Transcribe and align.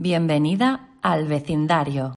Bienvenida 0.00 0.90
al 1.02 1.26
vecindario. 1.26 2.14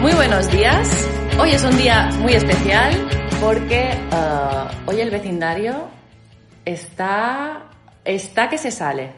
Muy 0.00 0.12
buenos 0.14 0.50
días. 0.50 1.10
Hoy 1.38 1.50
es 1.50 1.62
un 1.62 1.76
día 1.76 2.08
muy 2.20 2.32
especial 2.32 3.06
porque 3.42 3.90
uh, 4.10 4.90
hoy 4.90 5.02
el 5.02 5.10
vecindario 5.10 5.88
está, 6.64 7.64
está 8.02 8.48
que 8.48 8.56
se 8.56 8.70
sale. 8.70 9.12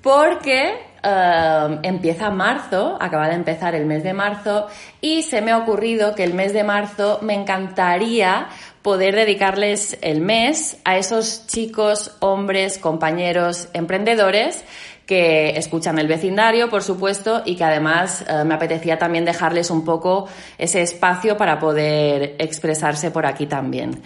Porque 0.00 0.85
uh, 1.04 1.78
empieza 1.82 2.30
marzo, 2.30 2.96
acaba 3.00 3.28
de 3.28 3.34
empezar 3.34 3.74
el 3.74 3.86
mes 3.86 4.02
de 4.02 4.12
marzo, 4.12 4.66
y 5.00 5.22
se 5.22 5.40
me 5.40 5.52
ha 5.52 5.58
ocurrido 5.58 6.14
que 6.14 6.24
el 6.24 6.34
mes 6.34 6.52
de 6.52 6.64
marzo 6.64 7.18
me 7.22 7.34
encantaría 7.34 8.48
poder 8.82 9.16
dedicarles 9.16 9.98
el 10.00 10.20
mes 10.20 10.78
a 10.84 10.96
esos 10.96 11.46
chicos, 11.46 12.16
hombres, 12.20 12.78
compañeros, 12.78 13.68
emprendedores 13.72 14.64
que 15.06 15.56
escuchan 15.56 15.98
el 15.98 16.08
vecindario, 16.08 16.68
por 16.68 16.82
supuesto, 16.82 17.42
y 17.44 17.56
que 17.56 17.64
además 17.64 18.24
eh, 18.28 18.44
me 18.44 18.54
apetecía 18.54 18.98
también 18.98 19.24
dejarles 19.24 19.70
un 19.70 19.84
poco 19.84 20.28
ese 20.58 20.82
espacio 20.82 21.36
para 21.36 21.58
poder 21.58 22.34
expresarse 22.38 23.10
por 23.10 23.24
aquí 23.24 23.46
también. 23.46 24.02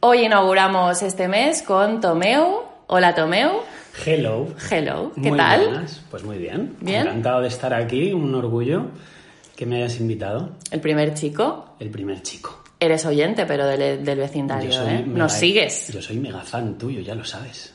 Hoy 0.00 0.26
inauguramos 0.26 1.02
este 1.02 1.26
mes 1.26 1.62
con 1.62 2.00
Tomeu. 2.00 2.64
Hola 2.86 3.14
Tomeu. 3.14 3.62
Hello. 4.04 4.48
Hello. 4.70 5.12
¿Qué 5.14 5.28
Muy 5.28 5.38
tal? 5.38 5.64
buenas. 5.68 6.02
Pues 6.10 6.24
muy 6.24 6.38
bien. 6.38 6.76
Bien. 6.80 7.02
Encantado 7.02 7.40
de 7.42 7.48
estar 7.48 7.72
aquí, 7.74 8.12
un 8.12 8.34
orgullo 8.34 8.86
que 9.56 9.66
me 9.66 9.76
hayas 9.76 9.98
invitado. 10.00 10.50
El 10.70 10.80
primer 10.80 11.14
chico. 11.14 11.76
El 11.80 11.90
primer 11.90 12.22
chico. 12.22 12.62
Eres 12.78 13.06
oyente, 13.06 13.46
pero 13.46 13.66
del, 13.66 14.04
del 14.04 14.18
vecindario, 14.18 14.70
soy 14.70 14.94
¿eh? 14.94 15.04
Nos 15.06 15.32
sigues. 15.32 15.88
Yo 15.92 16.02
soy 16.02 16.18
mega 16.18 16.40
fan 16.40 16.76
tuyo, 16.76 17.00
ya 17.00 17.14
lo 17.14 17.24
sabes. 17.24 17.72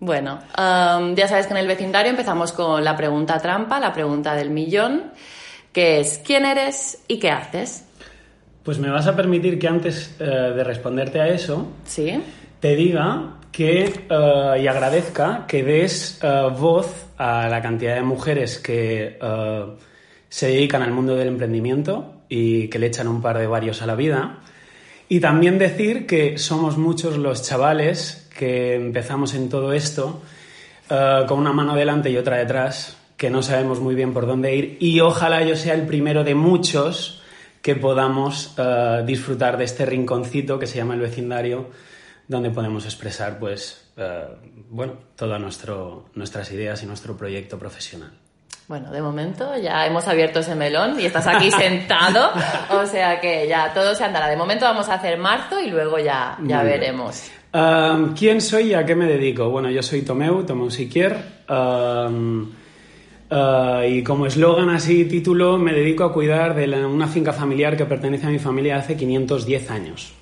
Bueno, 0.00 0.38
um, 0.58 1.14
ya 1.14 1.28
sabes 1.28 1.46
que 1.46 1.52
en 1.52 1.58
el 1.58 1.66
vecindario 1.66 2.10
empezamos 2.10 2.52
con 2.52 2.82
la 2.82 2.96
pregunta 2.96 3.38
trampa, 3.38 3.78
la 3.80 3.92
pregunta 3.92 4.34
del 4.34 4.50
millón, 4.50 5.12
que 5.72 6.00
es 6.00 6.20
¿quién 6.24 6.44
eres 6.44 7.02
y 7.08 7.18
qué 7.18 7.30
haces? 7.30 7.84
Pues 8.62 8.78
me 8.78 8.90
vas 8.90 9.06
a 9.06 9.14
permitir 9.14 9.58
que 9.58 9.68
antes 9.68 10.14
eh, 10.18 10.24
de 10.24 10.64
responderte 10.64 11.20
a 11.20 11.28
eso, 11.28 11.68
¿Sí? 11.84 12.22
te 12.60 12.74
diga 12.76 13.34
que 13.54 13.84
eh, 13.84 14.62
y 14.62 14.66
agradezca 14.66 15.46
que 15.46 15.62
des 15.62 16.18
eh, 16.20 16.48
voz 16.58 17.06
a 17.16 17.48
la 17.48 17.62
cantidad 17.62 17.94
de 17.94 18.02
mujeres 18.02 18.58
que 18.58 19.16
eh, 19.22 19.64
se 20.28 20.48
dedican 20.48 20.82
al 20.82 20.90
mundo 20.90 21.14
del 21.14 21.28
emprendimiento 21.28 22.24
y 22.28 22.66
que 22.66 22.80
le 22.80 22.88
echan 22.88 23.06
un 23.06 23.22
par 23.22 23.38
de 23.38 23.46
varios 23.46 23.80
a 23.80 23.86
la 23.86 23.94
vida. 23.94 24.40
Y 25.08 25.20
también 25.20 25.60
decir 25.60 26.04
que 26.04 26.36
somos 26.36 26.78
muchos 26.78 27.16
los 27.16 27.42
chavales 27.42 28.28
que 28.36 28.74
empezamos 28.74 29.34
en 29.34 29.48
todo 29.48 29.72
esto 29.72 30.20
con 30.88 31.38
una 31.38 31.52
mano 31.52 31.76
delante 31.76 32.10
y 32.10 32.16
otra 32.16 32.38
detrás, 32.38 32.96
que 33.16 33.30
no 33.30 33.42
sabemos 33.42 33.80
muy 33.80 33.94
bien 33.94 34.12
por 34.12 34.26
dónde 34.26 34.54
ir 34.54 34.76
y 34.80 35.00
ojalá 35.00 35.42
yo 35.42 35.56
sea 35.56 35.74
el 35.74 35.86
primero 35.86 36.24
de 36.24 36.34
muchos 36.34 37.22
que 37.62 37.76
podamos 37.76 38.56
disfrutar 39.06 39.56
de 39.56 39.64
este 39.64 39.86
rinconcito 39.86 40.58
que 40.58 40.66
se 40.66 40.78
llama 40.78 40.94
el 40.94 41.00
vecindario, 41.00 41.68
donde 42.28 42.50
podemos 42.50 42.84
expresar, 42.84 43.38
pues, 43.38 43.90
eh, 43.96 44.24
bueno, 44.70 44.94
todas 45.16 45.40
nuestras 45.40 46.50
ideas 46.52 46.82
y 46.82 46.86
nuestro 46.86 47.16
proyecto 47.16 47.58
profesional. 47.58 48.12
Bueno, 48.66 48.90
de 48.90 49.02
momento 49.02 49.56
ya 49.58 49.86
hemos 49.86 50.08
abierto 50.08 50.40
ese 50.40 50.54
melón 50.54 50.98
y 50.98 51.04
estás 51.04 51.26
aquí 51.26 51.50
sentado, 51.58 52.30
o 52.70 52.86
sea 52.86 53.20
que 53.20 53.46
ya 53.46 53.74
todo 53.74 53.94
se 53.94 54.04
andará. 54.04 54.26
De 54.28 54.36
momento 54.38 54.64
vamos 54.64 54.88
a 54.88 54.94
hacer 54.94 55.18
marzo 55.18 55.60
y 55.60 55.68
luego 55.70 55.98
ya, 55.98 56.38
ya 56.44 56.60
Muy 56.62 56.66
veremos. 56.70 57.30
Um, 57.52 58.14
¿Quién 58.14 58.40
soy 58.40 58.70
y 58.70 58.74
a 58.74 58.84
qué 58.86 58.94
me 58.96 59.06
dedico? 59.06 59.50
Bueno, 59.50 59.70
yo 59.70 59.82
soy 59.82 60.00
Tomeu, 60.02 60.44
Tomeu 60.44 60.70
Siquier. 60.70 61.42
um, 61.50 62.50
uh, 63.30 63.82
y 63.86 64.02
como 64.02 64.26
eslogan 64.26 64.70
así, 64.70 65.04
título, 65.04 65.58
me 65.58 65.72
dedico 65.74 66.04
a 66.04 66.12
cuidar 66.12 66.54
de 66.54 66.66
la- 66.66 66.86
una 66.86 67.06
finca 67.06 67.32
familiar 67.34 67.76
que 67.76 67.84
pertenece 67.84 68.26
a 68.26 68.30
mi 68.30 68.38
familia 68.38 68.76
hace 68.76 68.96
510 68.96 69.70
años. 69.70 70.12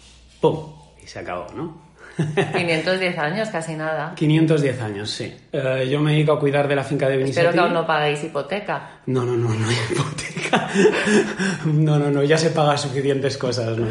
¡Pum! 0.40 0.72
Y 1.02 1.06
se 1.06 1.20
acabó, 1.20 1.46
¿no? 1.56 1.91
510 2.54 3.18
años, 3.18 3.48
casi 3.50 3.74
nada. 3.74 4.14
510 4.16 4.80
años, 4.82 5.10
sí. 5.10 5.34
Uh, 5.52 5.82
yo 5.84 6.00
me 6.00 6.12
dedico 6.12 6.32
a 6.32 6.40
cuidar 6.40 6.68
de 6.68 6.76
la 6.76 6.84
finca 6.84 7.08
de 7.08 7.16
Vinicius. 7.16 7.38
Espero 7.38 7.52
que 7.52 7.60
aún 7.60 7.72
no 7.72 7.86
paguéis 7.86 8.22
hipoteca. 8.24 9.00
No, 9.06 9.24
no, 9.24 9.36
no, 9.36 9.48
no 9.54 9.68
hay 9.68 9.76
hipoteca. 9.90 10.68
No, 11.66 11.98
no, 11.98 12.10
no, 12.10 12.22
ya 12.22 12.36
se 12.38 12.50
paga 12.50 12.76
suficientes 12.76 13.36
cosas, 13.38 13.76
no. 13.78 13.86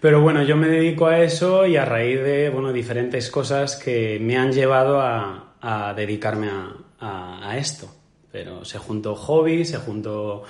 Pero 0.00 0.20
bueno, 0.22 0.42
yo 0.42 0.56
me 0.56 0.68
dedico 0.68 1.06
a 1.08 1.18
eso 1.20 1.66
y 1.66 1.76
a 1.76 1.84
raíz 1.84 2.22
de, 2.22 2.48
bueno, 2.48 2.72
diferentes 2.72 3.30
cosas 3.30 3.76
que 3.76 4.18
me 4.20 4.38
han 4.38 4.52
llevado 4.52 5.00
a, 5.00 5.54
a 5.60 5.92
dedicarme 5.94 6.48
a, 6.48 6.72
a- 7.00 7.50
a 7.50 7.56
esto. 7.58 7.88
Pero 8.32 8.64
se 8.64 8.78
juntó 8.78 9.14
hobby, 9.16 9.64
se 9.64 9.76
juntó 9.78 10.44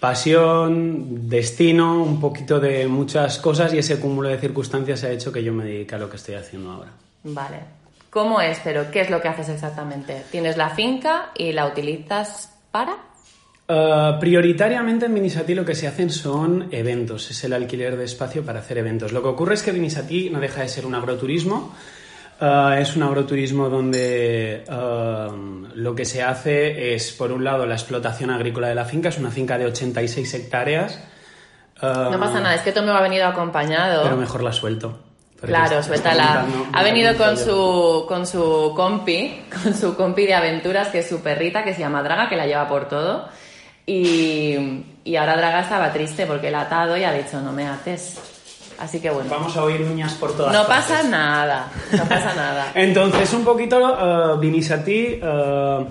pasión, 0.00 1.28
destino, 1.28 2.02
un 2.02 2.20
poquito 2.20 2.60
de 2.60 2.86
muchas 2.86 3.38
cosas 3.38 3.74
y 3.74 3.78
ese 3.78 3.98
cúmulo 3.98 4.28
de 4.28 4.38
circunstancias 4.38 5.04
ha 5.04 5.10
hecho 5.10 5.32
que 5.32 5.42
yo 5.42 5.52
me 5.52 5.64
dedique 5.64 5.94
a 5.94 5.98
lo 5.98 6.08
que 6.08 6.16
estoy 6.16 6.36
haciendo 6.36 6.70
ahora. 6.70 6.92
Vale. 7.24 7.58
¿Cómo 8.10 8.40
es? 8.40 8.58
Pero 8.64 8.90
¿qué 8.90 9.00
es 9.00 9.10
lo 9.10 9.20
que 9.20 9.28
haces 9.28 9.48
exactamente? 9.48 10.22
Tienes 10.30 10.56
la 10.56 10.70
finca 10.70 11.30
y 11.36 11.52
la 11.52 11.66
utilizas 11.66 12.54
para... 12.70 12.96
Uh, 13.70 14.18
prioritariamente 14.18 15.06
en 15.06 15.12
Minisati 15.12 15.54
lo 15.54 15.62
que 15.62 15.74
se 15.74 15.86
hacen 15.86 16.08
son 16.08 16.68
eventos, 16.70 17.30
es 17.30 17.44
el 17.44 17.52
alquiler 17.52 17.98
de 17.98 18.06
espacio 18.06 18.42
para 18.42 18.60
hacer 18.60 18.78
eventos. 18.78 19.12
Lo 19.12 19.20
que 19.20 19.28
ocurre 19.28 19.54
es 19.54 19.62
que 19.62 19.74
Minisati 19.74 20.30
no 20.30 20.40
deja 20.40 20.62
de 20.62 20.68
ser 20.68 20.86
un 20.86 20.94
agroturismo, 20.94 21.74
uh, 22.40 22.72
es 22.78 22.96
un 22.96 23.02
agroturismo 23.02 23.68
donde 23.68 24.64
uh, 24.68 25.68
lo 25.74 25.94
que 25.94 26.04
se 26.04 26.22
hace 26.22 26.94
es, 26.94 27.12
por 27.12 27.32
un 27.32 27.44
lado, 27.44 27.66
la 27.66 27.74
explotación 27.74 28.30
agrícola 28.30 28.68
de 28.68 28.74
la 28.74 28.84
finca, 28.84 29.08
es 29.08 29.18
una 29.18 29.30
finca 29.30 29.58
de 29.58 29.66
86 29.66 30.34
hectáreas. 30.34 30.98
uh, 31.82 32.10
No 32.10 32.18
pasa 32.18 32.40
nada, 32.40 32.54
es 32.54 32.62
que 32.62 32.72
Tomeo 32.72 32.94
ha 32.94 33.02
venido 33.02 33.26
acompañado. 33.26 34.02
Pero 34.02 34.16
mejor 34.16 34.42
la 34.42 34.52
suelto. 34.52 34.98
Claro, 35.40 35.82
suéltala. 35.84 36.46
Ha 36.72 36.82
venido 36.82 37.16
con 37.16 37.36
su, 37.36 38.04
con 38.08 38.26
su 38.26 38.72
compi, 38.74 39.44
con 39.62 39.72
su 39.74 39.94
compi 39.94 40.26
de 40.26 40.34
aventuras, 40.34 40.88
que 40.88 40.98
es 41.00 41.08
su 41.08 41.20
perrita, 41.20 41.62
que 41.62 41.74
se 41.74 41.80
llama 41.80 42.02
Draga, 42.02 42.28
que 42.28 42.36
la 42.36 42.46
lleva 42.46 42.66
por 42.68 42.88
todo. 42.88 43.28
Y, 43.86 44.84
y 45.04 45.16
ahora 45.16 45.36
Draga 45.36 45.60
estaba 45.60 45.92
triste 45.92 46.26
porque 46.26 46.50
la 46.50 46.60
ha 46.60 46.62
atado 46.62 46.96
y 46.96 47.04
ha 47.04 47.12
dicho, 47.12 47.40
no 47.40 47.52
me 47.52 47.66
ates. 47.68 48.18
Así 48.78 49.00
que 49.00 49.10
bueno, 49.10 49.28
Vamos 49.30 49.56
a 49.56 49.64
oír 49.64 49.80
niñas 49.80 50.14
por 50.14 50.36
todas 50.36 50.52
no 50.52 50.66
partes. 50.66 50.86
pasa 50.92 51.02
nada, 51.08 51.70
no 51.92 52.04
pasa 52.04 52.34
nada. 52.34 52.70
Entonces, 52.74 53.32
un 53.34 53.44
poquito 53.44 53.76
uh, 53.78 54.38
Vinisati, 54.38 55.18
uh, 55.20 55.84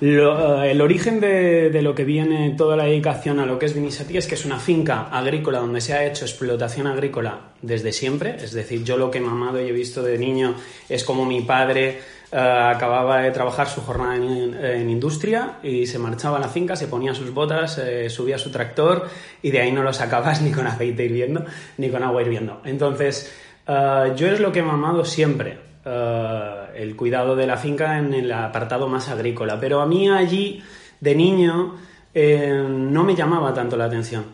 lo- 0.00 0.58
uh, 0.58 0.62
el 0.62 0.80
origen 0.80 1.20
de, 1.20 1.70
de 1.70 1.82
lo 1.82 1.94
que 1.94 2.04
viene 2.04 2.54
toda 2.56 2.76
la 2.76 2.84
dedicación 2.84 3.38
a 3.38 3.46
lo 3.46 3.58
que 3.58 3.66
es 3.66 3.74
Vinisati 3.74 4.16
es 4.16 4.26
que 4.26 4.34
es 4.34 4.44
una 4.44 4.58
finca 4.58 5.08
agrícola 5.12 5.60
donde 5.60 5.80
se 5.80 5.94
ha 5.94 6.04
hecho 6.04 6.24
explotación 6.24 6.86
agrícola 6.88 7.38
desde 7.62 7.92
siempre. 7.92 8.36
Es 8.42 8.52
decir, 8.52 8.82
yo 8.82 8.96
lo 8.96 9.10
que 9.10 9.18
he 9.18 9.20
mamado 9.20 9.60
y 9.60 9.68
he 9.68 9.72
visto 9.72 10.02
de 10.02 10.18
niño 10.18 10.56
es 10.88 11.04
como 11.04 11.24
mi 11.24 11.42
padre 11.42 12.00
uh, 12.32 12.36
acababa 12.36 13.20
de 13.22 13.30
trabajar 13.30 13.68
su 13.68 13.80
jornada 13.82 14.16
en, 14.16 14.90
industria 14.90 15.58
y 15.62 15.86
se 15.86 15.98
marchaba 15.98 16.38
a 16.38 16.40
la 16.40 16.48
finca, 16.48 16.76
se 16.76 16.88
ponía 16.88 17.14
sus 17.14 17.32
botas, 17.32 17.78
eh, 17.78 18.08
subía 18.10 18.38
su 18.38 18.50
tractor 18.50 19.08
y 19.42 19.50
de 19.50 19.60
ahí 19.60 19.72
no 19.72 19.82
lo 19.82 19.92
sacabas 19.92 20.42
ni 20.42 20.52
con 20.52 20.66
aceite 20.66 21.04
hirviendo 21.04 21.44
ni 21.78 21.90
con 21.90 22.02
agua 22.02 22.22
hirviendo. 22.22 22.60
Entonces, 22.64 23.32
uh, 23.68 24.14
yo 24.14 24.28
es 24.28 24.40
lo 24.40 24.52
que 24.52 24.60
he 24.60 24.62
mamado 24.62 25.04
siempre 25.04 25.66
eh, 25.88 26.66
el 26.74 26.96
cuidado 26.96 27.36
de 27.36 27.46
la 27.46 27.56
finca 27.56 27.96
en 27.96 28.12
el 28.12 28.32
apartado 28.32 28.88
más 28.88 29.08
agrícola. 29.08 29.60
Pero 29.60 29.80
a 29.80 29.86
mí 29.86 30.10
allí, 30.10 30.60
de 31.00 31.14
niño, 31.14 31.76
eh, 32.12 32.66
no 32.68 33.04
me 33.04 33.14
llamaba 33.14 33.54
tanto 33.54 33.76
la 33.76 33.84
atención. 33.84 34.24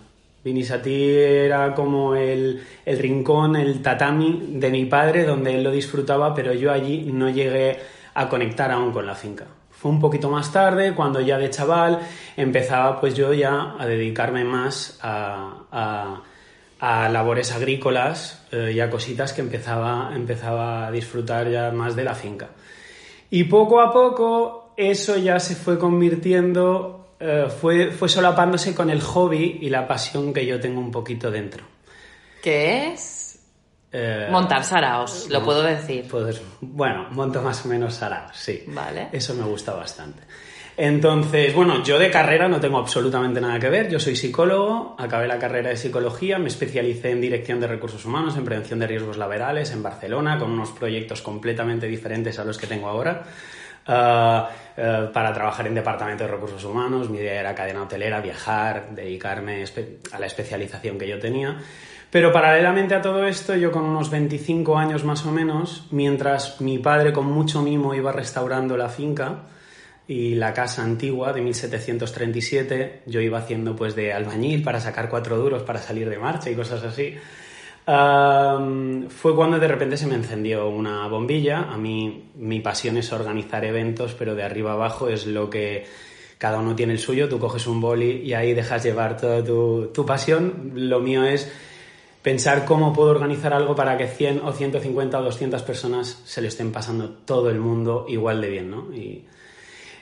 Vinisati 0.44 1.10
era 1.14 1.74
como 1.74 2.15
el, 2.15 2.62
el 2.84 2.98
rincón, 2.98 3.56
el 3.56 3.80
tatami 3.80 4.48
de 4.54 4.71
mi 4.71 4.86
padre, 4.86 5.24
donde 5.24 5.54
él 5.54 5.62
lo 5.62 5.71
disfrutaba, 5.71 6.34
pero 6.34 6.53
yo 6.53 6.72
allí 6.72 7.10
no 7.12 7.30
llegué 7.30 7.78
a 8.15 8.28
conectar 8.28 8.71
aún 8.71 8.92
con 8.92 9.06
la 9.06 9.15
finca. 9.15 9.47
Fue 9.71 9.91
un 9.91 10.00
poquito 10.00 10.30
más 10.30 10.53
tarde, 10.53 10.94
cuando 10.94 11.21
ya 11.21 11.39
de 11.39 11.50
chaval 11.50 12.00
empezaba 12.36 13.00
pues 13.00 13.15
yo 13.15 13.33
ya 13.33 13.74
a 13.78 13.86
dedicarme 13.86 14.44
más 14.44 14.98
a, 15.03 15.65
a- 15.71 17.09
labores 17.09 17.53
agrícolas 17.53 18.45
eh, 18.50 18.72
y 18.74 18.80
a 18.80 18.91
cositas 18.91 19.33
que 19.33 19.41
empezaba, 19.41 20.10
empezaba 20.15 20.86
a 20.88 20.91
disfrutar 20.91 21.48
ya 21.48 21.71
más 21.71 21.95
de 21.95 22.03
la 22.04 22.15
finca. 22.15 22.48
Y 23.30 23.45
poco 23.45 23.80
a 23.80 23.92
poco 23.92 24.72
eso 24.77 25.16
ya 25.16 25.38
se 25.38 25.54
fue 25.54 25.78
convirtiendo, 25.78 27.02
eh, 27.22 27.47
fue, 27.48 27.92
fue 27.92 28.09
solapándose 28.09 28.74
con 28.74 28.91
el 28.91 29.01
hobby 29.01 29.59
y 29.63 29.69
la 29.69 29.86
pasión 29.86 30.33
que 30.34 30.45
yo 30.45 30.59
tengo 30.59 30.80
un 30.80 30.91
poquito 30.91 31.30
dentro. 31.30 31.65
¿Qué 32.42 32.92
es? 32.92 33.41
Eh, 33.92 34.27
Montar 34.30 34.65
saraos, 34.65 35.28
lo 35.30 35.45
puedo 35.45 35.63
decir. 35.63 36.09
Pues, 36.10 36.42
bueno, 36.60 37.09
monto 37.10 37.41
más 37.41 37.65
o 37.65 37.69
menos 37.69 37.95
saraos, 37.95 38.36
sí. 38.36 38.65
Vale. 38.66 39.09
Eso 39.13 39.34
me 39.34 39.45
gusta 39.45 39.72
bastante. 39.72 40.22
Entonces, 40.77 41.54
bueno, 41.54 41.84
yo 41.84 41.98
de 41.98 42.10
carrera 42.10 42.48
no 42.48 42.59
tengo 42.59 42.78
absolutamente 42.78 43.41
nada 43.41 43.60
que 43.60 43.69
ver. 43.69 43.91
Yo 43.91 44.01
soy 44.01 44.16
psicólogo, 44.16 44.97
acabé 44.98 45.28
la 45.28 45.39
carrera 45.39 45.69
de 45.69 45.77
psicología, 45.77 46.39
me 46.39 46.48
especialicé 46.48 47.10
en 47.10 47.21
dirección 47.21 47.60
de 47.60 47.66
recursos 47.66 48.04
humanos, 48.04 48.36
en 48.36 48.45
prevención 48.45 48.78
de 48.78 48.86
riesgos 48.86 49.19
laborales 49.19 49.71
en 49.71 49.83
Barcelona, 49.83 50.39
con 50.39 50.51
unos 50.51 50.72
proyectos 50.72 51.21
completamente 51.21 51.86
diferentes 51.86 52.39
a 52.39 52.45
los 52.45 52.57
que 52.59 52.66
tengo 52.66 52.89
ahora. 52.89 53.24
Ah, 53.87 54.51
ah, 54.77 55.11
para 55.13 55.33
trabajar 55.33 55.67
en 55.67 55.75
departamento 55.75 56.25
de 56.25 56.31
recursos 56.31 56.65
humanos, 56.65 57.11
mi 57.11 57.19
idea 57.19 57.41
era 57.41 57.55
cadena 57.55 57.83
hotelera, 57.83 58.21
viajar, 58.21 58.91
dedicarme 58.91 59.65
a 60.13 60.19
la 60.19 60.27
especialización 60.27 60.99
que 60.99 61.09
yo 61.09 61.19
tenía. 61.19 61.59
Pero 62.11 62.31
paralelamente 62.31 62.95
a 62.95 63.01
todo 63.01 63.25
esto, 63.25 63.57
yo 63.57 63.73
con 63.73 63.84
unos 63.84 64.11
25 64.11 64.77
años 64.77 65.05
más 65.05 65.25
o 65.25 65.33
menos, 65.33 65.89
mientras 65.91 66.61
mi 66.61 66.79
padre 66.79 67.13
con 67.13 67.27
mucho 67.27 67.63
mimo 67.63 67.95
iba 67.95 68.13
restaurando 68.13 68.77
la 68.77 68.89
finca, 68.89 69.45
y 70.07 70.34
la 70.34 70.53
casa 70.53 70.83
antigua 70.83 71.33
de 71.33 71.41
1737 71.41 73.03
yo 73.07 73.21
iba 73.21 73.39
haciendo 73.39 73.77
pues 73.77 73.95
de 73.95 74.13
albañil 74.13 74.63
para 74.63 74.81
sacar 74.81 75.09
cuatro 75.09 75.39
duros 75.39 75.63
para 75.63 75.79
salir 75.79 76.09
de 76.09 76.19
marcha 76.19 76.51
y 76.51 76.55
cosas 76.55 76.83
así. 76.83 77.15
Fue 77.84 79.34
cuando 79.34 79.59
de 79.59 79.69
repente 79.69 79.97
se 79.97 80.07
me 80.07 80.15
encendió 80.15 80.69
una 80.69 81.07
bombilla. 81.09 81.73
A 81.73 81.77
mí 81.77 82.31
mi 82.37 82.61
pasión 82.61 82.97
es 82.97 83.13
organizar 83.13 83.65
eventos, 83.65 84.15
pero 84.15 84.34
de 84.34 84.43
arriba 84.43 84.73
abajo 84.73 85.09
es 85.09 85.27
lo 85.27 85.51
que 85.51 85.84
cada 86.39 86.59
uno 86.59 86.77
tiene 86.77 86.93
el 86.93 86.99
suyo. 86.99 87.29
Tú 87.29 87.39
coges 87.39 87.67
un 87.67 87.81
boli 87.81 88.23
y 88.23 88.34
ahí 88.34 88.55
dejas 88.55 88.84
llevar 88.84 89.17
toda 89.17 89.43
tu, 89.43 89.91
tu 89.93 90.07
pasión. 90.07 90.73
Lo 90.75 91.01
mío 91.01 91.25
es 91.25 91.51
pensar 92.23 92.65
cómo 92.65 92.93
puedo 92.93 93.11
organizar 93.11 93.53
algo 93.53 93.75
para 93.75 93.97
que 93.97 94.07
100 94.07 94.41
o 94.45 94.53
150 94.53 95.19
o 95.19 95.23
200 95.25 95.63
personas 95.63 96.23
se 96.25 96.41
lo 96.41 96.49
estén 96.49 96.71
pasando 96.71 97.11
todo 97.11 97.51
el 97.51 97.59
mundo 97.59 98.07
igual 98.09 98.41
de 98.41 98.49
bien, 98.49 98.71
¿no? 98.71 98.95
Y, 98.95 99.25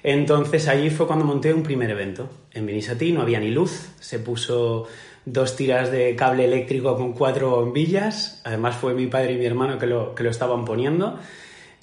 entonces 0.03 0.67
allí 0.69 0.91
fue 0.91 1.07
cuando 1.07 1.25
monté 1.25 1.53
un 1.53 1.63
primer 1.63 1.91
evento. 1.91 2.29
En 2.53 2.67
Vinisatí 2.67 3.13
no 3.13 3.23
había 3.23 3.41
ni 3.41 3.51
luz, 3.51 3.91
se 4.01 4.19
puso 4.19 4.87
dos 5.25 5.57
tiras 5.57 5.91
de 5.91 6.17
cable 6.17 6.45
eléctrico 6.45 6.97
con 6.97 7.13
cuatro 7.13 7.51
bombillas, 7.51 8.41
además 8.45 8.77
fue 8.77 8.95
mi 8.95 9.07
padre 9.07 9.35
y 9.35 9.37
mi 9.37 9.47
hermano 9.47 9.79
que 9.79 9.87
lo, 9.87 10.15
que 10.15 10.23
lo 10.23 10.31
estaban 10.31 10.65
poniendo. 10.65 11.19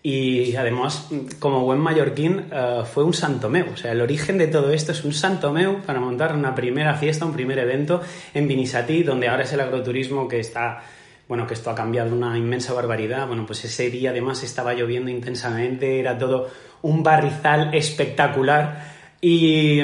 Y 0.03 0.55
además, 0.55 1.09
como 1.39 1.65
buen 1.65 1.79
mallorquín, 1.79 2.45
eh, 2.51 2.83
fue 2.85 3.03
un 3.03 3.13
santomeu. 3.13 3.73
O 3.73 3.77
sea, 3.77 3.91
el 3.91 3.99
origen 3.99 4.37
de 4.37 4.47
todo 4.47 4.71
esto 4.71 4.91
es 4.91 5.03
un 5.03 5.11
santomeu 5.11 5.81
para 5.81 5.99
montar 5.99 6.33
una 6.33 6.55
primera 6.55 6.93
fiesta, 6.95 7.25
un 7.25 7.33
primer 7.33 7.59
evento 7.59 8.01
en 8.33 8.47
Vinisatí, 8.47 9.03
donde 9.03 9.27
ahora 9.27 9.43
es 9.43 9.51
el 9.53 9.59
agroturismo 9.59 10.27
que 10.27 10.39
está 10.39 10.81
bueno, 11.27 11.45
que 11.45 11.55
esto 11.55 11.69
ha 11.69 11.75
cambiado 11.75 12.15
una 12.15 12.37
inmensa 12.37 12.73
barbaridad. 12.73 13.27
Bueno, 13.27 13.45
pues 13.45 13.65
ese 13.65 13.89
día 13.89 14.11
además 14.11 14.43
estaba 14.43 14.73
lloviendo 14.73 15.11
intensamente, 15.11 15.99
era 15.99 16.17
todo 16.17 16.49
un 16.83 17.03
barrizal 17.03 17.73
espectacular 17.73 18.95
y, 19.19 19.81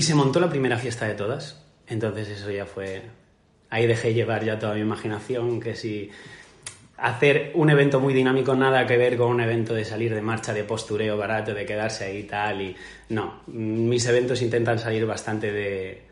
se 0.00 0.14
montó 0.14 0.40
la 0.40 0.48
primera 0.48 0.78
fiesta 0.78 1.06
de 1.06 1.14
todas. 1.14 1.63
Entonces 1.88 2.28
eso 2.28 2.50
ya 2.50 2.66
fue... 2.66 3.02
Ahí 3.70 3.86
dejé 3.86 4.14
llevar 4.14 4.44
ya 4.44 4.58
toda 4.58 4.74
mi 4.74 4.80
imaginación, 4.80 5.60
que 5.60 5.74
si 5.74 6.10
hacer 6.96 7.50
un 7.54 7.70
evento 7.70 8.00
muy 8.00 8.14
dinámico 8.14 8.54
nada 8.54 8.86
que 8.86 8.96
ver 8.96 9.16
con 9.16 9.28
un 9.28 9.40
evento 9.40 9.74
de 9.74 9.84
salir 9.84 10.14
de 10.14 10.22
marcha, 10.22 10.54
de 10.54 10.64
postureo 10.64 11.16
barato, 11.16 11.52
de 11.52 11.66
quedarse 11.66 12.04
ahí 12.04 12.22
tal. 12.24 12.62
Y 12.62 12.76
no, 13.08 13.42
mis 13.48 14.06
eventos 14.06 14.42
intentan 14.42 14.78
salir 14.78 15.04
bastante 15.06 15.52
de, 15.52 16.02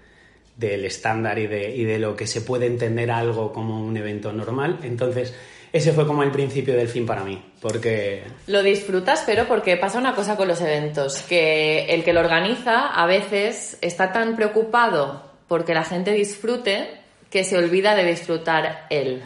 del 0.56 0.84
estándar 0.84 1.38
y 1.38 1.46
de, 1.46 1.74
y 1.74 1.84
de 1.84 1.98
lo 1.98 2.16
que 2.16 2.26
se 2.26 2.40
puede 2.40 2.66
entender 2.66 3.10
algo 3.10 3.52
como 3.52 3.84
un 3.84 3.96
evento 3.96 4.32
normal. 4.32 4.80
Entonces, 4.82 5.34
ese 5.72 5.92
fue 5.92 6.06
como 6.06 6.22
el 6.22 6.30
principio 6.30 6.76
del 6.76 6.88
fin 6.88 7.06
para 7.06 7.24
mí, 7.24 7.42
porque... 7.60 8.24
Lo 8.46 8.62
disfrutas, 8.62 9.22
pero 9.24 9.46
porque 9.46 9.78
pasa 9.78 9.98
una 9.98 10.14
cosa 10.14 10.36
con 10.36 10.48
los 10.48 10.60
eventos, 10.60 11.22
que 11.22 11.86
el 11.86 12.04
que 12.04 12.12
lo 12.12 12.20
organiza 12.20 12.88
a 12.88 13.06
veces 13.06 13.78
está 13.80 14.12
tan 14.12 14.36
preocupado 14.36 15.31
porque 15.52 15.74
la 15.74 15.84
gente 15.84 16.12
disfrute 16.12 16.88
que 17.28 17.44
se 17.44 17.58
olvida 17.58 17.94
de 17.94 18.06
disfrutar 18.06 18.86
él. 18.88 19.20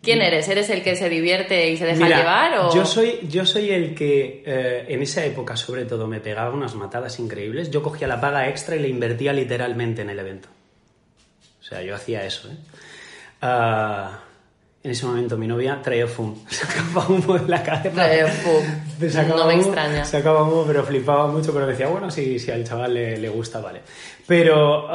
¿Quién 0.00 0.22
eres? 0.22 0.48
¿Eres 0.48 0.70
el 0.70 0.82
que 0.82 0.96
se 0.96 1.10
divierte 1.10 1.70
y 1.70 1.76
se 1.76 1.84
deja 1.84 2.08
llevar? 2.08 2.58
O... 2.58 2.74
Yo, 2.74 2.86
soy, 2.86 3.18
yo 3.28 3.44
soy 3.44 3.68
el 3.68 3.94
que 3.94 4.42
eh, 4.46 4.86
en 4.88 5.02
esa 5.02 5.26
época 5.26 5.58
sobre 5.58 5.84
todo 5.84 6.06
me 6.06 6.20
pegaba 6.20 6.54
unas 6.54 6.74
matadas 6.74 7.18
increíbles. 7.18 7.70
Yo 7.70 7.82
cogía 7.82 8.08
la 8.08 8.18
paga 8.18 8.48
extra 8.48 8.76
y 8.76 8.78
la 8.78 8.88
invertía 8.88 9.34
literalmente 9.34 10.00
en 10.00 10.08
el 10.08 10.18
evento. 10.18 10.48
O 11.60 11.62
sea, 11.62 11.82
yo 11.82 11.94
hacía 11.94 12.24
eso, 12.24 12.48
¿eh? 12.48 12.56
Ah, 13.42 14.20
en 14.88 14.92
ese 14.92 15.04
momento 15.04 15.36
mi 15.36 15.46
novia 15.46 15.82
traía 15.82 16.06
fum. 16.06 16.34
Sacaba 16.48 17.06
humo 17.08 17.38
de 17.38 17.48
la 17.48 17.62
cabeza. 17.62 17.90
Traía 17.90 18.26
fum. 18.26 18.64
no 19.36 19.46
me 19.46 19.54
extraña. 19.54 20.04
Sacaba 20.04 20.42
humo, 20.44 20.64
pero 20.66 20.82
flipaba 20.82 21.26
mucho, 21.26 21.52
pero 21.52 21.66
decía, 21.66 21.88
bueno, 21.88 22.10
si, 22.10 22.38
si 22.38 22.50
al 22.50 22.64
chaval 22.64 22.94
le, 22.94 23.28
gusta, 23.28 23.60
vale. 23.60 23.82
Pero... 24.26 24.86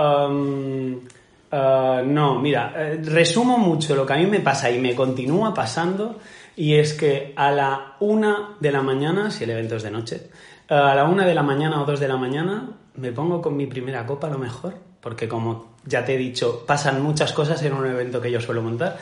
Ah, 1.56 2.02
no, 2.04 2.40
mira, 2.40 2.74
eh, 2.76 3.00
resumo 3.04 3.60
mucho 3.60 3.96
lo 3.96 4.08
que 4.08 4.14
a 4.14 4.18
mí 4.18 4.26
me 4.26 4.40
pasa 4.40 4.72
y 4.72 4.80
me 4.80 4.96
continúa 4.96 5.54
pasando 5.54 6.18
y 6.56 6.74
es 6.74 6.96
que 6.96 7.32
a 7.36 7.52
la 7.52 7.94
una 8.00 8.56
de 8.60 8.72
la 8.72 8.82
mañana, 8.82 9.30
si 9.30 9.44
el 9.44 9.52
evento 9.52 9.76
es 9.76 9.84
de 9.84 9.92
noche, 9.92 10.32
a 10.68 10.96
la 10.96 11.04
una 11.04 11.28
de 11.28 11.36
la 11.36 11.44
mañana 11.44 11.80
o 11.80 11.86
dos 11.86 12.00
de 12.00 12.08
la 12.08 12.18
mañana 12.18 12.72
me 12.96 13.12
pongo 13.12 13.40
con 13.40 13.56
mi 13.56 13.68
primera 13.68 14.04
copa 14.08 14.26
a 14.26 14.32
lo 14.32 14.40
mejor, 14.40 14.74
porque 15.00 15.28
como 15.28 15.76
ya 15.86 16.04
te 16.04 16.16
he 16.16 16.18
dicho, 16.18 16.64
pasan 16.66 17.04
muchas 17.04 17.34
cosas 17.34 17.62
en 17.62 17.74
un 17.74 17.86
evento 17.86 18.20
que 18.20 18.32
yo 18.32 18.42
suelo 18.42 18.64
montar. 18.64 18.98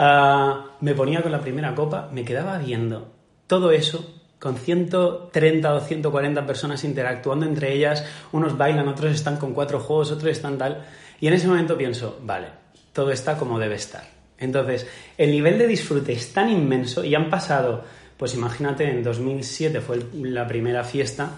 Ah, 0.00 0.76
me 0.80 0.94
ponía 0.94 1.22
con 1.22 1.32
la 1.32 1.40
primera 1.40 1.74
copa, 1.74 2.08
me 2.12 2.24
quedaba 2.24 2.56
viendo 2.58 3.12
todo 3.48 3.72
eso 3.72 4.14
con 4.38 4.56
130 4.56 5.74
o 5.74 5.80
140 5.80 6.46
personas 6.46 6.84
interactuando 6.84 7.44
entre 7.44 7.74
ellas, 7.74 8.04
unos 8.30 8.56
bailan, 8.56 8.86
otros 8.86 9.12
están 9.12 9.38
con 9.38 9.52
cuatro 9.52 9.80
juegos, 9.80 10.12
otros 10.12 10.30
están 10.30 10.56
tal, 10.56 10.84
y 11.20 11.26
en 11.26 11.32
ese 11.32 11.48
momento 11.48 11.76
pienso, 11.76 12.20
vale, 12.22 12.46
todo 12.92 13.10
está 13.10 13.36
como 13.36 13.58
debe 13.58 13.74
estar. 13.74 14.04
Entonces, 14.38 14.86
el 15.16 15.32
nivel 15.32 15.58
de 15.58 15.66
disfrute 15.66 16.12
es 16.12 16.32
tan 16.32 16.48
inmenso 16.48 17.02
y 17.02 17.16
han 17.16 17.28
pasado, 17.28 17.82
pues 18.16 18.34
imagínate, 18.34 18.88
en 18.88 19.02
2007 19.02 19.80
fue 19.80 19.98
la 20.22 20.46
primera 20.46 20.84
fiesta, 20.84 21.32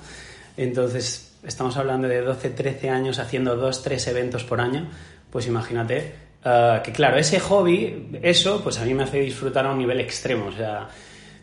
entonces 0.58 1.38
estamos 1.42 1.78
hablando 1.78 2.08
de 2.08 2.20
12, 2.20 2.50
13 2.50 2.90
años 2.90 3.18
haciendo 3.18 3.56
dos, 3.56 3.82
tres 3.82 4.06
eventos 4.08 4.44
por 4.44 4.60
año, 4.60 4.86
pues 5.30 5.46
imagínate 5.46 6.29
eh, 6.44 6.80
que 6.82 6.92
claro, 6.92 7.18
ese 7.18 7.40
hobby, 7.40 8.18
eso, 8.22 8.62
pues 8.62 8.78
a 8.78 8.84
mí 8.84 8.94
me 8.94 9.04
hace 9.04 9.20
disfrutar 9.20 9.66
a 9.66 9.72
un 9.72 9.78
nivel 9.78 10.00
extremo, 10.00 10.46
o 10.46 10.52
sea, 10.52 10.88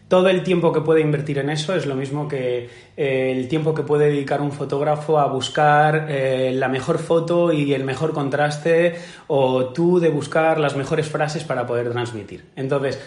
todo 0.07 0.29
el 0.29 0.41
tiempo 0.44 0.71
que 0.71 0.81
puede 0.81 1.01
invertir 1.01 1.38
en 1.39 1.49
eso 1.49 1.75
es 1.75 1.85
lo 1.85 1.94
mismo 1.94 2.29
que 2.29 2.69
eh, 2.95 3.33
el 3.35 3.49
tiempo 3.49 3.73
que 3.73 3.83
puede 3.83 4.09
dedicar 4.09 4.41
un 4.41 4.53
fotógrafo 4.53 5.19
a 5.19 5.27
buscar 5.27 6.07
eh, 6.09 6.51
la 6.53 6.69
mejor 6.69 6.99
foto 6.99 7.51
y 7.51 7.73
el 7.73 7.83
mejor 7.83 8.13
contraste 8.13 8.95
o 9.27 9.65
tú 9.65 9.99
de 9.99 10.09
buscar 10.09 10.59
las 10.59 10.77
mejores 10.77 11.07
frases 11.07 11.44
para 11.44 11.68
poder 11.68 11.92
transmitir. 11.92 12.45
Entonces, 12.56 13.01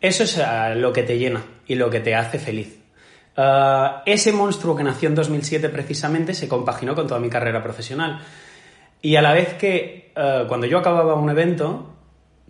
eso 0.00 0.22
es 0.22 0.38
lo 0.76 0.92
que 0.94 1.02
te 1.02 1.18
llena 1.18 1.42
y 1.66 1.74
lo 1.74 1.90
que 1.90 2.00
te 2.00 2.14
hace 2.14 2.38
feliz. 2.38 2.78
Eh, 3.36 3.88
ese 4.06 4.32
monstruo 4.32 4.74
que 4.74 4.84
nació 4.84 5.10
en 5.10 5.14
2007 5.14 5.68
precisamente 5.68 6.32
se 6.32 6.48
compaginó 6.48 6.94
con 6.94 7.06
toda 7.06 7.20
mi 7.20 7.28
carrera 7.28 7.62
profesional. 7.62 8.18
Y 9.00 9.16
a 9.16 9.22
la 9.22 9.32
vez 9.32 9.54
que 9.54 10.12
eh, 10.16 10.44
cuando 10.48 10.66
yo 10.66 10.78
acababa 10.78 11.14
un 11.14 11.30
evento, 11.30 11.94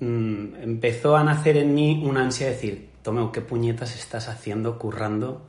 mm, 0.00 0.62
empezó 0.62 1.16
a 1.16 1.24
nacer 1.24 1.56
en 1.56 1.74
mí 1.74 2.02
una 2.04 2.22
ansia 2.22 2.46
de 2.46 2.52
decir, 2.52 2.88
Tomeo, 3.02 3.32
¿qué 3.32 3.40
puñetas 3.40 3.94
estás 3.96 4.28
haciendo, 4.28 4.78
currando 4.78 5.46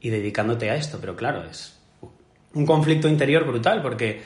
y 0.00 0.10
dedicándote 0.10 0.70
a 0.70 0.76
esto? 0.76 0.98
Pero 1.00 1.16
claro, 1.16 1.44
es 1.50 1.78
un 2.54 2.66
conflicto 2.66 3.08
interior 3.08 3.44
brutal 3.46 3.82
porque 3.82 4.20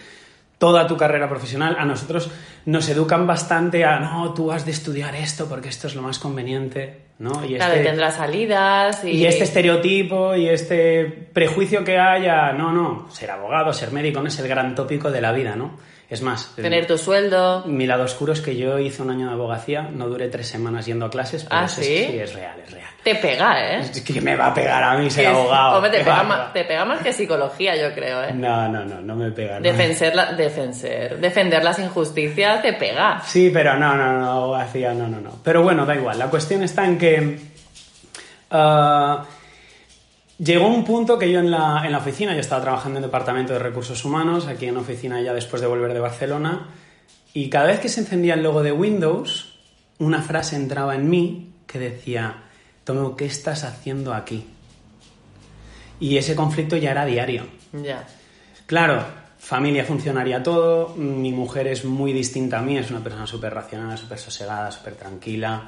toda 0.59 0.87
tu 0.87 0.97
carrera 0.97 1.29
profesional, 1.29 1.77
a 1.79 1.85
nosotros 1.85 2.31
nos 2.65 2.89
educan 2.89 3.27
bastante 3.27 3.85
a, 3.85 4.01
no, 4.01 4.33
tú 4.33 4.51
has 4.51 4.65
de 4.65 4.73
estudiar 4.73 5.15
esto 5.15 5.47
porque 5.49 5.69
esto 5.69 5.87
es 5.87 5.95
lo 5.95 6.03
más 6.03 6.19
conveniente, 6.19 7.03
¿no? 7.19 7.45
Y 7.45 7.57
claro, 7.57 7.75
este, 7.75 8.11
salidas 8.11 9.05
y... 9.05 9.11
y... 9.11 9.27
este 9.27 9.45
estereotipo 9.45 10.35
y 10.35 10.49
este 10.49 11.05
prejuicio 11.05 11.85
que 11.85 11.99
haya, 11.99 12.53
no, 12.53 12.73
no, 12.73 13.09
ser 13.11 13.31
abogado, 13.31 13.73
ser 13.73 13.93
médico 13.93 14.21
no 14.21 14.29
es 14.29 14.39
el 14.39 14.49
gran 14.49 14.75
tópico 14.75 15.11
de 15.11 15.21
la 15.21 15.33
vida, 15.33 15.55
¿no? 15.57 15.77
Es 16.09 16.23
más, 16.23 16.55
tener 16.55 16.87
tu 16.87 16.97
sueldo. 16.99 17.65
Mi 17.67 17.85
lado 17.85 18.05
oscuro 18.05 18.33
es 18.33 18.41
que 18.41 18.57
yo 18.57 18.79
hice 18.79 19.03
un 19.03 19.11
año 19.11 19.27
de 19.27 19.33
abogacía, 19.33 19.83
no 19.83 20.07
duré 20.09 20.29
tres 20.29 20.47
semanas 20.47 20.87
yendo 20.87 21.07
a 21.07 21.11
clases, 21.11 21.45
pero 21.45 21.63
¿Ah, 21.63 21.69
sí? 21.69 21.83
sí, 21.83 22.19
es 22.19 22.33
real, 22.33 22.61
es 22.65 22.71
real. 22.71 22.91
Te 23.03 23.17
pega, 23.17 23.75
¿eh? 23.75 23.81
Es 23.81 24.01
que 24.03 24.21
me 24.21 24.37
va 24.37 24.49
a 24.49 24.55
pegar 24.55 24.85
a 24.85 24.97
mí 24.97 25.11
ser 25.11 25.27
abogado. 25.27 25.77
Hombre, 25.77 25.91
te 25.91 25.99
pega, 25.99 26.23
más, 26.23 26.53
te 26.53 26.65
pega, 26.65 26.85
más, 26.85 27.03
que 27.03 27.13
psicología, 27.13 27.75
yo 27.75 27.93
creo, 27.93 28.23
¿eh? 28.23 28.33
No, 28.33 28.69
no, 28.69 28.85
no, 28.85 29.01
no 29.01 29.17
me 29.17 29.33
pega. 29.33 29.59
Defender, 29.59 30.15
la, 30.15 30.33
defender, 30.33 31.19
defender 31.19 31.65
las 31.65 31.79
injusticias 31.81 32.63
te 32.63 32.75
pega. 32.75 33.21
Sí, 33.25 33.51
pero 33.53 33.77
no, 33.77 33.97
no, 33.97 34.13
no, 34.21 34.31
abogacía, 34.31 34.95
no, 34.95 35.09
no, 35.09 35.21
no. 35.21 35.31
Pero 35.43 35.65
bueno, 35.65 35.85
da 35.85 35.97
igual. 35.97 36.21
La 36.21 36.31
cuestión 36.31 36.63
está 36.63 36.87
en 36.87 36.99
que... 36.99 37.39
Uh, 38.49 39.25
Llegó 40.39 40.67
un 40.69 40.85
punto 40.85 41.19
que 41.19 41.31
yo 41.31 41.41
en 41.41 41.51
la, 41.51 41.83
en 41.85 41.93
la 41.93 41.99
oficina, 41.99 42.35
yo 42.35 42.41
estaba 42.41 42.61
trabajando 42.63 42.99
en 42.99 43.05
el 43.05 43.09
departamento 43.09 43.55
de 43.55 43.59
recursos 43.59 44.05
humanos, 44.05 44.47
aquí 44.47 44.67
en 44.67 44.75
la 44.75 44.81
oficina 44.81 45.21
ya 45.23 45.33
después 45.33 45.63
de 45.63 45.69
volver 45.69 45.95
de 45.95 46.01
Barcelona, 46.01 46.69
y 47.33 47.49
cada 47.49 47.67
vez 47.67 47.81
que 47.81 47.89
se 47.89 48.01
encendía 48.01 48.35
el 48.35 48.43
logo 48.43 48.63
de 48.63 48.73
Windows, 48.73 49.59
una 49.99 50.21
frase 50.21 50.57
entraba 50.57 50.95
en 50.95 51.09
mí 51.09 51.53
que 51.67 51.79
decía, 51.79 52.45
Tomo, 52.85 53.17
¿qué 53.17 53.25
estás 53.25 53.65
haciendo 53.65 54.13
aquí? 54.13 54.47
Y 56.01 56.19
ese 56.19 56.37
conflicto 56.37 56.77
ya 56.77 56.91
era 56.91 57.07
diario. 57.07 57.47
Ya. 57.73 58.07
Claro, 58.67 59.05
familia 59.39 59.85
funcionaría 59.85 60.43
todo, 60.43 60.95
mi 60.97 61.33
mujer 61.33 61.67
es 61.69 61.85
muy 61.85 62.13
distinta 62.13 62.59
a 62.59 62.63
mí, 62.63 62.77
es 62.77 62.91
una 62.91 63.01
persona 63.01 63.27
súper 63.27 63.55
racional, 63.55 63.97
súper 63.97 64.19
sosegada, 64.19 64.71
súper 64.71 64.95
tranquila, 64.95 65.63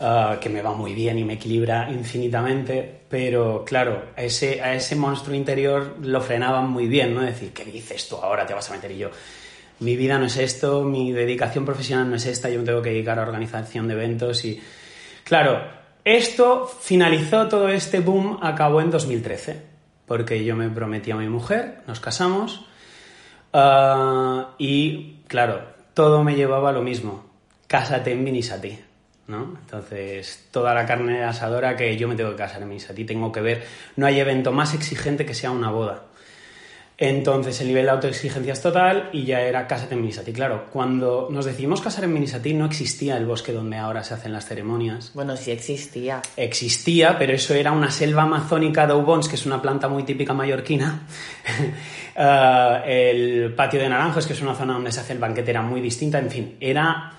uh, 0.00 0.38
que 0.40 0.48
me 0.48 0.62
va 0.62 0.72
muy 0.72 0.94
bien 0.94 1.18
y 1.18 1.24
me 1.24 1.34
equilibra 1.34 1.90
infinitamente, 1.90 3.00
pero 3.08 3.64
claro, 3.64 4.06
a 4.16 4.22
ese, 4.22 4.62
a 4.62 4.74
ese 4.74 4.96
monstruo 4.96 5.34
interior 5.34 5.96
lo 6.00 6.20
frenaban 6.20 6.70
muy 6.70 6.86
bien, 6.86 7.14
¿no? 7.14 7.22
Decir, 7.22 7.52
¿qué 7.52 7.64
dices 7.64 8.08
tú 8.08 8.16
ahora? 8.16 8.46
Te 8.46 8.54
vas 8.54 8.70
a 8.70 8.74
meter 8.74 8.90
y 8.90 8.98
yo. 8.98 9.10
Mi 9.80 9.96
vida 9.96 10.18
no 10.18 10.26
es 10.26 10.36
esto, 10.38 10.82
mi 10.84 11.12
dedicación 11.12 11.64
profesional 11.64 12.08
no 12.08 12.16
es 12.16 12.26
esta, 12.26 12.48
yo 12.48 12.60
me 12.60 12.64
tengo 12.64 12.82
que 12.82 12.90
dedicar 12.90 13.18
a 13.18 13.22
organización 13.22 13.88
de 13.88 13.94
eventos 13.94 14.44
y... 14.44 14.60
Claro, 15.24 15.60
esto 16.04 16.66
finalizó 16.66 17.48
todo 17.48 17.68
este 17.68 18.00
boom, 18.00 18.38
acabó 18.40 18.80
en 18.80 18.90
2013, 18.90 19.60
porque 20.06 20.44
yo 20.44 20.54
me 20.54 20.70
prometí 20.70 21.10
a 21.10 21.16
mi 21.16 21.28
mujer, 21.28 21.82
nos 21.88 21.98
casamos 21.98 22.64
uh, 23.52 24.44
y, 24.56 25.22
claro, 25.26 25.62
todo 25.94 26.22
me 26.22 26.36
llevaba 26.36 26.70
a 26.70 26.72
lo 26.72 26.82
mismo. 26.82 27.26
Cásate 27.66 28.12
en 28.12 28.24
Vinisati. 28.24 28.85
¿No? 29.28 29.56
Entonces, 29.60 30.46
toda 30.50 30.74
la 30.74 30.86
carne 30.86 31.22
asadora 31.24 31.76
que 31.76 31.96
yo 31.96 32.08
me 32.08 32.16
tengo 32.16 32.30
que 32.30 32.36
casar 32.36 32.62
en 32.62 32.68
Minisati, 32.68 33.04
tengo 33.04 33.32
que 33.32 33.40
ver, 33.40 33.64
no 33.96 34.06
hay 34.06 34.20
evento 34.20 34.52
más 34.52 34.74
exigente 34.74 35.26
que 35.26 35.34
sea 35.34 35.50
una 35.50 35.70
boda. 35.70 36.04
Entonces 36.98 37.60
el 37.60 37.68
nivel 37.68 37.84
de 37.84 37.90
autoexigencia 37.90 38.54
es 38.54 38.62
total 38.62 39.10
y 39.12 39.26
ya 39.26 39.42
era 39.42 39.66
Cásate 39.66 39.94
en 39.94 40.00
Minisati. 40.00 40.32
Claro, 40.32 40.68
cuando 40.72 41.28
nos 41.30 41.44
decidimos 41.44 41.82
casar 41.82 42.04
en 42.04 42.14
Minisati 42.14 42.54
no 42.54 42.64
existía 42.64 43.18
el 43.18 43.26
bosque 43.26 43.52
donde 43.52 43.76
ahora 43.76 44.02
se 44.02 44.14
hacen 44.14 44.32
las 44.32 44.46
ceremonias. 44.46 45.10
Bueno, 45.12 45.36
sí 45.36 45.50
existía. 45.50 46.22
Existía, 46.38 47.18
pero 47.18 47.34
eso 47.34 47.52
era 47.52 47.72
una 47.72 47.90
selva 47.90 48.22
amazónica 48.22 48.86
de 48.86 48.94
Ubons, 48.94 49.28
que 49.28 49.34
es 49.34 49.44
una 49.44 49.60
planta 49.60 49.88
muy 49.88 50.04
típica 50.04 50.32
mallorquina. 50.32 51.02
uh, 52.16 52.80
el 52.86 53.52
patio 53.54 53.78
de 53.78 53.90
Naranjos, 53.90 54.26
que 54.26 54.32
es 54.32 54.40
una 54.40 54.54
zona 54.54 54.72
donde 54.72 54.90
se 54.90 55.00
hace 55.00 55.12
el 55.12 55.18
banquete, 55.18 55.50
era 55.50 55.60
muy 55.60 55.82
distinta. 55.82 56.18
En 56.18 56.30
fin, 56.30 56.56
era, 56.60 57.12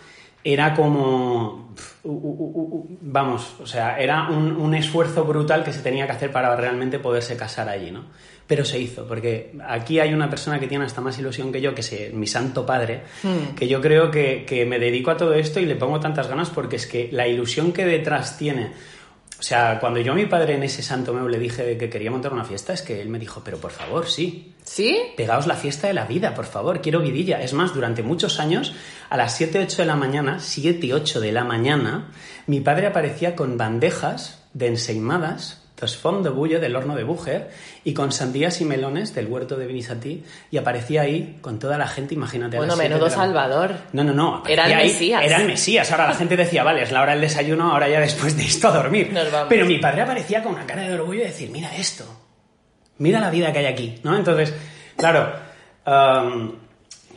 era 0.53 0.73
como... 0.73 1.75
Vamos, 3.01 3.55
o 3.61 3.67
sea, 3.67 3.99
era 3.99 4.29
un, 4.29 4.55
un 4.55 4.73
esfuerzo 4.73 5.25
brutal 5.25 5.63
que 5.63 5.73
se 5.73 5.81
tenía 5.81 6.05
que 6.05 6.13
hacer 6.13 6.31
para 6.31 6.55
realmente 6.55 6.99
poderse 6.99 7.35
casar 7.35 7.67
allí, 7.67 7.91
¿no? 7.91 8.05
pero 8.47 8.63
se 8.63 8.79
hizo, 8.79 9.05
porque 9.05 9.51
aquí 9.67 9.99
hay 9.99 10.13
una 10.13 10.29
persona 10.29 10.57
que 10.57 10.67
tiene 10.67 10.85
hasta 10.85 11.01
más 11.01 11.19
ilusión 11.19 11.51
que 11.51 11.59
yo, 11.59 11.75
que 11.75 11.81
es 11.81 12.13
mi 12.13 12.27
santo 12.27 12.65
padre, 12.65 13.01
Hmm. 13.21 13.55
que 13.55 13.67
yo 13.67 13.81
creo 13.81 14.09
que, 14.09 14.45
que 14.47 14.65
me 14.65 14.79
dedico 14.79 15.11
a 15.11 15.17
todo 15.17 15.33
esto 15.33 15.59
y 15.59 15.65
le 15.65 15.75
pongo 15.75 15.99
tantas 15.99 16.29
ganas 16.29 16.49
porque 16.49 16.77
es 16.77 16.87
que 16.87 17.09
la 17.11 17.27
ilusión 17.27 17.73
que 17.73 17.85
detrás 17.85 18.37
tiene, 18.37 18.71
o 19.39 19.43
sea, 19.43 19.79
cuando 19.79 19.99
yo 19.99 20.13
a 20.13 20.15
mi 20.15 20.25
padre 20.25 20.55
en 20.55 20.63
ese 20.63 20.81
santo 20.81 21.13
meu 21.13 21.27
le 21.27 21.37
dije 21.37 21.77
que 21.77 21.89
quería 21.89 22.09
montar 22.09 22.33
una 22.33 22.43
fiesta, 22.43 22.73
es 22.73 22.81
que 22.81 22.99
él 22.99 23.09
me 23.09 23.19
dijo, 23.19 23.41
pero 23.45 23.59
por 23.59 23.71
favor, 23.71 24.07
sí, 24.07 24.55
¿Sí? 24.63 24.97
pegaos 25.15 25.45
la 25.45 25.55
fiesta 25.55 25.87
de 25.87 25.93
la 25.93 26.05
vida, 26.05 26.33
por 26.33 26.45
favor, 26.45 26.81
quiero 26.81 27.01
vidilla. 27.01 27.41
Es 27.43 27.53
más, 27.53 27.73
durante 27.73 28.01
muchos 28.01 28.39
años, 28.39 28.73
a 29.09 29.15
las 29.15 29.37
7, 29.37 29.59
8 29.59 29.83
de 29.83 29.85
la 29.85 29.95
mañana, 29.95 30.39
7, 30.39 30.91
8 30.91 31.19
de 31.19 31.31
la 31.31 31.43
mañana, 31.43 32.09
mi 32.47 32.61
padre 32.61 32.87
aparecía 32.87 33.35
con 33.35 33.57
bandejas 33.57 34.43
de 34.53 34.67
enseimadas, 34.67 35.66
fond 35.85 36.23
de 36.23 36.29
bullo 36.31 36.59
del 36.59 36.75
horno 36.75 36.95
de 36.95 37.03
Búger 37.03 37.51
y 37.83 37.93
con 37.93 38.11
sandías 38.11 38.59
y 38.61 38.65
melones 38.65 39.13
del 39.13 39.27
huerto 39.27 39.57
de 39.57 39.67
Vinisatí 39.67 40.23
y 40.49 40.57
aparecía 40.57 41.01
ahí 41.03 41.37
con 41.41 41.59
toda 41.59 41.77
la 41.77 41.87
gente, 41.87 42.15
imagínate. 42.15 42.57
Bueno, 42.57 42.75
menudo 42.75 43.05
la- 43.05 43.11
Salvador. 43.11 43.75
No, 43.93 44.03
no, 44.03 44.13
no. 44.13 44.43
Era 44.47 44.65
el 44.65 44.73
ahí, 44.73 44.87
Mesías. 44.87 45.23
Era 45.23 45.37
el 45.37 45.45
Mesías. 45.47 45.91
Ahora 45.91 46.07
la 46.07 46.15
gente 46.15 46.35
decía, 46.35 46.63
vale, 46.63 46.81
es 46.81 46.91
la 46.91 47.01
hora 47.03 47.11
del 47.11 47.21
desayuno, 47.21 47.71
ahora 47.71 47.87
ya 47.87 47.99
después 47.99 48.35
de 48.35 48.43
esto 48.43 48.69
a 48.69 48.71
dormir. 48.71 49.11
Nos 49.13 49.31
vamos. 49.31 49.47
Pero 49.49 49.65
mi 49.67 49.77
padre 49.77 50.01
aparecía 50.01 50.41
con 50.41 50.53
una 50.53 50.65
cara 50.65 50.81
de 50.81 50.93
orgullo 50.95 51.21
y 51.21 51.25
decir, 51.27 51.49
mira 51.51 51.75
esto, 51.75 52.05
mira 52.97 53.19
la 53.19 53.29
vida 53.29 53.53
que 53.53 53.59
hay 53.59 53.65
aquí, 53.67 53.99
¿no? 54.03 54.17
Entonces, 54.17 54.53
claro, 54.95 55.31
um, 55.85 56.53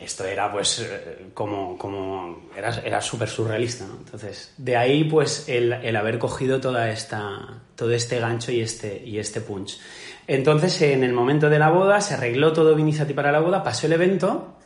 esto 0.01 0.25
era 0.25 0.51
pues 0.51 0.81
eh, 0.81 1.29
como, 1.35 1.77
como 1.77 2.51
era, 2.57 2.81
era 2.85 3.01
súper 3.01 3.29
surrealista, 3.29 3.87
¿no? 3.87 3.99
Entonces, 3.99 4.55
de 4.57 4.77
ahí 4.77 5.05
pues 5.05 5.49
el, 5.49 5.73
el 5.73 5.97
haber 5.97 6.19
cogido 6.19 6.61
toda 6.61 6.91
esta, 6.91 7.63
todo 7.77 7.93
este 7.93 8.19
gancho 8.19 8.53
y 8.53 8.61
este, 8.61 9.03
y 9.05 9.19
este 9.19 9.41
punch. 9.41 9.79
Entonces, 10.27 10.81
en 10.83 11.05
el 11.05 11.13
momento 11.13 11.51
de 11.51 11.59
la 11.59 11.71
boda, 11.71 12.01
se 12.01 12.15
arregló 12.15 12.53
todo 12.53 12.75
Vinisati 12.75 13.15
para 13.15 13.33
la 13.33 13.41
boda, 13.41 13.63
pasó 13.63 13.87
el 13.87 13.93
evento 13.93 14.57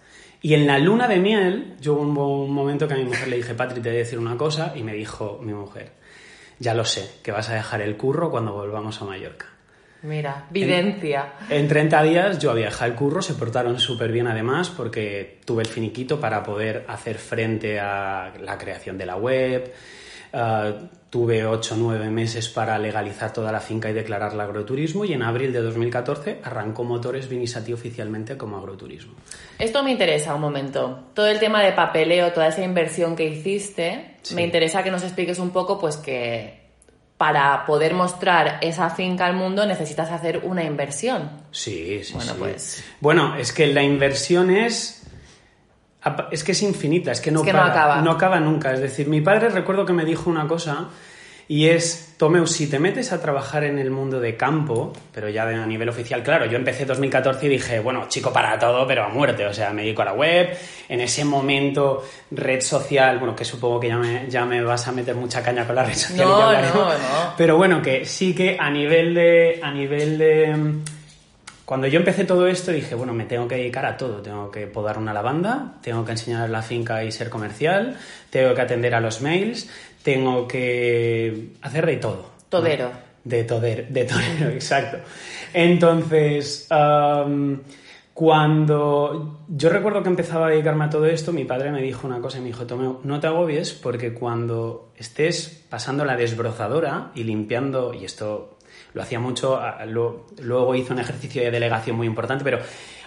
y 0.44 0.52
en 0.52 0.66
la 0.66 0.78
luna 0.78 1.08
de 1.08 1.18
miel, 1.20 1.74
yo 1.80 1.94
hubo 1.94 2.44
un 2.44 2.52
momento 2.52 2.86
que 2.86 2.92
a 2.92 2.98
mi 2.98 3.04
mujer 3.04 3.28
le 3.28 3.36
dije, 3.36 3.54
Patri, 3.54 3.80
te 3.80 3.88
voy 3.88 3.96
a 3.96 4.00
decir 4.00 4.18
una 4.18 4.36
cosa, 4.36 4.74
y 4.76 4.82
me 4.82 4.92
dijo 4.92 5.40
mi 5.42 5.54
mujer, 5.54 5.92
ya 6.58 6.74
lo 6.74 6.84
sé, 6.84 7.10
que 7.22 7.32
vas 7.32 7.48
a 7.48 7.54
dejar 7.54 7.80
el 7.80 7.96
curro 7.96 8.30
cuando 8.30 8.52
volvamos 8.52 9.00
a 9.00 9.06
Mallorca. 9.06 9.53
Mira, 10.04 10.46
videncia. 10.50 11.32
En 11.48 11.66
30 11.66 12.02
días 12.02 12.38
yo 12.38 12.50
había 12.50 12.66
dejado 12.66 12.90
el 12.90 12.96
curro, 12.96 13.22
se 13.22 13.34
portaron 13.34 13.80
súper 13.80 14.12
bien 14.12 14.26
además 14.26 14.68
porque 14.70 15.40
tuve 15.44 15.62
el 15.62 15.68
finiquito 15.68 16.20
para 16.20 16.42
poder 16.42 16.84
hacer 16.88 17.16
frente 17.16 17.80
a 17.80 18.32
la 18.40 18.58
creación 18.58 18.98
de 18.98 19.06
la 19.06 19.16
web, 19.16 19.72
ah, 20.34 20.72
tuve 21.08 21.46
8 21.46 21.74
o 21.74 21.78
9 21.78 22.10
meses 22.10 22.48
para 22.48 22.76
legalizar 22.78 23.32
toda 23.32 23.50
la 23.52 23.60
finca 23.60 23.88
y 23.88 23.92
declarar 23.94 24.32
el 24.34 24.40
agroturismo 24.40 25.04
y 25.04 25.12
en 25.12 25.22
abril 25.22 25.52
de 25.52 25.60
2014 25.60 26.40
arrancó 26.42 26.84
Motores 26.84 27.28
Vinisati 27.28 27.72
oficialmente 27.72 28.36
como 28.36 28.56
agroturismo. 28.58 29.14
Esto 29.58 29.82
me 29.84 29.92
interesa 29.92 30.34
un 30.34 30.40
momento. 30.40 31.04
Todo 31.14 31.28
el 31.28 31.38
tema 31.38 31.62
de 31.62 31.72
papeleo, 31.72 32.32
toda 32.32 32.48
esa 32.48 32.62
inversión 32.64 33.14
que 33.16 33.24
hiciste, 33.26 34.16
Sí. 34.22 34.34
me 34.34 34.42
interesa 34.42 34.82
que 34.82 34.90
nos 34.90 35.02
expliques 35.04 35.38
un 35.38 35.50
poco, 35.50 35.78
pues 35.78 35.96
que 35.98 36.63
para 37.16 37.64
poder 37.64 37.94
mostrar 37.94 38.58
esa 38.60 38.90
finca 38.90 39.26
al 39.26 39.34
mundo 39.34 39.64
necesitas 39.66 40.10
hacer 40.10 40.40
una 40.44 40.64
inversión. 40.64 41.30
Sí, 41.52 42.02
sí, 42.04 42.14
Bueno, 42.14 42.32
sí. 42.32 42.36
pues. 42.38 42.84
Bueno, 43.00 43.36
es 43.36 43.52
que 43.52 43.68
la 43.68 43.82
inversión 43.82 44.50
es. 44.50 45.00
Es 46.30 46.44
que 46.44 46.52
es 46.52 46.62
infinita, 46.62 47.12
es 47.12 47.20
que 47.22 47.30
no, 47.30 47.40
Es 47.40 47.46
que 47.46 47.52
no 47.52 47.58
para, 47.60 47.70
acaba. 47.72 48.00
no 48.02 48.10
acaba 48.10 48.38
nunca. 48.40 48.72
Es 48.74 48.80
decir, 48.80 49.08
mi 49.08 49.22
padre 49.22 49.48
recuerdo 49.48 49.86
que 49.86 49.94
me 49.94 50.04
dijo 50.04 50.28
una 50.28 50.46
cosa 50.46 50.88
y 51.46 51.68
es, 51.68 52.14
Tomeu, 52.16 52.46
si 52.46 52.68
te 52.68 52.78
metes 52.78 53.12
a 53.12 53.20
trabajar 53.20 53.64
en 53.64 53.78
el 53.78 53.90
mundo 53.90 54.18
de 54.18 54.36
campo, 54.36 54.92
pero 55.12 55.28
ya 55.28 55.42
a 55.42 55.66
nivel 55.66 55.88
oficial, 55.88 56.22
claro, 56.22 56.46
yo 56.46 56.56
empecé 56.56 56.86
2014 56.86 57.44
y 57.46 57.48
dije, 57.50 57.80
bueno, 57.80 58.06
chico 58.08 58.32
para 58.32 58.58
todo, 58.58 58.86
pero 58.86 59.04
a 59.04 59.08
muerte, 59.08 59.44
o 59.44 59.52
sea, 59.52 59.70
me 59.72 59.82
dedico 59.82 60.02
a 60.02 60.06
la 60.06 60.12
web, 60.14 60.56
en 60.88 61.00
ese 61.00 61.24
momento 61.24 62.02
red 62.30 62.60
social, 62.60 63.18
bueno, 63.18 63.36
que 63.36 63.44
supongo 63.44 63.78
que 63.78 63.88
ya 63.88 63.98
me, 63.98 64.26
ya 64.28 64.44
me 64.46 64.62
vas 64.62 64.88
a 64.88 64.92
meter 64.92 65.14
mucha 65.14 65.42
caña 65.42 65.66
con 65.66 65.76
la 65.76 65.84
red 65.84 65.94
social. 65.94 66.26
y 66.26 66.30
No, 66.30 66.36
hablaremos. 66.36 66.74
no, 66.76 66.88
no. 66.88 67.34
Pero 67.36 67.56
bueno, 67.56 67.82
que 67.82 68.04
sí 68.06 68.34
que 68.34 68.56
a 68.58 68.70
nivel 68.70 69.14
de. 69.14 69.60
A 69.62 69.70
nivel 69.70 70.18
de. 70.18 70.74
Cuando 71.64 71.86
yo 71.86 71.98
empecé 71.98 72.24
todo 72.24 72.46
esto 72.46 72.72
dije, 72.72 72.94
bueno, 72.94 73.14
me 73.14 73.24
tengo 73.24 73.48
que 73.48 73.54
dedicar 73.54 73.86
a 73.86 73.96
todo. 73.96 74.20
Tengo 74.20 74.50
que 74.50 74.66
podar 74.66 74.98
una 74.98 75.14
lavanda, 75.14 75.76
tengo 75.82 76.04
que 76.04 76.12
enseñar 76.12 76.50
la 76.50 76.60
finca 76.60 77.02
y 77.04 77.10
ser 77.10 77.30
comercial, 77.30 77.96
tengo 78.28 78.54
que 78.54 78.60
atender 78.60 78.94
a 78.94 79.00
los 79.00 79.22
mails, 79.22 79.70
tengo 80.04 80.46
que 80.46 81.54
hacer 81.62 81.86
de 81.86 81.96
todo. 81.96 82.16
¿no? 82.16 82.44
Todero. 82.48 82.90
De 83.24 83.42
toder, 83.42 83.88
de 83.88 84.04
torero, 84.04 84.50
exacto. 84.52 84.98
Entonces, 85.54 86.68
cuando 88.12 89.40
yo 89.48 89.70
recuerdo 89.70 90.02
que 90.02 90.10
empezaba 90.10 90.46
a 90.46 90.50
dedicarme 90.50 90.84
a 90.84 90.90
todo 90.90 91.06
esto, 91.06 91.32
mi 91.32 91.44
padre 91.44 91.72
me 91.72 91.80
dijo 91.80 92.06
una 92.06 92.20
cosa 92.20 92.36
y 92.36 92.42
me 92.42 92.48
dijo, 92.48 92.66
Tomeo, 92.66 93.00
no 93.02 93.18
te 93.18 93.28
agobies 93.28 93.72
porque 93.72 94.12
cuando 94.12 94.92
estés 94.96 95.64
pasando 95.70 96.04
la 96.04 96.16
desbrozadora 96.16 97.10
y 97.14 97.24
limpiando, 97.24 97.94
y 97.94 98.04
esto 98.04 98.58
lo 98.92 99.02
hacía 99.02 99.18
mucho, 99.18 99.58
luego 100.42 100.74
hizo 100.74 100.92
un 100.92 101.00
ejercicio 101.00 101.42
de 101.42 101.50
delegación 101.50 101.96
muy 101.96 102.06
importante, 102.06 102.44
pero 102.44 102.58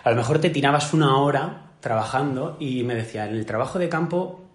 a 0.04 0.10
lo 0.10 0.16
mejor 0.16 0.40
te 0.40 0.50
tirabas 0.50 0.94
una 0.96 1.18
hora 1.18 1.74
trabajando 1.80 2.58
y 2.60 2.84
me 2.84 2.96
decía, 2.96 3.30
en 3.30 3.36
el 3.36 3.46
trabajo 3.46 3.78
de 3.78 3.88
campo 3.88 4.47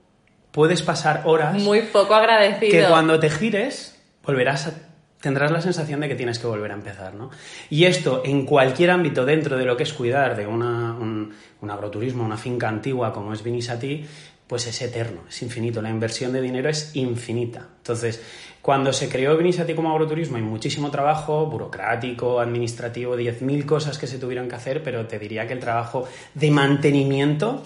puedes 0.53 0.83
pasar 0.83 1.23
horas 1.25 1.61
Muy 1.61 1.83
poco 1.83 2.15
agradecido. 2.15 2.71
que 2.71 2.85
cuando 2.87 3.19
te 3.19 3.31
gires 3.31 3.99
volverás 4.23 4.69
a, 4.69 4.75
tendrás 5.21 5.51
la 5.51 5.61
sensación 5.61 6.01
de 6.01 6.09
que 6.09 6.15
tienes 6.15 6.39
que 6.39 6.47
volver 6.47 6.71
a 6.71 6.75
empezar, 6.75 7.15
¿no? 7.15 7.31
Y 7.71 7.85
esto 7.85 8.23
en 8.25 8.45
cualquier 8.45 8.91
ámbito 8.91 9.25
dentro 9.25 9.57
de 9.57 9.65
lo 9.65 9.77
que 9.77 9.83
es 9.83 9.93
cuidar 9.93 10.37
de 10.37 10.47
una, 10.47 10.93
un, 10.95 11.33
un 11.61 11.71
agroturismo, 11.71 12.25
una 12.25 12.37
finca 12.37 12.69
antigua 12.69 13.13
como 13.13 13.33
es 13.33 13.43
Vinisati, 13.43 14.05
pues 14.47 14.67
es 14.67 14.83
eterno, 14.83 15.23
es 15.29 15.41
infinito. 15.43 15.81
La 15.81 15.91
inversión 15.91 16.33
de 16.33 16.43
dinero 16.43 16.69
es 16.69 16.95
infinita. 16.95 17.69
Entonces, 17.79 18.23
cuando 18.61 18.93
se 18.93 19.09
creó 19.09 19.37
Vinisati 19.37 19.75
como 19.75 19.91
agroturismo 19.91 20.37
hay 20.37 20.43
muchísimo 20.43 20.91
trabajo 20.91 21.47
burocrático, 21.47 22.39
administrativo, 22.39 23.17
10.000 23.17 23.65
cosas 23.65 23.97
que 23.99 24.07
se 24.07 24.19
tuvieron 24.19 24.49
que 24.49 24.57
hacer, 24.57 24.83
pero 24.83 25.07
te 25.07 25.19
diría 25.19 25.47
que 25.47 25.55
el 25.55 25.61
trabajo 25.61 26.07
de 26.35 26.51
mantenimiento, 26.51 27.63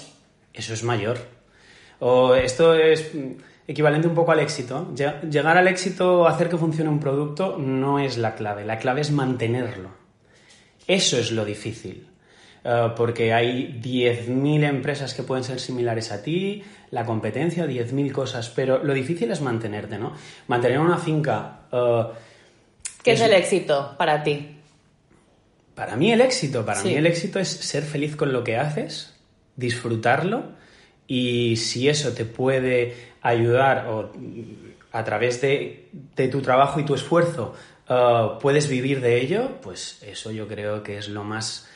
eso 0.55 0.75
es 0.75 0.85
mayor. 0.85 1.36
O 2.01 2.35
esto 2.35 2.75
es 2.75 3.15
mm, 3.15 3.33
equivalente 3.69 4.07
un 4.09 4.15
poco 4.15 4.33
al 4.33 4.41
éxito. 4.41 4.93
Lle- 4.95 5.21
Llegar 5.31 5.57
al 5.57 5.69
éxito 5.69 6.21
o 6.21 6.27
hacer 6.27 6.49
que 6.49 6.57
funcione 6.57 6.91
un 6.91 7.01
producto 7.01 7.57
no 7.59 7.99
es 7.99 8.19
la 8.19 8.35
clave. 8.35 8.65
La 8.65 8.79
clave 8.79 9.01
es 9.01 9.11
mantenerlo. 9.11 9.91
Eso 10.87 11.19
es 11.19 11.33
lo 11.33 11.45
difícil. 11.45 12.07
Eh, 12.65 12.89
porque 12.97 13.33
hay 13.33 13.81
10.000 13.83 14.65
empresas 14.65 15.15
que 15.15 15.23
pueden 15.23 15.45
ser 15.45 15.61
similares 15.61 16.11
a 16.13 16.23
ti, 16.23 16.63
la 16.91 17.05
competencia, 17.05 17.65
10.000 17.67 18.11
cosas, 18.13 18.51
pero 18.51 18.83
lo 18.83 18.93
difícil 18.93 19.31
es 19.31 19.41
mantenerte, 19.41 19.99
¿no? 19.99 20.13
Mantener 20.49 20.79
una 20.81 20.99
finca... 20.99 21.61
eh, 21.73 22.05
¿Qué 23.03 23.13
es 23.13 23.21
el 23.21 23.33
éxito 23.35 23.95
para 23.97 24.23
ti? 24.25 24.53
para 25.77 25.95
mí 25.95 26.11
el 26.11 26.21
éxito, 26.23 26.65
para 26.65 26.81
Sí. 26.81 26.89
mí 26.89 26.95
el 26.95 27.07
éxito 27.07 27.39
es 27.39 27.49
ser 27.49 27.83
feliz 27.85 28.17
con 28.17 28.33
lo 28.33 28.43
que 28.43 28.57
haces, 28.57 29.15
disfrutarlo 29.57 30.45
y 31.07 31.57
si 31.57 31.89
eso 31.89 32.13
te 32.13 32.25
puede 32.25 32.95
ayudar 33.23 33.87
o 33.89 34.13
a 34.93 35.05
través 35.05 35.41
de, 35.41 35.89
de 36.15 36.29
tu 36.29 36.41
trabajo 36.41 36.81
y 36.81 36.85
tu 36.85 36.95
esfuerzo 36.95 37.55
eh, 37.89 38.29
puedes 38.41 38.69
vivir 38.69 39.01
de 39.01 39.21
ello, 39.21 39.61
pues 39.63 40.03
eso 40.03 40.31
yo 40.31 40.49
creo 40.49 40.83
que 40.83 40.99
es 40.99 41.09
lo 41.09 41.25
más 41.25 41.69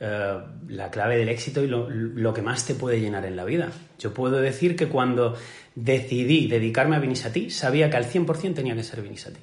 eh, 0.00 0.38
la 0.68 0.90
clave 0.90 1.16
del 1.16 1.28
éxito 1.28 1.62
y 1.62 1.68
lo, 1.68 1.88
lo 1.88 2.34
que 2.34 2.42
más 2.42 2.66
te 2.66 2.74
puede 2.74 3.00
llenar 3.00 3.24
en 3.24 3.36
la 3.36 3.44
vida. 3.44 3.70
Yo 3.98 4.12
puedo 4.12 4.40
decir 4.40 4.74
que 4.74 4.88
cuando 4.88 5.36
decidí 5.74 6.48
dedicarme 6.48 6.96
a 6.96 6.98
Vinisati, 6.98 7.50
sabía 7.50 7.88
que 7.88 7.96
al 7.96 8.06
100% 8.06 8.54
tenía 8.54 8.74
que 8.74 8.82
ser 8.82 9.02
Vinisati. 9.02 9.40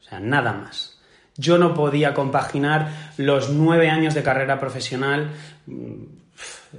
O 0.00 0.04
sea, 0.04 0.20
nada 0.20 0.52
más. 0.52 0.98
Yo 1.36 1.58
no 1.58 1.74
podía 1.74 2.14
compaginar 2.14 3.12
los 3.16 3.50
nueve 3.50 3.90
años 3.90 4.14
de 4.14 4.24
carrera 4.24 4.58
profesional, 4.58 5.30
mm, 5.66 6.02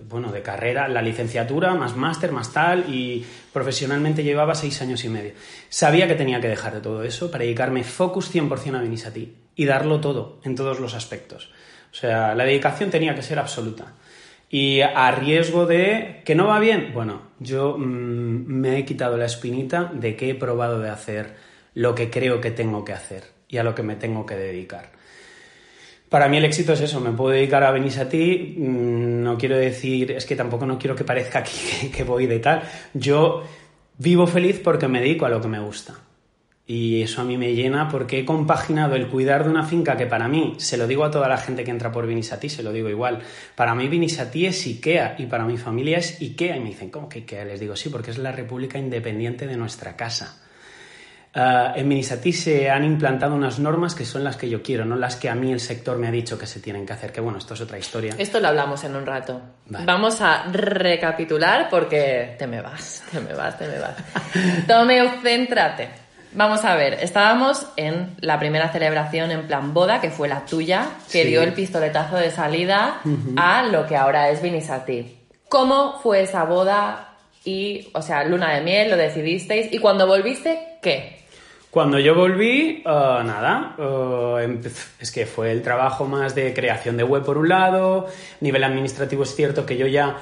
bueno, 0.08 0.32
de 0.32 0.42
carrera, 0.42 0.88
la 0.88 1.02
licenciatura, 1.02 1.74
más 1.74 1.96
máster, 1.96 2.32
más 2.32 2.54
tal, 2.54 2.94
y 2.94 3.26
profesionalmente 3.52 4.24
llevaba 4.24 4.56
seis 4.56 4.82
años 4.82 5.04
y 5.04 5.10
medio. 5.10 5.34
Sabía 5.70 6.08
que 6.08 6.16
tenía 6.16 6.40
que 6.40 6.48
dejar 6.48 6.74
de 6.74 6.82
todo 6.82 7.04
eso 7.04 7.32
para 7.32 7.44
dedicarme 7.44 7.84
focus 7.84 8.34
100% 8.34 8.76
a 8.76 8.82
Vinisati 8.82 9.36
y 9.56 9.66
darlo 9.66 10.00
todo 10.00 10.40
en 10.44 10.56
todos 10.56 10.80
los 10.80 10.94
aspectos. 10.94 11.52
O 11.92 11.96
sea, 11.96 12.36
la 12.36 12.46
dedicación 12.46 12.90
tenía 12.90 13.16
que 13.16 13.24
ser 13.24 13.40
absoluta. 13.40 13.94
Y 14.50 14.82
a 14.82 15.12
riesgo 15.12 15.66
de 15.66 16.22
que 16.26 16.36
no 16.36 16.48
va 16.48 16.60
bien, 16.60 16.92
bueno, 16.94 17.22
yo 17.40 17.78
mm, 17.78 18.46
me 18.48 18.78
he 18.78 18.86
quitado 18.86 19.18
la 19.18 19.26
espinita 19.26 19.92
de 19.94 20.16
que 20.16 20.32
he 20.32 20.36
probado 20.36 20.80
de 20.80 20.90
hacer 20.90 21.36
lo 21.76 21.94
que 21.94 22.10
creo 22.10 22.42
que 22.42 22.52
tengo 22.52 22.84
que 22.84 22.94
hacer 22.94 23.26
y 23.48 23.58
a 23.58 23.64
lo 23.64 23.76
que 23.76 23.84
me 23.84 23.96
tengo 23.96 24.26
que 24.26 24.36
dedicar. 24.36 24.99
Para 26.10 26.28
mí 26.28 26.38
el 26.38 26.46
éxito 26.46 26.74
es 26.74 26.82
eso, 26.82 27.00
me 27.00 27.12
puedo 27.12 27.30
dedicar 27.30 27.64
a 27.64 27.70
venir 27.70 27.98
a 28.00 28.10
ti, 28.10 28.56
mm, 28.58 29.22
no 29.22 29.38
quiero 29.38 29.56
decir, 29.56 30.12
es 30.12 30.26
que 30.26 30.36
tampoco 30.36 30.66
no 30.66 30.80
quiero 30.80 30.96
que 30.96 31.04
parezca 31.04 31.40
aquí 31.40 31.90
que, 31.96 32.04
voy 32.04 32.26
de 32.26 32.40
tal. 32.40 32.64
Yo 32.96 33.44
vivo 34.00 34.26
feliz 34.26 34.60
porque 34.64 34.88
me 34.88 35.02
dedico 35.02 35.28
a 35.28 35.30
lo 35.30 35.40
que 35.40 35.48
me 35.48 35.60
gusta. 35.60 35.94
Y 36.66 37.02
eso 37.02 37.22
a 37.22 37.24
mí 37.24 37.38
me 37.38 37.54
llena 37.54 37.90
porque 37.90 38.20
he 38.20 38.26
compaginado 38.26 38.96
el 38.96 39.08
cuidar 39.08 39.44
de 39.44 39.50
una 39.50 39.64
finca 39.64 39.98
que 39.98 40.06
para 40.06 40.28
mí, 40.28 40.54
se 40.58 40.78
lo 40.78 40.86
digo 40.86 41.04
a 41.04 41.10
toda 41.10 41.28
la 41.28 41.38
gente 41.38 41.64
que 41.64 41.72
entra 41.72 41.92
por 41.92 42.06
Vinisatí, 42.06 42.48
se 42.48 42.62
lo 42.62 42.72
digo 42.72 42.90
igual, 42.90 43.22
para 43.56 43.74
mí 43.74 43.88
Vinisatí 43.88 44.46
es 44.46 44.66
Ikea 44.68 45.16
y 45.18 45.26
para 45.26 45.46
mi 45.46 45.58
familia 45.58 45.98
es 45.98 46.22
Ikea. 46.22 46.58
Y 46.58 46.60
me 46.60 46.70
dicen, 46.70 46.90
¿cómo 46.90 47.10
que 47.10 47.20
Ikea? 47.20 47.46
Les 47.46 47.60
digo, 47.60 47.76
sí, 47.76 47.90
porque 47.90 48.12
es 48.12 48.18
la 48.18 48.32
república 48.32 48.78
independiente 48.78 49.48
de 49.48 49.58
nuestra 49.58 49.96
casa. 49.96 50.40
Uh, 51.36 51.78
en 51.78 51.88
Vinisatí 51.88 52.34
se 52.34 52.72
han 52.72 52.84
implantado 52.84 53.36
unas 53.36 53.60
normas 53.60 53.94
que 53.94 54.04
son 54.04 54.24
las 54.24 54.36
que 54.36 54.50
yo 54.50 54.64
quiero, 54.64 54.84
no 54.84 54.96
las 54.96 55.16
que 55.16 55.30
a 55.30 55.36
mí 55.36 55.52
el 55.52 55.60
sector 55.60 55.98
me 55.98 56.08
ha 56.08 56.12
dicho 56.12 56.40
que 56.40 56.48
se 56.48 56.60
tienen 56.60 56.86
que 56.88 56.94
hacer. 56.94 57.12
Que 57.12 57.22
bueno, 57.22 57.38
esto 57.38 57.54
es 57.54 57.62
otra 57.62 57.78
historia. 57.78 58.16
Esto 58.18 58.40
lo 58.40 58.48
hablamos 58.48 58.84
en 58.84 58.96
un 58.96 59.06
rato. 59.06 59.40
Vale. 59.68 59.86
Vamos 59.86 60.22
a 60.22 60.46
recapitular 60.52 61.70
porque 61.70 62.36
te 62.40 62.48
me 62.48 62.62
vas, 62.62 63.04
te 63.12 63.20
me 63.20 63.34
vas, 63.34 63.58
te 63.60 63.68
me 63.68 63.78
vas. 63.80 63.96
Tomeu, 64.68 65.08
céntrate. 65.22 65.90
Vamos 66.32 66.64
a 66.66 66.76
ver, 66.76 66.94
estábamos 66.96 67.66
en 67.76 68.16
la 68.22 68.38
primera 68.38 68.72
celebración 68.72 69.32
en 69.32 69.48
plan 69.48 69.74
boda, 69.74 70.00
que 70.00 70.12
fue 70.12 70.28
la 70.28 70.46
tuya, 70.46 70.86
que 71.12 71.24
Sí. 71.24 71.30
dio 71.30 71.42
el 71.42 71.54
pistoletazo 71.54 72.18
de 72.18 72.30
salida 72.30 73.02
a 73.36 73.64
lo 73.64 73.86
que 73.88 73.96
ahora 73.96 74.30
es 74.30 74.42
Vinisati. 74.42 75.18
¿Cómo 75.48 76.00
fue 76.04 76.22
esa 76.22 76.44
boda? 76.44 77.16
Y, 77.46 77.90
o 77.94 78.02
sea, 78.04 78.24
luna 78.26 78.54
de 78.54 78.62
miel, 78.62 78.92
lo 78.92 78.98
decidisteis. 78.98 79.74
¿Y 79.74 79.80
cuando 79.80 80.06
volviste, 80.06 80.69
qué? 80.82 81.20
Cuando 81.70 82.00
yo 82.00 82.16
volví, 82.16 82.82
uh, 82.84 82.90
nada, 83.24 83.76
empez- 83.78 84.88
es 85.00 85.12
que 85.12 85.28
fue 85.28 85.52
el 85.52 85.62
trabajo 85.62 86.06
más 86.06 86.34
de 86.34 86.52
creación 86.52 86.98
de 86.98 87.04
web 87.04 87.24
por 87.24 87.38
un 87.38 87.48
lado, 87.48 88.08
nivel 88.42 88.64
administrativo 88.64 89.22
es 89.22 89.36
cierto 89.36 89.68
que 89.68 89.78
yo 89.78 89.86
ya 89.86 90.18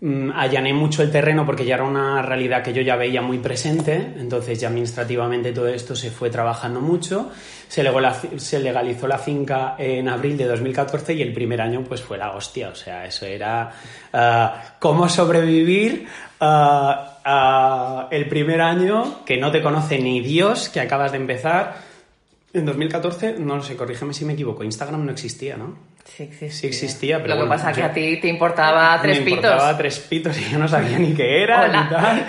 mm, 0.00 0.30
allané 0.30 0.72
mucho 0.72 1.02
el 1.02 1.10
terreno 1.10 1.44
porque 1.44 1.64
ya 1.64 1.74
era 1.74 1.82
una 1.82 2.22
realidad 2.22 2.62
que 2.62 2.72
yo 2.72 2.82
ya 2.82 2.94
veía 2.94 3.20
muy 3.20 3.38
presente, 3.38 3.94
entonces 4.16 4.60
ya 4.60 4.68
administrativamente 4.68 5.50
todo 5.52 5.66
esto 5.66 5.96
se 5.96 6.12
fue 6.12 6.30
trabajando 6.30 6.80
mucho, 6.80 7.32
se, 7.66 7.82
se 8.38 8.60
legalizó 8.60 9.08
la 9.08 9.18
finca 9.18 9.74
en 9.78 10.08
abril 10.08 10.36
de 10.36 10.44
2014 10.44 11.14
y 11.14 11.22
el 11.22 11.32
primer 11.32 11.62
año 11.62 11.82
pues 11.82 12.00
fue 12.00 12.16
la 12.16 12.30
hostia, 12.30 12.68
o 12.68 12.76
sea, 12.76 13.06
eso 13.06 13.26
era 13.26 13.72
uh, 14.12 14.76
cómo 14.78 15.08
sobrevivir 15.08 16.06
el 18.10 18.28
primer 18.28 18.60
año 18.60 19.24
que 19.24 19.36
no 19.36 19.50
te 19.50 19.62
conoce 19.62 19.98
ni 19.98 20.20
Dios, 20.20 20.68
que 20.68 20.80
acabas 20.80 21.12
de 21.12 21.18
empezar. 21.18 21.76
En 22.52 22.64
2014, 22.64 23.36
no 23.38 23.62
sé, 23.62 23.76
corrígeme 23.76 24.14
si 24.14 24.24
me 24.24 24.34
equivoco, 24.34 24.64
Instagram 24.64 25.04
no 25.04 25.12
existía, 25.12 25.56
¿no? 25.56 25.95
Sí 26.06 26.22
existía. 26.22 26.50
Sí 26.52 26.66
existía, 26.68 27.22
pero 27.22 27.34
Lo 27.34 27.42
que 27.44 27.48
pasa 27.48 27.70
es 27.70 27.76
que 27.76 27.82
a 27.82 27.92
ti 27.92 28.18
te 28.20 28.28
importaba 28.28 28.98
tres 29.02 29.18
me 29.18 29.24
pitos. 29.24 29.44
importaba 29.44 29.76
tres 29.76 29.98
pitos 29.98 30.38
y 30.40 30.50
yo 30.52 30.58
no 30.58 30.68
sabía 30.68 30.98
ni 30.98 31.12
qué 31.14 31.42
era 31.42 31.66
ni 31.66 31.88
tal. 31.90 32.26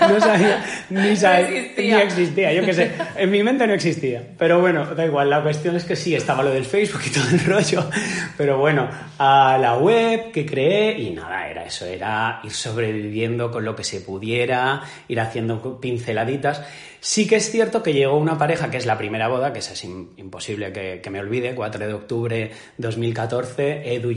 No 0.00 0.20
sabía 0.20 0.64
ni, 0.90 1.16
sabía, 1.16 1.48
existía. 1.48 1.96
ni 1.96 2.02
existía. 2.02 2.52
Yo 2.52 2.64
qué 2.64 2.74
sé, 2.74 2.92
en 3.16 3.30
mi 3.30 3.42
mente 3.42 3.66
no 3.66 3.74
existía. 3.74 4.22
Pero 4.36 4.60
bueno, 4.60 4.84
da 4.94 5.04
igual. 5.06 5.30
La 5.30 5.42
cuestión 5.42 5.76
es 5.76 5.84
que 5.84 5.94
sí, 5.96 6.14
estaba 6.14 6.42
lo 6.42 6.50
del 6.50 6.64
Facebook 6.64 7.02
y 7.06 7.10
todo 7.10 7.28
el 7.30 7.40
rollo. 7.44 7.88
Pero 8.36 8.58
bueno, 8.58 8.88
a 9.18 9.56
la 9.60 9.76
web 9.76 10.32
que 10.32 10.44
creé 10.44 10.98
y 10.98 11.10
nada, 11.10 11.48
era 11.48 11.64
eso. 11.64 11.86
Era 11.86 12.40
ir 12.42 12.50
sobreviviendo 12.52 13.50
con 13.50 13.64
lo 13.64 13.76
que 13.76 13.84
se 13.84 14.00
pudiera, 14.00 14.82
ir 15.08 15.20
haciendo 15.20 15.80
pinceladitas. 15.80 16.62
Sí 17.00 17.26
que 17.26 17.36
es 17.36 17.50
cierto 17.50 17.82
que 17.82 17.92
llegó 17.92 18.16
una 18.16 18.38
pareja, 18.38 18.70
que 18.70 18.76
es 18.76 18.86
la 18.86 18.98
primera 18.98 19.28
boda, 19.28 19.52
que 19.52 19.60
es 19.60 19.84
im- 19.84 20.08
imposible 20.16 20.72
que, 20.72 21.10
me 21.10 21.20
olvide, 21.20 21.54
4 21.54 21.86
de 21.86 21.94
octubre 21.94 22.50
2014, 22.78 23.94
Edu 23.94 24.12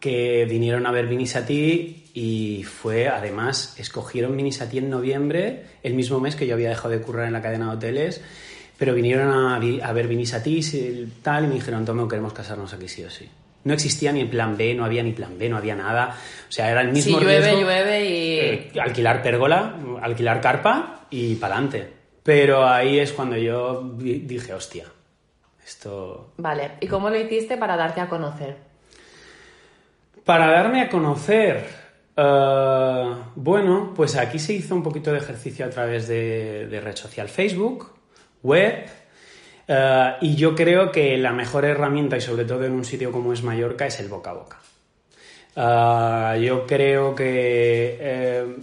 que 0.00 0.46
vinieron 0.48 0.86
a 0.86 0.90
ver 0.92 1.06
Vinisatí 1.06 2.04
y 2.14 2.64
fue, 2.64 3.08
además, 3.08 3.74
escogieron 3.78 4.36
Vinisatí 4.36 4.78
en 4.78 4.88
noviembre, 4.88 5.64
el 5.82 5.94
mismo 5.94 6.18
mes 6.20 6.36
que 6.36 6.46
yo 6.46 6.54
había 6.54 6.70
dejado 6.70 6.90
de 6.90 7.00
currar 7.02 7.26
en 7.26 7.34
la 7.34 7.42
cadena 7.42 7.66
de 7.70 7.76
hoteles, 7.76 8.22
pero 8.78 8.94
vinieron 8.94 9.30
a, 9.30 9.58
ver 9.92 10.08
Vinisatí 10.08 10.60
y 10.72 11.12
tal, 11.22 11.44
y 11.44 11.48
me 11.48 11.54
dijeron, 11.56 11.84
Tomeo, 11.84 12.08
queremos 12.08 12.32
casarnos 12.32 12.72
aquí 12.72 12.88
sí 12.88 13.04
o 13.04 13.10
sí. 13.10 13.28
No 13.64 13.74
existía 13.74 14.10
ni 14.12 14.20
el 14.20 14.30
plan 14.30 14.56
B, 14.56 14.74
no 14.74 14.84
había 14.84 15.02
ni 15.02 15.12
plan 15.12 15.38
B, 15.38 15.48
no 15.48 15.56
había 15.58 15.74
nada. 15.76 16.16
O 16.48 16.52
sea, 16.52 16.70
era 16.70 16.80
el 16.80 16.88
Si 16.88 16.92
mismo 16.94 17.20
llueve, 17.20 17.40
riesgo. 17.40 17.60
llueve 17.60 18.06
y... 18.06 18.38
Eh, 18.40 18.72
alquilar 18.80 19.22
pérgola, 19.22 19.74
alquilar 20.00 20.40
carpa 20.40 21.06
y 21.10 21.34
para 21.34 21.54
adelante. 21.56 21.92
Pero 22.22 22.66
ahí 22.66 22.98
es 22.98 23.12
cuando 23.12 23.36
yo 23.36 23.82
dije, 23.98 24.54
hostia, 24.54 24.84
esto... 25.64 26.32
Vale, 26.38 26.72
¿y 26.80 26.86
cómo 26.86 27.10
lo 27.10 27.16
hiciste 27.18 27.56
para 27.56 27.76
darte 27.76 28.00
a 28.00 28.08
conocer? 28.08 28.56
Para 30.24 30.50
darme 30.50 30.82
a 30.82 30.88
conocer, 30.88 31.66
eh, 32.16 33.14
bueno, 33.34 33.92
pues 33.94 34.16
aquí 34.16 34.38
se 34.38 34.52
hizo 34.54 34.74
un 34.74 34.82
poquito 34.82 35.12
de 35.12 35.18
ejercicio 35.18 35.64
a 35.66 35.70
través 35.70 36.08
de, 36.08 36.66
de 36.66 36.80
red 36.80 36.96
social 36.96 37.28
Facebook, 37.28 37.92
web, 38.42 38.86
eh, 39.72 40.16
y 40.22 40.34
yo 40.34 40.56
creo 40.56 40.90
que 40.90 41.16
la 41.16 41.32
mejor 41.32 41.64
herramienta, 41.64 42.16
y 42.16 42.20
sobre 42.20 42.44
todo 42.44 42.64
en 42.64 42.72
un 42.72 42.84
sitio 42.84 43.12
como 43.12 43.32
es 43.32 43.44
Mallorca, 43.44 43.86
es 43.86 44.00
el 44.00 44.08
boca 44.08 44.30
a 44.30 44.34
boca. 44.34 44.58
Ah, 45.54 46.36
yo 46.40 46.66
creo 46.66 47.14
que, 47.14 47.96
eh, 48.00 48.56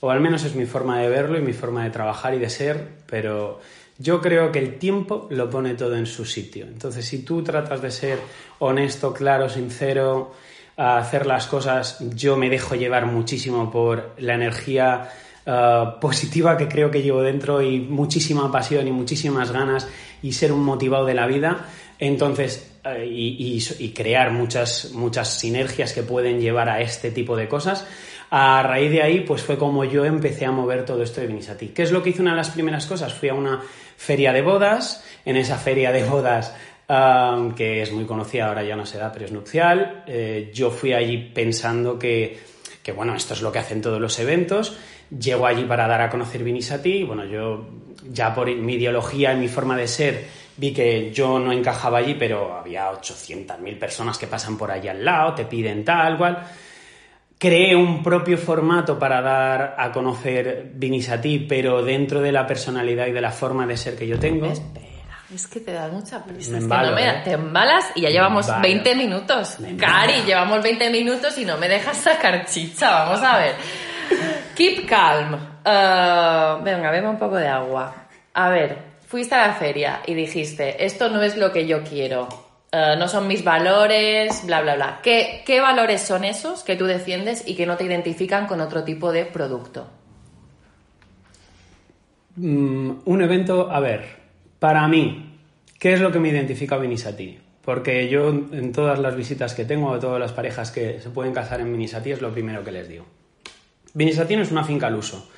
o 0.00 0.10
al 0.10 0.20
menos 0.20 0.44
es 0.44 0.54
mi 0.54 0.66
forma 0.66 1.00
de 1.00 1.08
verlo 1.08 1.38
y 1.38 1.40
mi 1.40 1.54
forma 1.54 1.84
de 1.84 1.90
trabajar 1.90 2.34
y 2.34 2.38
de 2.38 2.50
ser, 2.50 2.88
pero 3.06 3.60
yo 3.96 4.20
creo 4.20 4.52
que 4.52 4.58
el 4.58 4.76
tiempo 4.78 5.28
lo 5.30 5.48
pone 5.48 5.76
todo 5.76 5.96
en 5.96 6.04
su 6.04 6.26
sitio. 6.26 6.66
Entonces, 6.66 7.06
si 7.06 7.24
tú 7.24 7.42
tratas 7.42 7.80
de 7.80 7.90
ser 7.90 8.18
honesto, 8.58 9.14
claro, 9.14 9.48
sincero, 9.48 10.34
hacer 10.76 11.24
las 11.24 11.46
cosas, 11.46 12.00
yo 12.14 12.36
me 12.36 12.50
dejo 12.50 12.74
llevar 12.74 13.06
muchísimo 13.06 13.70
por 13.70 14.12
la 14.18 14.34
energía 14.34 15.08
ah, 15.46 15.98
positiva 16.00 16.56
que 16.56 16.68
creo 16.68 16.90
que 16.90 17.02
llevo 17.02 17.22
dentro 17.22 17.62
y 17.62 17.80
muchísima 17.80 18.50
pasión 18.50 18.86
y 18.88 18.92
muchísimas 18.92 19.52
ganas 19.52 19.88
y 20.22 20.32
ser 20.32 20.52
un 20.52 20.64
motivado 20.64 21.06
de 21.06 21.14
la 21.14 21.26
vida. 21.26 21.66
Entonces, 21.98 22.74
eh, 22.84 23.06
y, 23.08 23.92
crear 23.94 24.30
muchas, 24.30 24.92
muchas 24.92 25.38
sinergias 25.38 25.94
que 25.94 26.02
pueden 26.02 26.40
llevar 26.40 26.68
a 26.68 26.80
este 26.80 27.10
tipo 27.10 27.36
de 27.36 27.48
cosas. 27.48 27.86
A 28.30 28.62
raíz 28.62 28.90
de 28.90 29.02
ahí, 29.02 29.20
pues 29.20 29.42
fue 29.42 29.56
como 29.56 29.84
yo 29.84 30.04
empecé 30.04 30.44
a 30.44 30.50
mover 30.50 30.84
todo 30.84 31.02
esto 31.02 31.20
de 31.20 31.28
Vinisati. 31.28 31.68
¿Qué 31.68 31.82
es 31.82 31.92
lo 31.92 32.02
que 32.02 32.10
hice 32.10 32.20
una 32.20 32.32
de 32.32 32.36
las 32.36 32.50
primeras 32.50 32.84
cosas? 32.86 33.14
Fui 33.14 33.30
a 33.30 33.34
una 33.34 33.62
feria 33.96 34.32
de 34.32 34.42
bodas. 34.42 35.04
En 35.24 35.36
esa 35.36 35.56
feria 35.56 35.92
de 35.92 36.04
bodas, 36.04 36.54
ah, 36.88 37.48
que 37.56 37.80
es 37.80 37.92
muy 37.92 38.04
conocida, 38.04 38.48
ahora 38.48 38.64
ya 38.64 38.76
no 38.76 38.84
se 38.84 38.98
da, 38.98 39.10
pero 39.12 39.24
es 39.24 39.32
nupcial, 39.32 40.04
eh, 40.06 40.50
yo 40.52 40.70
fui 40.70 40.92
allí 40.92 41.16
pensando 41.16 41.98
que, 41.98 42.38
que, 42.82 42.92
bueno, 42.92 43.14
esto 43.14 43.32
es 43.32 43.40
lo 43.40 43.50
que 43.50 43.60
hacen 43.60 43.80
todos 43.80 44.00
los 44.00 44.18
eventos. 44.18 44.76
Llego 45.10 45.46
allí 45.46 45.64
para 45.64 45.86
dar 45.86 46.00
a 46.00 46.10
conocer 46.10 46.42
Vinisati. 46.42 47.04
Bueno, 47.04 47.24
yo 47.24 47.66
ya 48.10 48.34
por 48.34 48.54
mi 48.54 48.74
ideología 48.74 49.32
y 49.32 49.36
mi 49.36 49.48
forma 49.48 49.76
de 49.76 49.88
ser 49.88 50.24
vi 50.56 50.72
que 50.72 51.10
yo 51.12 51.38
no 51.38 51.52
encajaba 51.52 51.98
allí, 51.98 52.14
pero 52.14 52.56
había 52.56 52.90
800.000 52.90 53.78
personas 53.78 54.18
que 54.18 54.26
pasan 54.26 54.56
por 54.56 54.70
allí 54.70 54.88
al 54.88 55.04
lado, 55.04 55.34
te 55.34 55.44
piden 55.44 55.84
tal, 55.84 56.16
cual. 56.16 56.44
Creé 57.36 57.74
un 57.74 58.02
propio 58.02 58.38
formato 58.38 58.98
para 58.98 59.20
dar 59.20 59.74
a 59.76 59.90
conocer 59.92 60.70
Vinisati, 60.74 61.40
pero 61.40 61.82
dentro 61.82 62.20
de 62.20 62.32
la 62.32 62.46
personalidad 62.46 63.06
y 63.06 63.12
de 63.12 63.20
la 63.20 63.32
forma 63.32 63.66
de 63.66 63.76
ser 63.76 63.96
que 63.96 64.06
yo 64.06 64.18
tengo. 64.18 64.46
Espera. 64.46 64.94
Es 65.34 65.48
que 65.48 65.60
te 65.60 65.72
da 65.72 65.88
mucha 65.88 66.22
prisa. 66.22 66.52
Me 66.52 66.58
es 66.58 66.64
embalo, 66.64 66.94
que 66.94 67.02
no 67.02 67.12
me, 67.12 67.18
¿eh? 67.18 67.22
te 67.24 67.32
embalas 67.32 67.86
y 67.96 68.02
ya 68.02 68.10
llevamos 68.10 68.46
embalo. 68.46 68.62
20 68.62 68.94
minutos. 68.94 69.58
Cari, 69.78 70.22
llevamos 70.24 70.62
20 70.62 70.90
minutos 70.90 71.36
y 71.38 71.44
no 71.44 71.58
me 71.58 71.68
dejas 71.68 71.96
sacar 71.96 72.46
chicha. 72.46 73.04
Vamos 73.04 73.22
a 73.22 73.38
ver. 73.38 73.54
Keep 74.54 74.86
calm. 74.86 75.34
Eh, 75.64 76.56
venga, 76.62 76.90
bebe 76.90 77.08
un 77.08 77.18
poco 77.18 77.36
de 77.36 77.48
agua. 77.48 77.94
A 78.34 78.48
ver, 78.50 78.78
fuiste 79.06 79.34
a 79.34 79.46
la 79.48 79.54
feria 79.54 80.00
y 80.06 80.14
dijiste, 80.14 80.84
esto 80.84 81.08
no 81.10 81.22
es 81.22 81.36
lo 81.36 81.52
que 81.52 81.66
yo 81.66 81.82
quiero. 81.82 82.28
eh, 82.72 82.96
no 82.98 83.06
son 83.08 83.28
mis 83.28 83.44
valores, 83.44 84.44
bla, 84.46 84.60
bla, 84.62 84.74
bla. 84.74 85.00
¿Qué, 85.02 85.42
¿Qué 85.46 85.60
valores 85.60 86.02
son 86.02 86.24
esos 86.24 86.64
que 86.64 86.74
tú 86.76 86.86
defiendes 86.86 87.46
y 87.46 87.54
que 87.54 87.66
no 87.66 87.76
te 87.76 87.84
identifican 87.84 88.46
con 88.48 88.60
otro 88.60 88.82
tipo 88.82 89.12
de 89.12 89.24
producto? 89.26 89.88
Mm, 92.36 92.90
un 93.04 93.22
evento, 93.22 93.70
a 93.70 93.78
ver, 93.80 94.04
para 94.58 94.86
mí, 94.88 95.38
¿qué 95.78 95.92
es 95.92 96.00
lo 96.00 96.10
que 96.10 96.18
me 96.18 96.28
identifica 96.30 96.74
a 96.74 96.78
Vinisati? 96.78 97.38
Porque 97.64 98.08
yo 98.08 98.28
en 98.28 98.72
todas 98.72 98.98
las 98.98 99.16
visitas 99.16 99.54
que 99.54 99.64
tengo, 99.64 99.94
a 99.94 100.00
todas 100.00 100.20
las 100.20 100.32
parejas 100.32 100.70
que 100.70 101.00
se 101.00 101.10
pueden 101.10 101.32
casar 101.32 101.60
en 101.60 101.70
Vinisati, 101.72 102.10
es 102.12 102.20
lo 102.20 102.32
primero 102.32 102.64
que 102.64 102.72
les 102.72 102.88
digo. 102.88 103.06
Vinisati 103.94 104.36
no 104.36 104.42
es 104.42 104.50
una 104.50 104.64
finca 104.64 104.88
al 104.88 104.96
uso. 104.96 105.28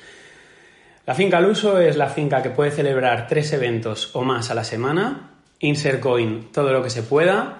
La 1.05 1.15
finca 1.15 1.37
al 1.37 1.45
uso 1.45 1.79
es 1.79 1.95
la 1.95 2.09
finca 2.09 2.43
que 2.43 2.49
puede 2.49 2.71
celebrar 2.71 3.27
tres 3.27 3.53
eventos 3.53 4.09
o 4.13 4.23
más 4.23 4.51
a 4.51 4.55
la 4.55 4.65
semana, 4.65 5.31
insert 5.59 6.01
coin 6.01 6.51
todo 6.51 6.73
lo 6.73 6.83
que 6.83 6.89
se 6.89 7.03
pueda. 7.03 7.59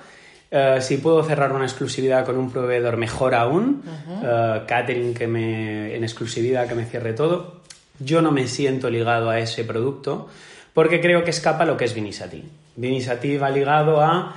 Eh, 0.50 0.80
si 0.82 0.98
puedo 0.98 1.24
cerrar 1.24 1.52
una 1.54 1.66
exclusividad 1.66 2.26
con 2.26 2.38
un 2.38 2.52
proveedor, 2.52 2.98
mejor 2.98 3.36
aún. 3.36 3.84
Eh, 4.22 4.62
catering 4.68 5.14
que 5.14 5.28
me, 5.28 5.96
en 5.96 6.04
exclusividad 6.04 6.68
que 6.68 6.76
me 6.76 6.86
cierre 6.86 7.14
todo. 7.14 7.62
Yo 8.00 8.22
no 8.22 8.32
me 8.32 8.48
siento 8.48 8.90
ligado 8.90 9.30
a 9.30 9.40
ese 9.40 9.64
producto 9.64 10.28
porque 10.74 11.02
creo 11.02 11.24
que 11.24 11.32
escapa 11.32 11.66
lo 11.66 11.78
que 11.78 11.86
es 11.86 11.94
Vinisati. 11.94 12.44
Vinisati 12.76 13.38
va 13.38 13.50
ligado 13.50 14.02
a 14.02 14.36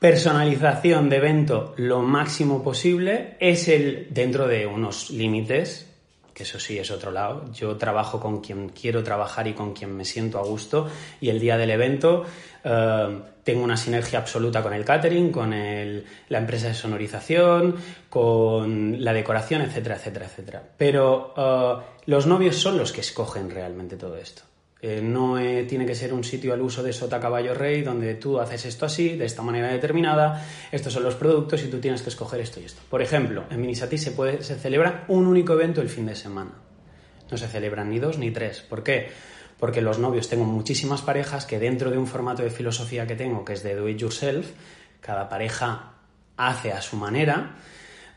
personalización 0.00 1.10
de 1.10 1.16
evento 1.16 1.74
lo 1.76 2.00
máximo 2.00 2.64
posible. 2.64 3.36
Es 3.38 3.68
el 3.68 4.08
dentro 4.10 4.48
de 4.48 4.66
unos 4.66 5.10
límites, 5.10 5.86
que 6.32 6.42
eso 6.44 6.58
sí 6.58 6.78
es 6.78 6.90
otro 6.90 7.10
lado. 7.10 7.52
Yo 7.52 7.76
trabajo 7.76 8.18
con 8.18 8.40
quien 8.40 8.70
quiero 8.70 9.04
trabajar 9.04 9.46
y 9.46 9.52
con 9.52 9.74
quien 9.74 9.94
me 9.94 10.06
siento 10.06 10.38
a 10.38 10.42
gusto. 10.42 10.88
Y 11.20 11.28
el 11.28 11.38
día 11.38 11.58
del 11.58 11.70
evento 11.70 12.24
eh, 12.64 13.20
tengo 13.44 13.62
una 13.62 13.76
sinergia 13.76 14.20
absoluta 14.20 14.62
con 14.62 14.72
el 14.72 14.86
catering, 14.86 15.30
con 15.30 15.50
la 15.50 16.38
empresa 16.38 16.68
de 16.68 16.74
sonorización, 16.74 17.76
con 18.08 19.04
la 19.04 19.12
decoración, 19.12 19.60
etcétera, 19.60 19.96
etcétera, 19.96 20.26
etcétera. 20.26 20.62
Pero 20.78 21.34
eh, 21.36 21.74
los 22.06 22.26
novios 22.26 22.56
son 22.56 22.78
los 22.78 22.90
que 22.90 23.02
escogen 23.02 23.50
realmente 23.50 23.96
todo 23.96 24.16
esto. 24.16 24.49
Eh, 24.82 25.02
no 25.02 25.38
eh, 25.38 25.64
tiene 25.64 25.84
que 25.84 25.94
ser 25.94 26.14
un 26.14 26.24
sitio 26.24 26.54
al 26.54 26.62
uso 26.62 26.82
de 26.82 26.94
sota 26.94 27.20
caballo 27.20 27.52
rey 27.52 27.82
donde 27.82 28.14
tú 28.14 28.40
haces 28.40 28.64
esto 28.64 28.86
así, 28.86 29.14
de 29.16 29.26
esta 29.26 29.42
manera 29.42 29.68
determinada, 29.68 30.42
estos 30.72 30.94
son 30.94 31.02
los 31.02 31.16
productos 31.16 31.62
y 31.62 31.68
tú 31.68 31.78
tienes 31.80 32.00
que 32.00 32.08
escoger 32.08 32.40
esto 32.40 32.60
y 32.60 32.64
esto. 32.64 32.80
Por 32.88 33.02
ejemplo, 33.02 33.44
en 33.50 33.60
Minisati 33.60 33.98
se, 33.98 34.12
celebra 34.58 35.04
un 35.08 35.26
único 35.26 35.52
evento 35.52 35.82
el 35.82 35.90
fin 35.90 36.06
de 36.06 36.16
semana. 36.16 36.52
No 37.30 37.36
se 37.36 37.46
celebran 37.46 37.90
ni 37.90 37.98
dos 37.98 38.16
ni 38.16 38.30
tres. 38.30 38.60
¿Por 38.62 38.82
qué? 38.82 39.10
Porque 39.58 39.82
los 39.82 39.98
novios, 39.98 40.30
tengo 40.30 40.44
muchísimas 40.44 41.02
parejas 41.02 41.44
que 41.44 41.58
dentro 41.58 41.90
de 41.90 41.98
un 41.98 42.06
formato 42.06 42.42
de 42.42 42.50
filosofía 42.50 43.06
que 43.06 43.16
tengo, 43.16 43.44
que 43.44 43.52
es 43.52 43.62
de 43.62 43.74
do 43.74 43.86
it 43.86 43.98
yourself, 43.98 44.50
cada 45.00 45.28
pareja 45.28 45.92
hace 46.38 46.72
a 46.72 46.80
su 46.80 46.96
manera, 46.96 47.56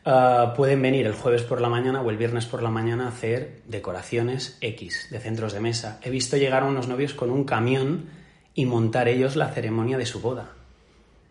Uh, 0.06 0.52
pueden 0.54 0.82
venir 0.82 1.06
el 1.06 1.14
jueves 1.14 1.42
por 1.42 1.62
la 1.62 1.70
mañana 1.70 2.02
o 2.02 2.10
el 2.10 2.18
viernes 2.18 2.44
por 2.44 2.62
la 2.62 2.68
mañana 2.68 3.06
a 3.06 3.08
hacer 3.08 3.62
decoraciones 3.66 4.58
X 4.60 5.08
de 5.10 5.18
centros 5.18 5.54
de 5.54 5.60
mesa. 5.60 5.98
He 6.02 6.10
visto 6.10 6.36
llegar 6.36 6.62
a 6.62 6.66
unos 6.66 6.88
novios 6.88 7.14
con 7.14 7.30
un 7.30 7.44
camión 7.44 8.10
y 8.54 8.66
montar 8.66 9.08
ellos 9.08 9.34
la 9.34 9.48
ceremonia 9.48 9.96
de 9.96 10.04
su 10.04 10.20
boda. 10.20 10.50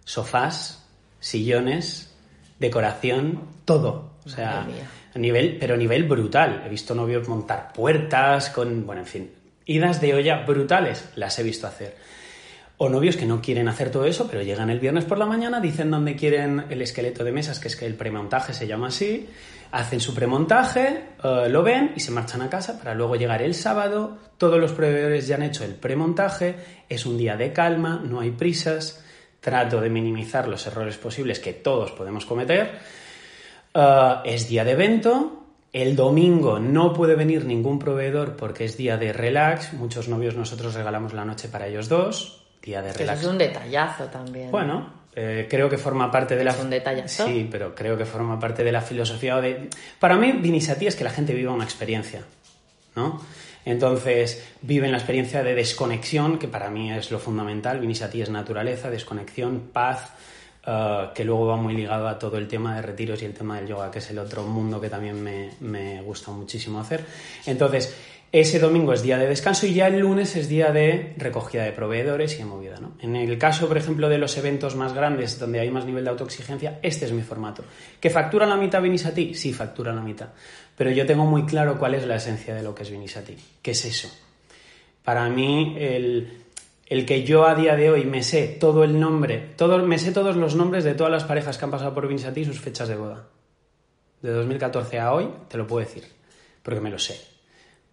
Sofás, 0.05 0.87
sillones, 1.19 2.15
decoración, 2.57 3.41
todo. 3.63 4.13
O 4.25 4.29
sea, 4.29 4.67
a 5.13 5.19
nivel, 5.19 5.57
pero 5.59 5.75
a 5.75 5.77
nivel 5.77 6.05
brutal. 6.05 6.63
He 6.65 6.69
visto 6.69 6.95
novios 6.95 7.27
montar 7.27 7.73
puertas 7.73 8.49
con, 8.49 8.87
bueno, 8.87 9.01
en 9.01 9.07
fin, 9.07 9.31
idas 9.65 10.01
de 10.01 10.15
olla 10.15 10.45
brutales 10.45 11.09
las 11.15 11.37
he 11.37 11.43
visto 11.43 11.67
hacer. 11.67 11.95
O 12.83 12.89
novios 12.89 13.15
que 13.15 13.25
no 13.25 13.41
quieren 13.41 13.69
hacer 13.69 13.91
todo 13.91 14.03
eso, 14.03 14.27
pero 14.29 14.43
llegan 14.43 14.69
el 14.69 14.81
viernes 14.81 15.05
por 15.05 15.17
la 15.17 15.25
mañana, 15.25 15.61
dicen 15.61 15.89
dónde 15.89 16.17
quieren 16.17 16.65
el 16.69 16.81
esqueleto 16.81 17.23
de 17.23 17.31
mesas, 17.31 17.57
que 17.57 17.69
es 17.69 17.77
que 17.77 17.85
el 17.85 17.95
premontaje 17.95 18.53
se 18.53 18.67
llama 18.67 18.87
así, 18.87 19.29
hacen 19.71 20.01
su 20.01 20.13
premontaje, 20.13 21.05
eh, 21.23 21.47
lo 21.47 21.63
ven 21.63 21.93
y 21.95 22.01
se 22.01 22.11
marchan 22.11 22.41
a 22.41 22.49
casa 22.49 22.77
para 22.77 22.93
luego 22.93 23.15
llegar 23.15 23.41
el 23.41 23.55
sábado. 23.55 24.17
Todos 24.37 24.59
los 24.59 24.73
proveedores 24.73 25.27
ya 25.27 25.35
han 25.35 25.43
hecho 25.43 25.63
el 25.63 25.75
premontaje, 25.75 26.55
es 26.89 27.05
un 27.05 27.17
día 27.17 27.37
de 27.37 27.53
calma, 27.53 28.01
no 28.03 28.19
hay 28.19 28.31
prisas, 28.31 29.01
trato 29.39 29.79
de 29.79 29.89
minimizar 29.89 30.49
los 30.49 30.67
errores 30.67 30.97
posibles 30.97 31.39
que 31.39 31.53
todos 31.53 31.91
podemos 31.91 32.25
cometer. 32.25 32.79
Eh, 33.73 34.15
es 34.25 34.49
día 34.49 34.65
de 34.65 34.71
evento. 34.71 35.45
El 35.71 35.95
domingo 35.95 36.59
no 36.59 36.91
puede 36.91 37.15
venir 37.15 37.45
ningún 37.45 37.79
proveedor 37.79 38.35
porque 38.35 38.65
es 38.65 38.75
día 38.75 38.97
de 38.97 39.13
relax. 39.13 39.71
Muchos 39.71 40.09
novios 40.09 40.35
nosotros 40.35 40.73
regalamos 40.73 41.13
la 41.13 41.23
noche 41.23 41.47
para 41.47 41.67
ellos 41.67 41.87
dos. 41.87 42.42
Día 42.63 42.81
de 42.81 42.91
eso 42.91 42.99
relax. 42.99 43.21
es 43.21 43.27
un 43.27 43.37
detallazo 43.37 44.05
también. 44.05 44.49
Bueno, 44.49 45.03
eh, 45.15 45.47
creo 45.49 45.69
que 45.69 45.77
forma 45.77 46.09
parte 46.09 46.35
de 46.35 46.45
la... 46.45 46.51
Es 46.51 46.59
un 46.59 46.69
detallazo. 46.69 47.25
Sí, 47.27 47.47
pero 47.51 47.75
creo 47.75 47.97
que 47.97 48.05
forma 48.05 48.39
parte 48.39 48.63
de 48.63 48.71
la 48.71 48.81
filosofía 48.81 49.39
de... 49.41 49.69
Para 49.99 50.15
mí, 50.15 50.31
Vinisati 50.31 50.87
es 50.87 50.95
que 50.95 51.03
la 51.03 51.09
gente 51.09 51.33
viva 51.33 51.51
una 51.51 51.65
experiencia, 51.65 52.21
¿no? 52.95 53.21
Entonces, 53.65 54.43
viven 54.61 54.91
la 54.91 54.97
experiencia 54.97 55.43
de 55.43 55.55
desconexión, 55.55 56.39
que 56.39 56.47
para 56.47 56.69
mí 56.69 56.91
es 56.91 57.11
lo 57.11 57.19
fundamental. 57.19 57.79
Vinisati 57.79 58.21
es 58.21 58.29
naturaleza, 58.29 58.89
desconexión, 58.89 59.69
paz, 59.71 60.11
eh, 60.65 61.09
que 61.13 61.23
luego 61.25 61.47
va 61.47 61.57
muy 61.57 61.73
ligado 61.73 62.07
a 62.07 62.17
todo 62.17 62.37
el 62.37 62.47
tema 62.47 62.75
de 62.75 62.81
retiros 62.81 63.21
y 63.21 63.25
el 63.25 63.33
tema 63.33 63.57
del 63.57 63.67
yoga, 63.67 63.91
que 63.91 63.99
es 63.99 64.09
el 64.09 64.19
otro 64.19 64.43
mundo 64.43 64.79
que 64.79 64.89
también 64.89 65.21
me, 65.21 65.51
me 65.59 66.01
gusta 66.01 66.31
muchísimo 66.31 66.79
hacer. 66.79 67.05
Entonces, 67.45 67.95
ese 68.33 68.57
domingo 68.57 68.93
es 68.93 69.03
día 69.03 69.19
de 69.19 69.27
descanso 69.27 69.67
y 69.67 69.75
ya 69.75 69.85
el 69.85 69.99
lunes 69.99 70.35
es 70.35 70.49
día 70.49 70.71
de 70.71 71.13
recogida 71.17 71.65
de 71.65 71.71
proveedores 71.71 72.33
y 72.33 72.37
de 72.39 72.45
movida. 72.45 72.77
¿no? 72.81 72.97
En 72.99 73.15
el 73.15 73.37
caso, 73.37 73.67
por 73.67 73.77
ejemplo, 73.77 74.09
de 74.09 74.17
los 74.17 74.35
eventos 74.37 74.75
más 74.75 74.95
grandes, 74.95 75.37
donde 75.37 75.59
hay 75.59 75.69
más 75.69 75.85
nivel 75.85 76.03
de 76.03 76.09
autoexigencia, 76.09 76.79
este 76.81 77.05
es 77.05 77.11
mi 77.11 77.21
formato. 77.21 77.63
¿Que 77.99 78.09
factura 78.09 78.47
la 78.47 78.55
mitad 78.55 78.81
Vinisati? 78.81 79.35
Sí, 79.35 79.53
factura 79.53 79.93
la 79.93 80.01
mitad. 80.01 80.29
Pero 80.75 80.89
yo 80.89 81.05
tengo 81.05 81.25
muy 81.25 81.45
claro 81.45 81.77
cuál 81.77 81.93
es 81.93 82.07
la 82.07 82.15
esencia 82.15 82.55
de 82.55 82.63
lo 82.63 82.73
que 82.73 82.81
es 82.81 82.89
Vinisati. 82.89 83.37
¿Qué 83.61 83.69
es 83.69 83.85
eso? 83.85 84.09
Para 85.03 85.29
mí, 85.29 85.75
el, 85.77 86.41
el 86.87 87.05
que 87.05 87.23
yo 87.23 87.45
a 87.45 87.53
día 87.53 87.75
de 87.75 87.91
hoy 87.91 88.03
me 88.03 88.23
sé 88.23 88.47
todo 88.47 88.83
el 88.83 88.99
nombre, 88.99 89.51
todo, 89.57 89.77
me 89.85 89.99
sé 89.99 90.11
todos 90.11 90.35
los 90.35 90.55
nombres 90.55 90.83
de 90.83 90.95
todas 90.95 91.11
las 91.11 91.25
parejas 91.25 91.59
que 91.59 91.65
han 91.65 91.71
pasado 91.71 91.93
por 91.93 92.07
Vinisati 92.07 92.41
y 92.41 92.45
sus 92.45 92.59
fechas 92.59 92.87
de 92.87 92.95
boda. 92.95 93.27
De 94.23 94.31
2014 94.31 94.99
a 94.99 95.13
hoy, 95.13 95.29
te 95.49 95.59
lo 95.59 95.67
puedo 95.67 95.85
decir, 95.85 96.05
porque 96.63 96.81
me 96.81 96.89
lo 96.89 96.97
sé. 96.97 97.32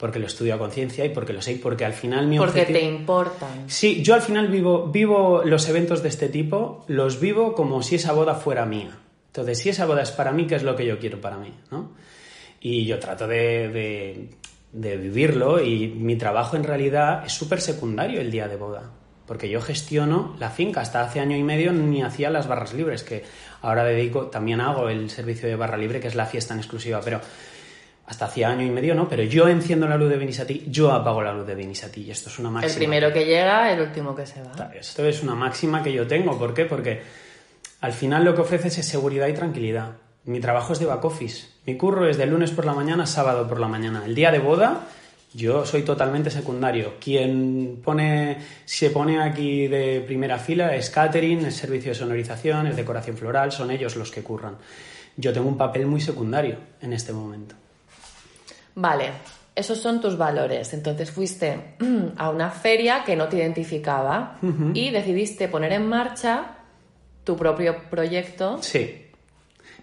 Porque 0.00 0.18
lo 0.18 0.26
estudio 0.26 0.54
a 0.54 0.58
conciencia 0.58 1.04
y 1.04 1.10
porque 1.10 1.34
lo 1.34 1.42
sé 1.42 1.52
y 1.52 1.56
porque 1.56 1.84
al 1.84 1.92
final 1.92 2.26
mi 2.26 2.38
Porque 2.38 2.62
objetivo... 2.62 2.78
te 2.78 2.84
importan. 2.86 3.48
Sí, 3.68 4.02
yo 4.02 4.14
al 4.14 4.22
final 4.22 4.48
vivo, 4.48 4.86
vivo 4.86 5.42
los 5.44 5.68
eventos 5.68 6.02
de 6.02 6.08
este 6.08 6.30
tipo, 6.30 6.84
los 6.88 7.20
vivo 7.20 7.54
como 7.54 7.82
si 7.82 7.96
esa 7.96 8.12
boda 8.14 8.34
fuera 8.34 8.64
mía. 8.64 8.90
Entonces, 9.26 9.58
si 9.58 9.68
esa 9.68 9.84
boda 9.84 10.00
es 10.02 10.10
para 10.10 10.32
mí, 10.32 10.46
¿qué 10.46 10.54
es 10.54 10.62
lo 10.62 10.74
que 10.74 10.86
yo 10.86 10.98
quiero 10.98 11.20
para 11.20 11.36
mí? 11.36 11.52
¿no? 11.70 11.92
Y 12.62 12.86
yo 12.86 12.98
trato 12.98 13.28
de, 13.28 13.68
de- 13.68 14.30
de 14.72 14.96
vivirlo 14.96 15.62
y 15.62 15.88
mi 15.88 16.16
trabajo 16.16 16.56
en 16.56 16.64
realidad 16.64 17.22
es 17.26 17.32
súper 17.32 17.60
secundario 17.60 18.20
el 18.22 18.30
día 18.30 18.48
de 18.48 18.56
boda. 18.56 18.90
Porque 19.26 19.48
yo 19.50 19.60
gestiono 19.60 20.34
la 20.40 20.48
finca. 20.50 20.80
Hasta 20.80 21.02
hace 21.02 21.20
año 21.20 21.36
y 21.36 21.42
medio 21.42 21.72
ni 21.72 22.02
hacía 22.02 22.30
las 22.30 22.48
barras 22.48 22.72
libres, 22.74 23.02
que 23.04 23.22
ahora 23.62 23.84
dedico, 23.84 24.26
también 24.26 24.60
hago 24.60 24.88
el 24.88 25.10
servicio 25.10 25.48
de 25.48 25.56
barra 25.56 25.76
libre, 25.76 26.00
que 26.00 26.08
es 26.08 26.14
la 26.16 26.26
fiesta 26.26 26.54
en 26.54 26.60
exclusiva. 26.60 27.00
Pero 27.04 27.20
hasta 28.10 28.24
hacía 28.24 28.50
año 28.50 28.66
y 28.66 28.70
medio 28.70 28.92
no, 28.92 29.08
pero 29.08 29.22
yo 29.22 29.46
enciendo 29.46 29.86
la 29.86 29.96
luz 29.96 30.10
de 30.10 30.16
Benisati, 30.16 30.64
yo 30.66 30.90
apago 30.90 31.22
la 31.22 31.32
luz 31.32 31.46
de 31.46 31.54
Benisati. 31.54 32.02
Y 32.02 32.10
esto 32.10 32.28
es 32.28 32.40
una 32.40 32.50
máxima. 32.50 32.72
El 32.72 32.76
primero 32.76 33.12
que 33.12 33.24
llega, 33.24 33.72
el 33.72 33.80
último 33.82 34.16
que 34.16 34.26
se 34.26 34.42
va. 34.42 34.72
Esto 34.74 35.06
es 35.06 35.22
una 35.22 35.36
máxima 35.36 35.80
que 35.80 35.92
yo 35.92 36.04
tengo. 36.08 36.36
¿Por 36.36 36.52
qué? 36.52 36.64
Porque 36.64 37.02
al 37.80 37.92
final 37.92 38.24
lo 38.24 38.34
que 38.34 38.40
ofreces 38.40 38.76
es 38.78 38.86
seguridad 38.86 39.28
y 39.28 39.32
tranquilidad. 39.32 39.92
Mi 40.24 40.40
trabajo 40.40 40.72
es 40.72 40.80
de 40.80 40.86
back 40.86 41.04
office. 41.04 41.46
Mi 41.66 41.76
curro 41.76 42.08
es 42.08 42.18
de 42.18 42.26
lunes 42.26 42.50
por 42.50 42.64
la 42.64 42.74
mañana 42.74 43.04
a 43.04 43.06
sábado 43.06 43.46
por 43.46 43.60
la 43.60 43.68
mañana. 43.68 44.02
El 44.04 44.16
día 44.16 44.32
de 44.32 44.40
boda, 44.40 44.88
yo 45.32 45.64
soy 45.64 45.82
totalmente 45.82 46.32
secundario. 46.32 46.94
Quien 47.00 47.80
pone, 47.80 48.38
se 48.64 48.90
pone 48.90 49.22
aquí 49.22 49.68
de 49.68 50.00
primera 50.04 50.38
fila 50.38 50.74
es 50.74 50.90
catering, 50.90 51.46
es 51.46 51.54
servicio 51.54 51.92
de 51.92 51.94
sonorización, 51.94 52.66
es 52.66 52.74
decoración 52.74 53.16
floral, 53.16 53.52
son 53.52 53.70
ellos 53.70 53.94
los 53.94 54.10
que 54.10 54.24
curran. 54.24 54.56
Yo 55.16 55.32
tengo 55.32 55.46
un 55.46 55.56
papel 55.56 55.86
muy 55.86 56.00
secundario 56.00 56.56
en 56.82 56.92
este 56.92 57.12
momento. 57.12 57.59
Vale, 58.74 59.10
esos 59.54 59.78
son 59.78 60.00
tus 60.00 60.16
valores. 60.16 60.72
Entonces 60.72 61.10
fuiste 61.10 61.76
a 62.16 62.30
una 62.30 62.50
feria 62.50 63.02
que 63.04 63.16
no 63.16 63.28
te 63.28 63.38
identificaba 63.38 64.38
y 64.74 64.90
decidiste 64.90 65.48
poner 65.48 65.72
en 65.72 65.86
marcha 65.86 66.58
tu 67.24 67.36
propio 67.36 67.88
proyecto. 67.90 68.58
Sí. 68.62 69.06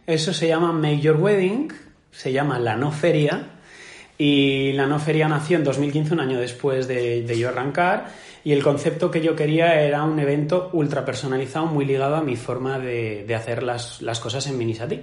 Eso 0.06 0.34
se 0.34 0.48
llama 0.48 0.72
Make 0.72 1.00
Your 1.00 1.18
Wedding, 1.18 1.72
se 2.12 2.32
llama 2.32 2.60
la 2.60 2.76
no 2.76 2.92
feria. 2.92 3.52
Y 4.18 4.72
la 4.74 4.88
no 4.88 5.00
feria 5.00 5.28
nació 5.28 5.58
en 5.58 5.64
2015, 5.64 6.14
un 6.14 6.20
año 6.22 6.40
después 6.40 6.88
de, 6.88 7.22
de 7.22 7.38
yo 7.38 7.50
arrancar, 7.50 8.08
y 8.44 8.54
el 8.54 8.64
concepto 8.64 9.12
que 9.12 9.22
yo 9.22 9.36
quería 9.36 9.80
era 9.82 10.04
un 10.04 10.18
evento 10.20 10.70
ultra 10.74 11.06
personalizado, 11.06 11.66
muy 11.68 11.86
ligado 11.86 12.16
a 12.16 12.22
mi 12.22 12.36
forma 12.36 12.80
de, 12.80 13.26
de 13.28 13.36
hacer 13.36 13.62
las, 13.62 14.02
las, 14.02 14.20
cosas 14.20 14.48
en 14.48 14.58
Minisati. 14.58 15.02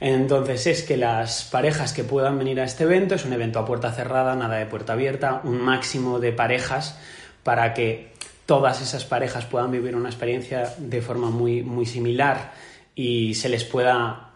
Entonces 0.00 0.66
es 0.66 0.82
que 0.82 0.96
las 0.96 1.44
parejas 1.44 1.92
que 1.92 2.04
puedan 2.04 2.38
venir 2.38 2.60
a 2.60 2.64
este 2.64 2.84
evento, 2.84 3.14
es 3.14 3.24
un 3.24 3.32
evento 3.32 3.58
a 3.58 3.64
puerta 3.64 3.92
cerrada, 3.92 4.34
nada 4.34 4.56
de 4.56 4.66
puerta 4.66 4.92
abierta, 4.92 5.40
un 5.44 5.60
máximo 5.60 6.20
de 6.20 6.32
parejas 6.32 6.98
para 7.42 7.72
que 7.74 8.12
todas 8.44 8.80
esas 8.80 9.04
parejas 9.04 9.44
puedan 9.46 9.70
vivir 9.70 9.96
una 9.96 10.08
experiencia 10.08 10.74
de 10.78 11.02
forma 11.02 11.30
muy, 11.30 11.62
muy 11.62 11.86
similar 11.86 12.52
y 12.94 13.34
se 13.34 13.48
les 13.48 13.64
pueda 13.64 14.30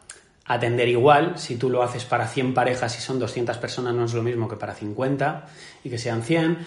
atender 0.45 0.89
igual. 0.89 1.39
Si 1.39 1.57
tú 1.57 1.71
lo 1.71 1.83
haces 1.83 2.05
para 2.05 2.27
100 2.27 2.55
parejas 2.55 2.99
y 2.99 3.01
son 3.01 3.19
200 3.19 3.57
personas, 3.59 3.95
no 3.95 4.05
es 4.05 4.15
lo 4.15 4.23
mismo 4.23 4.49
que 4.49 4.57
para 4.57 4.75
50 4.75 5.47
y 5.85 5.91
que 5.91 5.99
sean 5.99 6.23
100. 6.23 6.59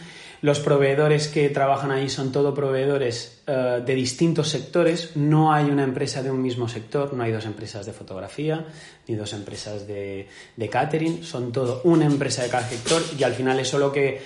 Los 0.44 0.60
proveedores 0.60 1.30
que 1.30 1.48
trabajan 1.48 1.90
ahí 1.90 2.10
son 2.10 2.34
todo 2.34 2.54
proveedores 2.54 3.42
uh, 3.48 3.82
de 3.82 3.96
distintos 3.96 4.50
sectores. 4.50 5.16
No 5.16 5.54
hay 5.54 5.72
una 5.72 5.86
empresa 5.86 6.22
de 6.22 6.30
un 6.32 6.42
mismo 6.42 6.68
sector, 6.68 7.14
no 7.14 7.24
hay 7.24 7.32
dos 7.32 7.46
empresas 7.46 7.86
de 7.86 7.94
fotografía 7.94 8.66
ni 9.08 9.16
dos 9.16 9.32
empresas 9.32 9.88
de, 9.88 10.28
de 10.58 10.68
catering. 10.68 11.24
Son 11.24 11.54
todo 11.54 11.80
una 11.86 12.04
empresa 12.04 12.44
de 12.44 12.50
cada 12.50 12.68
sector 12.68 13.02
y 13.18 13.24
al 13.24 13.32
final 13.32 13.58
eso 13.58 13.80
lo 13.80 13.94
que 13.94 14.22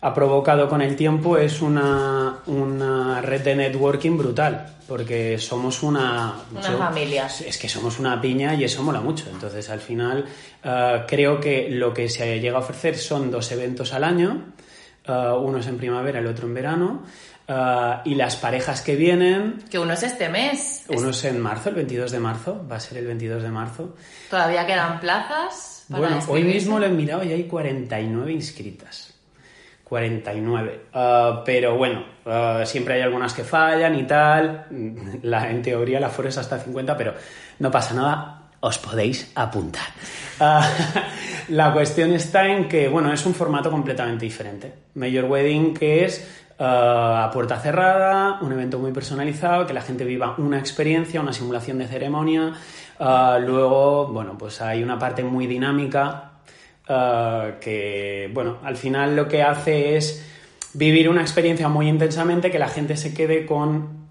ha 0.00 0.14
provocado 0.14 0.66
con 0.66 0.80
el 0.80 0.96
tiempo 0.96 1.36
es 1.36 1.60
una, 1.60 2.38
una 2.46 3.20
red 3.20 3.42
de 3.42 3.54
networking 3.54 4.16
brutal, 4.16 4.78
porque 4.88 5.36
somos 5.36 5.82
una... 5.82 6.36
Una 6.52 6.70
yo, 6.72 6.78
familia. 6.78 7.26
Es 7.26 7.58
que 7.58 7.68
somos 7.68 7.98
una 7.98 8.18
piña 8.18 8.54
y 8.54 8.64
eso 8.64 8.82
mola 8.82 9.02
mucho. 9.02 9.26
Entonces, 9.30 9.68
al 9.68 9.80
final, 9.80 10.24
uh, 10.64 11.06
creo 11.06 11.38
que 11.38 11.68
lo 11.68 11.92
que 11.92 12.08
se 12.08 12.40
llega 12.40 12.56
a 12.56 12.60
ofrecer 12.60 12.96
son 12.96 13.30
dos 13.30 13.52
eventos 13.52 13.92
al 13.92 14.04
año, 14.04 14.54
uh, 15.10 15.36
uno 15.36 15.58
es 15.58 15.66
en 15.66 15.76
primavera, 15.76 16.20
el 16.20 16.26
otro 16.26 16.46
en 16.46 16.54
verano, 16.54 17.02
uh, 17.48 18.08
y 18.08 18.14
las 18.14 18.36
parejas 18.36 18.82
que 18.82 18.96
vienen... 18.96 19.64
Que 19.70 19.78
uno 19.78 19.92
es 19.92 20.02
este 20.02 20.28
mes. 20.28 20.84
Uno 20.88 21.10
es 21.10 21.24
en 21.24 21.40
marzo, 21.40 21.70
el 21.70 21.74
22 21.76 22.12
de 22.12 22.20
marzo, 22.20 22.66
va 22.70 22.76
a 22.76 22.80
ser 22.80 22.98
el 22.98 23.06
22 23.06 23.42
de 23.42 23.50
marzo. 23.50 23.96
¿Todavía 24.30 24.66
quedan 24.66 25.00
plazas? 25.00 25.86
Para 25.90 26.00
bueno, 26.00 26.22
hoy 26.28 26.44
mismo 26.44 26.78
lo 26.78 26.86
he 26.86 26.90
mirado 26.90 27.24
y 27.24 27.32
hay 27.32 27.44
49 27.44 28.32
inscritas. 28.32 29.14
49. 29.90 30.82
Uh, 30.94 31.42
pero 31.44 31.76
bueno, 31.76 32.04
uh, 32.24 32.64
siempre 32.64 32.94
hay 32.94 33.00
algunas 33.02 33.34
que 33.34 33.42
fallan 33.42 33.98
y 33.98 34.04
tal. 34.04 34.66
La, 35.22 35.50
en 35.50 35.60
teoría 35.60 35.98
la 35.98 36.12
es 36.24 36.38
hasta 36.38 36.58
50, 36.60 36.96
pero 36.96 37.14
no 37.58 37.70
pasa 37.72 37.94
nada, 37.94 38.39
os 38.60 38.78
podéis 38.78 39.32
apuntar. 39.34 39.88
Uh, 40.40 40.60
la 41.48 41.72
cuestión 41.72 42.12
está 42.12 42.46
en 42.46 42.68
que, 42.68 42.88
bueno, 42.88 43.12
es 43.12 43.24
un 43.26 43.34
formato 43.34 43.70
completamente 43.70 44.24
diferente. 44.24 44.72
Major 44.94 45.24
Wedding, 45.24 45.74
que 45.74 46.04
es 46.04 46.26
a 46.62 47.30
puerta 47.32 47.58
cerrada, 47.58 48.38
un 48.42 48.52
evento 48.52 48.78
muy 48.78 48.92
personalizado, 48.92 49.66
que 49.66 49.72
la 49.72 49.80
gente 49.80 50.04
viva 50.04 50.34
una 50.36 50.58
experiencia, 50.58 51.20
una 51.20 51.32
simulación 51.32 51.78
de 51.78 51.86
ceremonia. 51.86 52.52
luego, 52.98 54.08
bueno, 54.08 54.36
pues 54.36 54.60
hay 54.60 54.82
una 54.82 54.98
parte 54.98 55.24
muy 55.24 55.46
dinámica 55.46 56.32
que, 56.86 58.30
bueno, 58.34 58.58
al 58.62 58.76
final 58.76 59.16
lo 59.16 59.26
que 59.26 59.42
hace 59.42 59.96
es 59.96 60.26
vivir 60.74 61.08
una 61.08 61.22
experiencia 61.22 61.68
muy 61.68 61.88
intensamente 61.88 62.50
que 62.50 62.58
la 62.58 62.68
gente 62.68 62.96
se 62.96 63.14
quede 63.14 63.46
con, 63.46 64.08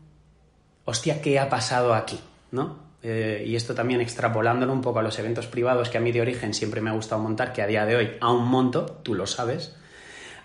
hostia, 0.86 1.22
¿qué 1.22 1.40
ha 1.40 1.50
pasado 1.50 1.94
aquí? 1.94 2.20
¿No? 2.52 2.89
Eh, 3.02 3.46
y 3.48 3.56
esto 3.56 3.74
también 3.74 4.02
extrapolándolo 4.02 4.74
un 4.74 4.82
poco 4.82 5.00
a 5.00 5.04
los 5.04 5.18
eventos 5.20 5.48
privados 5.48 5.90
que 5.90 5.98
a 5.98 6.02
mí 6.02 6.12
de 6.12 6.22
origen 6.22 6.54
siempre 6.54 6.82
me 6.82 6.90
ha 6.90 6.94
gustado 6.94 7.22
montar, 7.22 7.54
que 7.54 7.62
a 7.62 7.68
día 7.68 7.86
de 7.86 7.96
hoy 7.96 8.12
aún 8.20 8.48
monto, 8.48 9.00
tú 9.04 9.16
lo 9.16 9.26
sabes, 9.26 9.76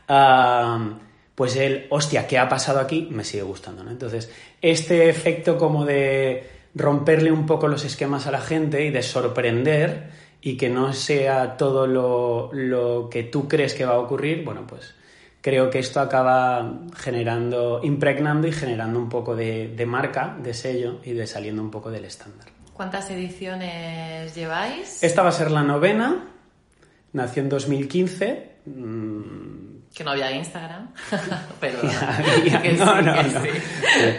uh, 0.09 0.95
pues 1.35 1.57
el, 1.57 1.87
hostia, 1.91 2.29
¿qué 2.29 2.39
ha 2.39 2.49
pasado 2.49 2.79
aquí? 2.79 3.09
Me 3.11 3.25
sigue 3.25 3.43
gustando, 3.43 3.83
¿no? 3.83 3.91
Entonces, 3.91 4.31
este 4.63 5.09
efecto 5.09 5.59
como 5.59 5.85
de 5.85 6.49
romperle 6.77 7.33
un 7.33 7.45
poco 7.47 7.67
los 7.67 7.85
esquemas 7.85 8.27
a 8.29 8.31
la 8.31 8.41
gente 8.41 8.85
y 8.85 8.91
de 8.91 9.03
sorprender, 9.03 10.11
y 10.41 10.57
que 10.57 10.69
no 10.69 10.93
sea 10.93 11.57
todo 11.57 11.87
lo, 11.87 12.51
lo, 12.53 13.09
que 13.09 13.25
tú 13.25 13.49
crees 13.49 13.75
que 13.75 13.87
va 13.87 13.95
a 13.95 13.99
ocurrir, 13.99 14.45
bueno, 14.45 14.67
pues 14.67 14.95
creo 15.45 15.69
que 15.69 15.79
esto 15.79 16.01
acaba 16.01 16.81
generando, 16.97 17.81
impregnando 17.83 18.49
y 18.49 18.53
generando 18.53 18.99
un 18.99 19.11
poco 19.11 19.37
de, 19.37 19.69
de 19.69 19.85
marca, 19.85 20.35
de 20.43 20.55
sello 20.55 21.01
y 21.05 21.13
de 21.13 21.27
saliendo 21.27 21.61
un 21.61 21.71
poco 21.71 21.91
del 21.91 22.07
estándar. 22.07 22.49
¿Cuántas 22.73 23.11
ediciones 23.11 24.35
lleváis? 24.35 25.03
Esta 25.03 25.23
va 25.23 25.29
a 25.29 25.33
ser 25.33 25.51
la 25.51 25.63
novena, 25.63 26.29
nació 27.13 27.43
en 27.43 27.51
2015. 27.51 28.53
Que 28.65 30.03
no 30.03 30.11
había 30.13 30.33
Instagram, 30.33 30.89
pero 31.61 31.79
no, 32.79 33.03
no, 33.03 33.23
no. 33.23 33.41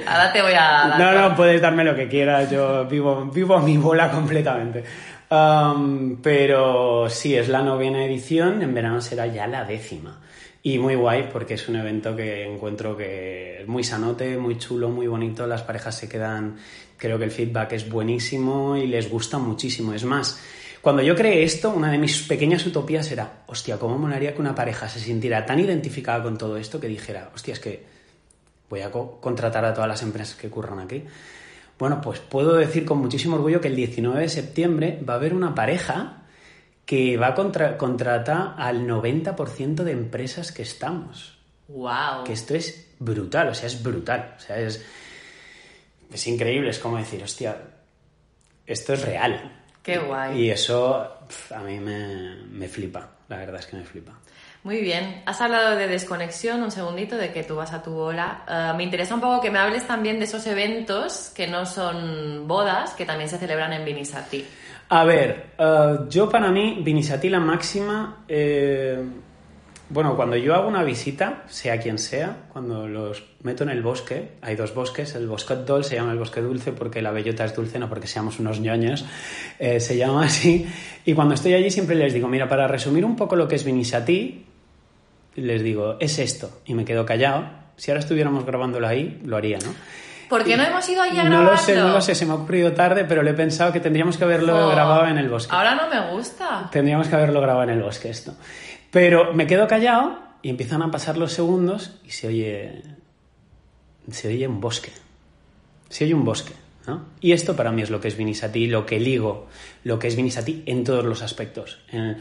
Ahora 0.05 0.31
te 0.31 0.43
voy 0.43 0.53
a 0.53 0.87
dar 0.89 0.99
No, 0.99 1.11
no, 1.11 1.35
puedes 1.35 1.59
darme 1.59 1.83
lo 1.83 1.95
que 1.95 2.07
quieras, 2.07 2.51
yo 2.51 2.85
vivo, 2.85 3.25
vivo 3.25 3.57
mi 3.61 3.77
bola 3.77 4.11
completamente. 4.11 4.83
Um, 5.27 6.21
pero 6.21 7.09
sí, 7.09 7.35
es 7.35 7.49
la 7.49 7.63
novena 7.63 8.05
edición, 8.05 8.61
en 8.61 8.75
verano 8.75 9.01
será 9.01 9.25
ya 9.25 9.47
la 9.47 9.63
décima. 9.63 10.19
Y 10.65 10.79
muy 10.79 10.95
guay 10.95 11.29
porque 11.31 11.53
es 11.53 11.69
un 11.69 11.75
evento 11.75 12.15
que 12.15 12.43
encuentro 12.43 12.97
que 12.97 13.61
es 13.61 13.67
muy 13.67 13.83
sanote, 13.83 14.35
muy 14.35 14.57
chulo, 14.57 14.89
muy 14.89 15.05
bonito. 15.05 15.45
Las 15.45 15.61
parejas 15.61 15.95
se 15.95 16.09
quedan, 16.09 16.57
creo 16.97 17.19
que 17.19 17.25
el 17.25 17.29
feedback 17.29 17.73
es 17.73 17.87
buenísimo 17.87 18.75
y 18.75 18.87
les 18.87 19.07
gusta 19.07 19.37
muchísimo. 19.37 19.93
Es 19.93 20.05
más, 20.05 20.41
cuando 20.81 21.03
yo 21.03 21.15
creé 21.15 21.43
esto, 21.43 21.69
una 21.69 21.91
de 21.91 21.99
mis 21.99 22.23
pequeñas 22.23 22.65
utopías 22.65 23.11
era, 23.11 23.43
hostia, 23.45 23.77
¿cómo 23.77 23.99
molaría 23.99 24.33
que 24.33 24.41
una 24.41 24.55
pareja 24.55 24.89
se 24.89 24.99
sintiera 24.99 25.45
tan 25.45 25.59
identificada 25.59 26.23
con 26.23 26.35
todo 26.35 26.57
esto 26.57 26.79
que 26.79 26.87
dijera, 26.87 27.29
hostia, 27.35 27.53
es 27.53 27.59
que 27.59 27.83
voy 28.67 28.81
a 28.81 28.89
co 28.89 29.21
contratar 29.21 29.65
a 29.65 29.73
todas 29.75 29.87
las 29.87 30.01
empresas 30.01 30.35
que 30.35 30.49
curran 30.49 30.79
aquí? 30.79 31.03
Bueno, 31.77 32.01
pues 32.01 32.21
puedo 32.21 32.55
decir 32.55 32.85
con 32.85 32.97
muchísimo 32.97 33.35
orgullo 33.35 33.61
que 33.61 33.67
el 33.67 33.75
19 33.75 34.19
de 34.19 34.29
septiembre 34.29 34.99
va 35.07 35.13
a 35.13 35.17
haber 35.17 35.35
una 35.35 35.53
pareja 35.53 36.24
que 36.85 37.17
va 37.17 37.27
a 37.27 37.33
contra 37.33 37.77
contratar 37.77 38.55
al 38.57 38.87
90% 38.87 39.83
de 39.83 39.91
empresas 39.91 40.51
que 40.51 40.61
estamos. 40.61 41.37
¡Wow! 41.67 42.23
Que 42.25 42.33
esto 42.33 42.53
es 42.53 42.93
brutal, 42.99 43.49
o 43.49 43.53
sea, 43.55 43.67
es 43.67 43.81
brutal. 43.81 44.35
O 44.37 44.39
sea, 44.39 44.59
es, 44.59 44.85
es 46.11 46.27
increíble, 46.27 46.69
es 46.69 46.79
como 46.79 46.97
decir, 46.97 47.23
hostia, 47.23 47.57
esto 48.65 48.93
es 48.93 49.01
real. 49.03 49.63
¡Qué 49.81 49.97
guay! 49.97 50.43
Y 50.43 50.49
eso 50.51 51.19
pf, 51.27 51.55
a 51.55 51.59
mí 51.59 51.79
me, 51.79 52.35
me 52.49 52.67
flipa, 52.67 53.09
la 53.27 53.37
verdad 53.37 53.59
es 53.59 53.65
que 53.67 53.77
me 53.77 53.83
flipa. 53.83 54.13
Muy 54.65 54.81
bien, 54.81 55.21
has 55.27 55.41
hablado 55.41 55.75
de 55.75 55.87
desconexión, 55.87 56.63
un 56.63 56.71
segundito, 56.71 57.17
de 57.17 57.31
que 57.31 57.43
tú 57.43 57.55
vas 57.55 57.71
a 57.71 57.83
tu 57.83 57.91
bola. 57.91 58.43
Uh, 58.47 58.75
me 58.75 58.83
interesa 58.83 59.13
un 59.13 59.21
poco 59.21 59.39
que 59.39 59.51
me 59.51 59.59
hables 59.59 59.85
también 59.85 60.17
de 60.17 60.25
esos 60.25 60.47
eventos 60.47 61.31
que 61.35 61.45
no 61.45 61.67
son 61.67 62.47
bodas, 62.47 62.93
que 62.93 63.05
también 63.05 63.29
se 63.29 63.37
celebran 63.37 63.73
en 63.73 63.85
Vinisati. 63.85 64.43
A 64.89 65.03
ver, 65.03 65.53
uh, 65.57 66.07
yo 66.09 66.29
para 66.29 66.51
mí, 66.51 66.79
Vinisati 66.83 67.27
la 67.27 67.39
máxima, 67.39 68.23
eh, 68.27 69.03
bueno, 69.89 70.15
cuando 70.15 70.35
yo 70.35 70.53
hago 70.53 70.67
una 70.67 70.83
visita, 70.83 71.43
sea 71.47 71.79
quien 71.79 71.97
sea, 71.97 72.45
cuando 72.53 72.87
los 72.87 73.23
meto 73.41 73.63
en 73.63 73.69
el 73.69 73.81
bosque, 73.81 74.33
hay 74.41 74.55
dos 74.55 74.75
bosques, 74.75 75.15
el 75.15 75.27
bosque 75.27 75.55
dol 75.55 75.83
se 75.83 75.95
llama 75.95 76.11
el 76.11 76.19
bosque 76.19 76.39
dulce 76.41 76.71
porque 76.71 77.01
la 77.01 77.11
bellota 77.11 77.45
es 77.45 77.55
dulce, 77.55 77.79
no 77.79 77.89
porque 77.89 78.05
seamos 78.05 78.39
unos 78.39 78.59
ñoños, 78.59 79.05
eh, 79.57 79.79
se 79.79 79.97
llama 79.97 80.25
así, 80.25 80.67
y 81.03 81.13
cuando 81.13 81.33
estoy 81.33 81.55
allí 81.55 81.71
siempre 81.71 81.95
les 81.95 82.13
digo, 82.13 82.27
mira, 82.27 82.47
para 82.47 82.67
resumir 82.67 83.05
un 83.05 83.15
poco 83.15 83.35
lo 83.35 83.47
que 83.47 83.55
es 83.55 83.63
Vinisati, 83.63 84.45
les 85.35 85.63
digo, 85.63 85.97
es 85.99 86.19
esto, 86.19 86.61
y 86.65 86.75
me 86.75 86.85
quedo 86.85 87.05
callado. 87.05 87.49
Si 87.75 87.91
ahora 87.91 87.99
estuviéramos 87.99 88.45
grabándolo 88.45 88.87
ahí, 88.87 89.19
lo 89.25 89.35
haría, 89.35 89.57
¿no? 89.57 89.73
¿Por 90.29 90.43
qué 90.43 90.57
no 90.57 90.63
hemos 90.63 90.87
ido 90.89 91.01
allí 91.01 91.17
a 91.17 91.23
No 91.23 91.29
grabarlo? 91.29 91.51
lo 91.51 91.57
sé, 91.57 91.75
no 91.75 91.89
lo 91.89 92.01
sé, 92.01 92.15
se 92.15 92.25
me 92.25 92.31
ha 92.31 92.35
ocurrido 92.35 92.73
tarde, 92.73 93.05
pero 93.05 93.21
le 93.23 93.31
he 93.31 93.33
pensado 93.33 93.71
que 93.71 93.79
tendríamos 93.79 94.17
que 94.17 94.23
haberlo 94.23 94.67
Oh, 94.67 94.69
grabado 94.71 95.05
en 95.07 95.17
el 95.17 95.29
bosque. 95.29 95.55
Ahora 95.55 95.75
no 95.75 95.87
me 95.89 96.11
gusta. 96.11 96.69
Tendríamos 96.71 97.07
que 97.07 97.15
haberlo 97.15 97.41
grabado 97.41 97.63
en 97.63 97.77
el 97.77 97.83
bosque 97.83 98.09
esto. 98.09 98.33
Pero 98.91 99.33
me 99.33 99.45
quedo 99.47 99.67
callado 99.67 100.19
y 100.41 100.49
empiezan 100.49 100.81
a 100.81 100.91
pasar 100.91 101.17
los 101.17 101.31
segundos 101.33 101.99
y 102.05 102.11
se 102.11 102.27
oye. 102.27 102.81
Se 104.11 104.27
oye 104.27 104.47
un 104.47 104.61
bosque. 104.61 104.91
Se 105.89 106.05
oye 106.05 106.13
un 106.13 106.25
bosque. 106.25 106.53
¿no? 106.87 107.03
Y 107.19 107.31
esto 107.31 107.55
para 107.55 107.71
mí 107.71 107.81
es 107.81 107.89
lo 107.89 107.99
que 107.99 108.07
es 108.09 108.15
Vinisati, 108.17 108.67
lo 108.67 108.85
que 108.85 108.99
ligo, 108.99 109.47
lo 109.83 109.97
que 109.97 110.07
es 110.07 110.15
Vinisati 110.15 110.63
en 110.67 110.83
todos 110.83 111.03
los 111.03 111.23
aspectos. 111.23 111.79
En- 111.91 112.17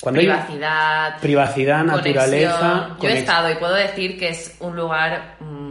cuando 0.00 0.20
hay- 0.20 0.26
Privacidad. 0.26 1.20
privacidad, 1.20 1.86
conexión. 1.86 1.96
naturaleza. 2.14 2.96
Yo 3.00 3.08
he 3.08 3.12
conex- 3.12 3.16
estado 3.16 3.50
y 3.50 3.54
puedo 3.56 3.74
decir 3.74 4.18
que 4.18 4.28
es 4.30 4.56
un 4.60 4.74
lugar 4.76 5.36
mm, 5.40 5.65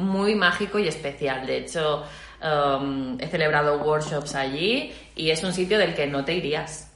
muy 0.00 0.34
mágico 0.34 0.78
y 0.78 0.88
especial. 0.88 1.46
De 1.46 1.58
hecho, 1.58 2.04
um, 2.42 3.18
he 3.20 3.26
celebrado 3.26 3.82
workshops 3.82 4.34
allí 4.34 4.92
y 5.14 5.30
es 5.30 5.42
un 5.44 5.52
sitio 5.52 5.78
del 5.78 5.94
que 5.94 6.06
no 6.06 6.24
te 6.24 6.34
irías. 6.34 6.90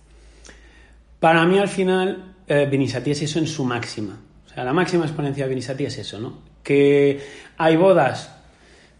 Para 1.20 1.44
mí, 1.46 1.58
al 1.58 1.68
final, 1.68 2.34
eh, 2.46 2.68
es 3.06 3.22
eso 3.22 3.38
en 3.38 3.46
su 3.46 3.64
máxima. 3.64 4.18
O 4.46 4.48
sea, 4.48 4.64
la 4.64 4.72
máxima 4.72 5.04
exponencia 5.04 5.46
de 5.48 5.54
es 5.56 5.98
eso, 5.98 6.18
¿no? 6.18 6.42
Que 6.62 7.20
hay 7.56 7.76
bodas 7.76 8.30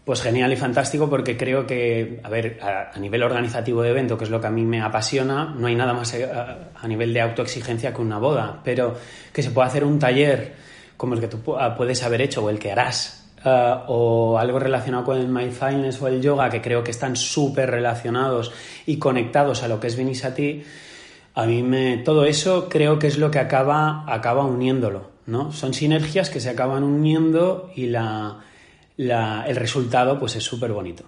Pues 0.05 0.21
genial 0.21 0.53
y 0.53 0.55
fantástico 0.55 1.09
porque 1.09 1.35
creo 1.35 1.65
que, 1.65 2.19
a 2.21 2.29
ver, 2.29 2.59
a, 2.61 2.99
nivel 2.99 3.23
organizativo 3.23 3.81
de 3.81 3.89
evento, 3.89 4.19
que 4.19 4.25
es 4.25 4.29
lo 4.29 4.39
que 4.39 4.45
a 4.45 4.51
mí 4.51 4.63
me 4.63 4.79
apasiona, 4.79 5.45
no 5.57 5.65
hay 5.65 5.73
nada 5.73 5.93
más 5.93 6.13
a, 6.13 6.69
a, 6.79 6.87
nivel 6.87 7.11
de 7.11 7.21
autoexigencia 7.21 7.91
que 7.91 8.01
una 8.01 8.19
boda, 8.19 8.61
pero 8.63 8.95
que 9.33 9.41
se 9.41 9.49
pueda 9.49 9.67
hacer 9.67 9.83
un 9.83 9.97
taller 9.97 10.53
como 10.95 11.15
el 11.15 11.21
que 11.21 11.27
tú 11.27 11.41
puedes 11.41 12.03
haber 12.03 12.21
hecho 12.21 12.43
o 12.43 12.51
el 12.51 12.59
que 12.59 12.71
harás, 12.71 13.24
uh, 13.45 13.83
o 13.87 14.37
algo 14.37 14.59
relacionado 14.59 15.05
con 15.05 15.17
el 15.17 15.27
mindfulness 15.27 16.01
o 16.01 16.07
el 16.07 16.21
yoga, 16.21 16.49
que 16.49 16.61
creo 16.61 16.83
que 16.83 16.91
están 16.91 17.15
súper 17.15 17.71
relacionados 17.71 18.51
y 18.85 18.97
conectados 18.97 19.63
a 19.63 19.67
lo 19.67 19.79
que 19.79 19.87
es 19.87 19.95
Vinisati, 19.95 20.63
a 21.33 21.45
mí 21.45 21.63
me, 21.63 21.97
todo 21.97 22.25
eso 22.25 22.67
creo 22.69 22.97
que 22.99 23.07
es 23.07 23.17
lo 23.17 23.29
que 23.31 23.39
acaba, 23.39 24.03
acaba 24.07 24.45
uniéndolo, 24.45 25.11
¿no? 25.25 25.51
Son 25.51 25.73
sinergias 25.73 26.29
que 26.29 26.39
se 26.39 26.49
acaban 26.49 26.83
uniendo 26.83 27.71
y 27.75 27.87
la 27.87 28.39
la, 28.97 29.45
el 29.47 29.55
resultado 29.55 30.19
pues 30.19 30.35
es 30.35 30.43
súper 30.43 30.71
bonito. 30.71 31.03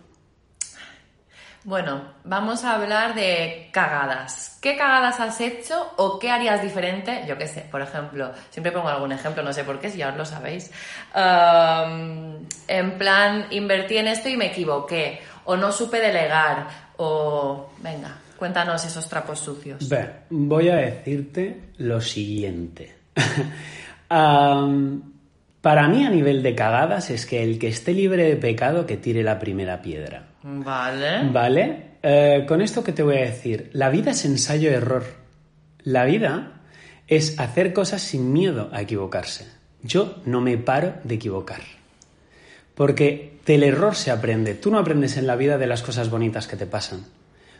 Bueno, 1.67 2.01
vamos 2.23 2.63
a 2.63 2.75
hablar 2.75 3.13
de 3.13 3.67
cagadas. 3.73 4.57
¿Qué 4.61 4.77
cagadas 4.77 5.19
has 5.19 5.41
hecho 5.41 5.91
o 5.97 6.17
qué 6.17 6.31
harías 6.31 6.61
diferente? 6.61 7.25
Yo 7.27 7.37
qué 7.37 7.45
sé, 7.45 7.65
por 7.69 7.81
ejemplo, 7.81 8.31
siempre 8.49 8.71
pongo 8.71 8.87
algún 8.87 9.11
ejemplo, 9.11 9.43
no 9.43 9.51
sé 9.51 9.65
por 9.65 9.77
qué, 9.77 9.89
si 9.89 9.97
ya 9.97 10.07
os 10.07 10.15
lo 10.15 10.23
sabéis. 10.23 10.71
En 11.13 12.97
plan, 12.97 13.47
invertí 13.51 13.97
en 13.97 14.07
esto 14.07 14.29
y 14.29 14.37
me 14.37 14.45
equivoqué, 14.45 15.19
o 15.43 15.57
no 15.57 15.73
supe 15.73 15.99
delegar, 15.99 16.69
o 16.95 17.69
venga, 17.79 18.15
cuéntanos 18.37 18.85
esos 18.85 19.09
trapos 19.09 19.39
sucios. 19.39 19.89
Ver, 19.89 20.21
voy 20.29 20.69
a 20.69 20.77
decirte 20.77 21.63
lo 21.79 21.99
siguiente. 21.99 22.95
para 24.07 25.87
mí, 25.89 26.05
a 26.05 26.09
nivel 26.09 26.43
de 26.43 26.55
cagadas, 26.55 27.09
es 27.09 27.25
que 27.25 27.43
el 27.43 27.59
que 27.59 27.67
esté 27.67 27.91
libre 27.91 28.23
de 28.23 28.37
pecado, 28.37 28.85
que 28.85 28.95
tire 28.95 29.21
la 29.21 29.37
primera 29.37 29.81
piedra. 29.81 30.26
Vale. 30.49 31.29
Vale. 31.29 31.87
Eh, 32.01 32.45
con 32.47 32.61
esto 32.61 32.83
que 32.83 32.93
te 32.93 33.03
voy 33.03 33.17
a 33.17 33.25
decir, 33.25 33.69
la 33.73 33.89
vida 33.89 34.11
es 34.11 34.23
ensayo-error. 34.23 35.03
La 35.83 36.05
vida 36.05 36.61
es 37.07 37.37
hacer 37.39 37.73
cosas 37.73 38.01
sin 38.01 38.31
miedo 38.31 38.69
a 38.71 38.81
equivocarse. 38.81 39.47
Yo 39.83 40.21
no 40.25 40.39
me 40.39 40.57
paro 40.57 40.95
de 41.03 41.15
equivocar. 41.15 41.61
Porque 42.75 43.39
del 43.45 43.63
error 43.63 43.95
se 43.95 44.11
aprende. 44.11 44.53
Tú 44.53 44.71
no 44.71 44.79
aprendes 44.79 45.17
en 45.17 45.27
la 45.27 45.35
vida 45.35 45.57
de 45.57 45.67
las 45.67 45.83
cosas 45.83 46.09
bonitas 46.09 46.47
que 46.47 46.55
te 46.55 46.65
pasan. 46.65 47.05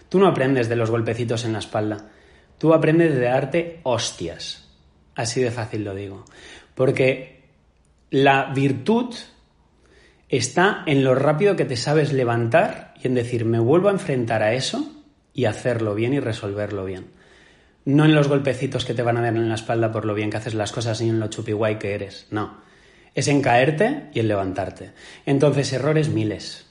Tú 0.07 0.19
no 0.19 0.27
aprendes 0.27 0.69
de 0.69 0.77
los 0.77 0.89
golpecitos 0.89 1.43
en 1.43 1.53
la 1.53 1.59
espalda. 1.59 2.09
Tú 2.57 2.73
aprendes 2.73 3.13
de 3.13 3.21
darte 3.21 3.79
hostias. 3.83 4.69
Así 5.15 5.41
de 5.41 5.51
fácil 5.51 5.83
lo 5.83 5.93
digo. 5.93 6.23
Porque 6.73 7.43
la 8.11 8.53
virtud 8.53 9.13
está 10.29 10.83
en 10.85 11.03
lo 11.03 11.15
rápido 11.15 11.55
que 11.55 11.65
te 11.65 11.77
sabes 11.77 12.13
levantar 12.13 12.93
y 13.01 13.07
en 13.07 13.15
decir, 13.15 13.45
me 13.45 13.59
vuelvo 13.59 13.89
a 13.89 13.93
enfrentar 13.93 14.43
a 14.43 14.53
eso 14.53 14.91
y 15.33 15.45
hacerlo 15.45 15.95
bien 15.95 16.13
y 16.13 16.19
resolverlo 16.19 16.85
bien. 16.85 17.07
No 17.85 18.03
en 18.03 18.15
los 18.15 18.27
golpecitos 18.27 18.83
que 18.83 18.93
te 18.93 19.03
van 19.03 19.17
a 19.17 19.21
dar 19.21 19.35
en 19.35 19.47
la 19.47 19.55
espalda 19.55 19.91
por 19.91 20.05
lo 20.05 20.13
bien 20.13 20.29
que 20.29 20.37
haces 20.37 20.53
las 20.53 20.71
cosas 20.71 20.99
ni 21.01 21.09
en 21.09 21.19
lo 21.19 21.27
chupiguay 21.27 21.79
que 21.79 21.93
eres. 21.93 22.27
No. 22.31 22.57
Es 23.15 23.27
en 23.29 23.41
caerte 23.41 24.09
y 24.13 24.19
en 24.19 24.27
levantarte. 24.27 24.91
Entonces, 25.25 25.71
errores 25.71 26.09
miles. 26.09 26.65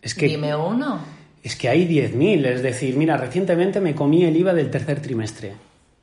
Es 0.00 0.14
que, 0.14 0.26
Dime 0.26 0.56
uno. 0.56 1.00
Es 1.42 1.54
que 1.54 1.68
hay 1.68 1.86
10.000. 1.86 2.46
Es 2.46 2.62
decir, 2.62 2.96
mira, 2.96 3.16
recientemente 3.16 3.80
me 3.80 3.94
comí 3.94 4.24
el 4.24 4.36
IVA 4.36 4.54
del 4.54 4.70
tercer 4.70 5.00
trimestre. 5.00 5.52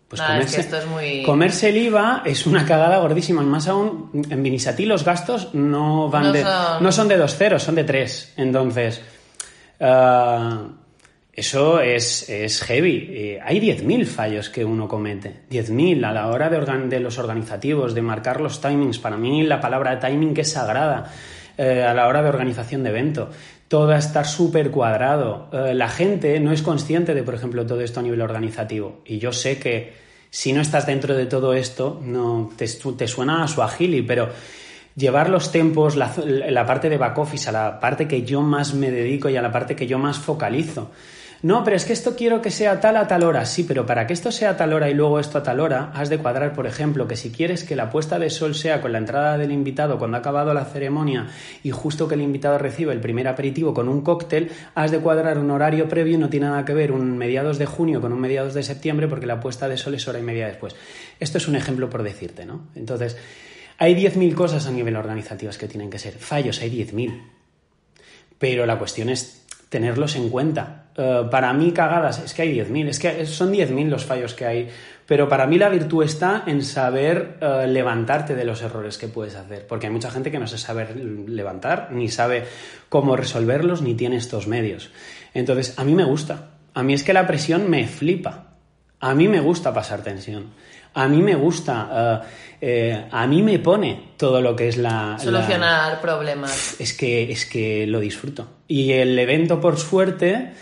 Pues 0.08 0.22
comerse, 0.22 0.46
es 0.50 0.56
que 0.56 0.62
esto 0.62 0.78
es 0.78 0.86
muy... 0.86 1.24
comerse 1.24 1.70
el 1.70 1.78
IVA 1.78 2.22
es 2.26 2.46
una 2.46 2.65
cagada 2.65 3.00
gordísima. 3.00 3.41
Más 3.41 3.68
aún, 3.68 4.12
en 4.30 4.44
Vinisatí 4.44 4.86
los 4.86 5.04
gastos 5.04 5.54
no 5.54 6.10
van 6.10 6.24
No 6.26 6.32
de. 6.32 6.44
son- 6.44 6.84
No 6.84 6.91
son 6.91 7.08
de 7.08 7.18
dos 7.18 7.36
ceros, 7.36 7.63
son 7.63 7.76
de 7.76 7.84
tres. 7.86 8.34
Entonces. 8.38 9.02
ah, 9.80 10.68
eso 11.34 11.82
es, 11.82 12.30
es 12.30 12.62
heavy. 12.63 13.08
Eh, 13.12 13.39
hay 13.44 13.60
10.000 13.60 14.06
fallos 14.06 14.50
que 14.50 14.63
uno 14.63 14.88
comete. 14.88 15.41
10.000 15.52 16.06
a 16.06 16.13
la 16.13 16.28
hora 16.28 16.50
de, 16.50 16.58
organ- 16.58 16.88
de 16.88 17.02
los 17.02 17.18
organizativos, 17.18 17.94
de 17.94 18.02
marcar 18.02 18.39
los 18.39 18.62
timings. 18.62 19.00
Para 19.00 19.18
mí 19.18 19.44
la 19.44 19.60
palabra 19.60 20.00
timing 20.00 20.34
es 20.38 20.52
sagrada. 20.54 21.12
Eh, 21.58 21.84
a 21.84 21.94
la 21.94 22.08
hora 22.08 22.22
de 22.22 22.30
organización 22.30 22.84
de 22.84 22.89
evento. 22.89 23.30
Todo 23.67 23.91
a 23.91 23.97
estar 23.97 24.28
súper 24.28 24.71
cuadrado. 24.71 25.49
Eh, 25.51 25.73
la 25.73 25.89
gente 25.89 26.39
no 26.39 26.51
es 26.51 26.62
consciente 26.62 27.13
de, 27.13 27.23
por 27.23 27.34
ejemplo, 27.34 27.65
todo 27.65 27.82
esto 27.82 27.99
a 27.99 28.04
nivel 28.04 28.21
organizativo. 28.21 29.01
Y 29.06 29.17
yo 29.17 29.34
sé 29.34 29.58
que 29.58 29.93
si 30.30 30.54
no 30.54 30.62
estás 30.62 30.86
dentro 30.86 31.15
de 31.15 31.25
todo 31.25 31.54
esto, 31.54 31.99
no 32.04 32.51
te, 32.56 32.67
te 32.67 33.08
suena 33.08 33.43
a 33.43 33.47
su 33.47 33.63
agili, 33.63 34.01
pero 34.01 34.30
llevar 34.95 35.30
los 35.30 35.51
tempos, 35.51 35.95
la, 35.95 36.13
la 36.25 36.65
parte 36.65 36.89
de 36.89 36.97
back 36.97 37.17
office, 37.17 37.49
a 37.49 37.51
la 37.51 37.80
parte 37.80 38.08
que 38.08 38.23
yo 38.23 38.41
más 38.41 38.73
me 38.73 38.91
dedico 38.91 39.30
y 39.30 39.38
a 39.38 39.41
la 39.41 39.51
parte 39.51 39.75
que 39.75 39.88
yo 39.88 39.97
más 39.97 40.17
focalizo. 40.17 40.91
No, 41.46 41.64
pero 41.64 41.76
es 41.76 41.86
que 41.86 41.94
esto 41.94 42.16
quiero 42.16 42.42
que 42.42 42.50
sea 42.50 42.80
tal 42.80 42.98
a 42.98 43.06
tal 43.06 43.22
hora. 43.22 43.46
Sí, 43.46 43.66
pero 43.66 43.86
para 43.86 44.08
que 44.08 44.14
esto 44.14 44.32
sea 44.32 44.58
tal 44.58 44.74
hora 44.74 44.90
y 44.90 44.96
luego 44.96 45.20
esto 45.20 45.38
a 45.38 45.44
tal 45.44 45.60
hora, 45.60 45.92
has 45.94 46.10
de 46.10 46.18
cuadrar, 46.18 46.54
por 46.54 46.66
ejemplo, 46.66 47.08
que 47.08 47.16
si 47.16 47.30
quieres 47.30 47.64
que 47.64 47.76
la 47.76 47.92
puesta 47.92 48.18
de 48.18 48.32
sol 48.32 48.56
sea 48.56 48.82
con 48.82 48.92
la 48.92 48.98
entrada 48.98 49.38
del 49.38 49.52
invitado 49.52 50.00
cuando 50.00 50.18
ha 50.18 50.22
acabado 50.22 50.56
la 50.56 50.66
ceremonia 50.66 51.28
y 51.62 51.70
justo 51.70 52.08
que 52.08 52.16
el 52.16 52.24
invitado 52.24 52.58
reciba 52.58 52.94
el 52.94 53.00
primer 53.00 53.28
aperitivo 53.28 53.76
con 53.76 53.90
un 53.90 54.02
cóctel, 54.02 54.50
has 54.74 54.90
de 54.90 54.98
cuadrar 54.98 55.38
un 55.38 55.52
horario 55.52 55.88
previo 55.88 56.16
y 56.16 56.18
no 56.18 56.30
tiene 56.30 56.48
nada 56.48 56.66
que 56.66 56.74
ver 56.74 56.92
un 56.92 57.16
mediados 57.16 57.60
de 57.60 57.68
junio 57.68 58.02
con 58.02 58.12
un 58.12 58.20
mediados 58.20 58.56
de 58.56 58.64
septiembre 58.64 59.08
porque 59.08 59.28
la 59.28 59.40
puesta 59.40 59.70
de 59.70 59.78
sol 59.78 59.94
es 59.94 60.08
hora 60.08 60.18
y 60.18 60.24
media 60.24 60.48
después. 60.48 60.76
Esto 61.20 61.38
es 61.38 61.48
un 61.48 61.56
ejemplo 61.56 61.92
por 61.92 62.02
decirte, 62.02 62.48
¿no? 62.48 62.70
Entonces, 62.74 63.18
hay 63.78 63.94
10.000 63.94 64.34
cosas 64.34 64.66
a 64.66 64.72
nivel 64.72 64.96
organizativas 64.96 65.60
que 65.60 65.68
tienen 65.68 65.92
que 65.92 66.00
ser. 66.00 66.14
Fallos 66.14 66.60
hay 66.60 66.72
10.000. 66.72 67.22
Pero 68.40 68.66
la 68.66 68.80
cuestión 68.80 69.10
es 69.10 69.45
tenerlos 69.69 70.15
en 70.15 70.30
cuenta. 70.30 70.84
Uh, 70.97 71.30
para 71.30 71.51
mí, 71.54 71.71
cagadas, 71.71 72.19
es 72.19 72.34
que 72.34 72.43
hay 72.43 72.58
10.000, 72.58 72.88
es 72.88 72.99
que 72.99 73.25
son 73.25 73.51
10.000 73.51 73.89
los 73.89 74.06
fallos 74.06 74.34
que 74.34 74.45
hay, 74.45 74.69
pero 75.06 75.28
para 75.28 75.45
mí 75.45 75.58
la 75.58 75.69
virtud 75.69 76.04
está 76.04 76.43
en 76.47 76.63
saber 76.63 77.38
uh, 77.41 77.67
levantarte 77.67 78.34
de 78.34 78.45
los 78.45 78.62
errores 78.62 78.97
que 78.97 79.08
puedes 79.08 79.36
hacer, 79.36 79.67
porque 79.67 79.88
hay 79.88 79.93
mucha 79.93 80.10
gente 80.10 80.32
que 80.32 80.39
no 80.39 80.47
se 80.47 80.58
sabe 80.58 80.88
levantar, 81.28 81.89
ni 81.91 82.08
sabe 82.08 82.45
cómo 82.88 83.15
resolverlos, 83.17 83.82
ni 83.82 83.93
tiene 83.93 84.15
estos 84.15 84.47
medios. 84.47 84.91
Entonces, 85.34 85.78
a 85.78 85.84
mí 85.84 85.93
me 85.95 86.06
gusta, 86.06 86.51
a 86.73 86.82
mí 86.82 86.93
es 86.93 87.04
que 87.04 87.13
la 87.13 87.28
presión 87.28 87.69
me 87.69 87.88
flipa, 87.88 88.56
a 89.01 89.13
mí 89.13 89.28
me 89.28 89.41
gusta 89.41 89.73
pasar 89.73 90.01
tensión. 90.01 90.54
A 90.96 91.08
mí 91.08 91.22
me 91.22 91.36
gusta, 91.36 92.24
uh, 92.24 92.26
eh, 92.60 93.08
a 93.12 93.28
mí 93.28 93.42
me 93.42 93.60
pone 93.60 94.12
todo 94.18 94.42
lo 94.42 94.56
que 94.56 94.70
es 94.70 94.78
la... 94.78 95.18
Solucionar 95.20 95.94
la... 95.94 96.02
problemas. 96.02 96.80
Es 96.80 96.94
que, 96.94 97.32
es 97.32 97.46
que 97.46 97.86
lo 97.86 98.00
disfruto. 98.00 98.48
Y 98.68 98.94
el 98.94 99.18
evento, 99.20 99.62
por 99.62 99.78
suerte, 99.78 100.54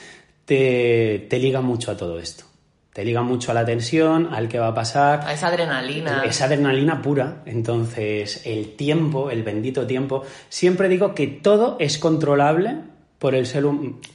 te, 0.46 1.28
te 1.30 1.40
liga 1.40 1.62
mucho 1.62 1.92
a 1.92 1.98
todo 1.98 2.20
esto. 2.20 2.46
Te 2.94 3.04
liga 3.04 3.24
mucho 3.24 3.52
a 3.52 3.54
la 3.56 3.66
tensión, 3.66 4.30
al 4.32 4.48
que 4.48 4.60
va 4.60 4.68
a 4.68 4.74
pasar. 4.74 5.22
A 5.26 5.34
esa 5.34 5.48
adrenalina. 5.48 6.24
Esa 6.26 6.46
adrenalina 6.46 7.02
pura. 7.02 7.42
Entonces, 7.46 8.42
el 8.46 8.76
tiempo, 8.76 9.32
el 9.32 9.42
bendito 9.42 9.88
tiempo. 9.88 10.24
Siempre 10.50 10.90
digo 10.90 11.16
que 11.16 11.26
todo 11.26 11.78
es 11.80 11.98
controlable 11.98 12.76
por 13.18 13.34
el, 13.34 13.48
ser, 13.48 13.64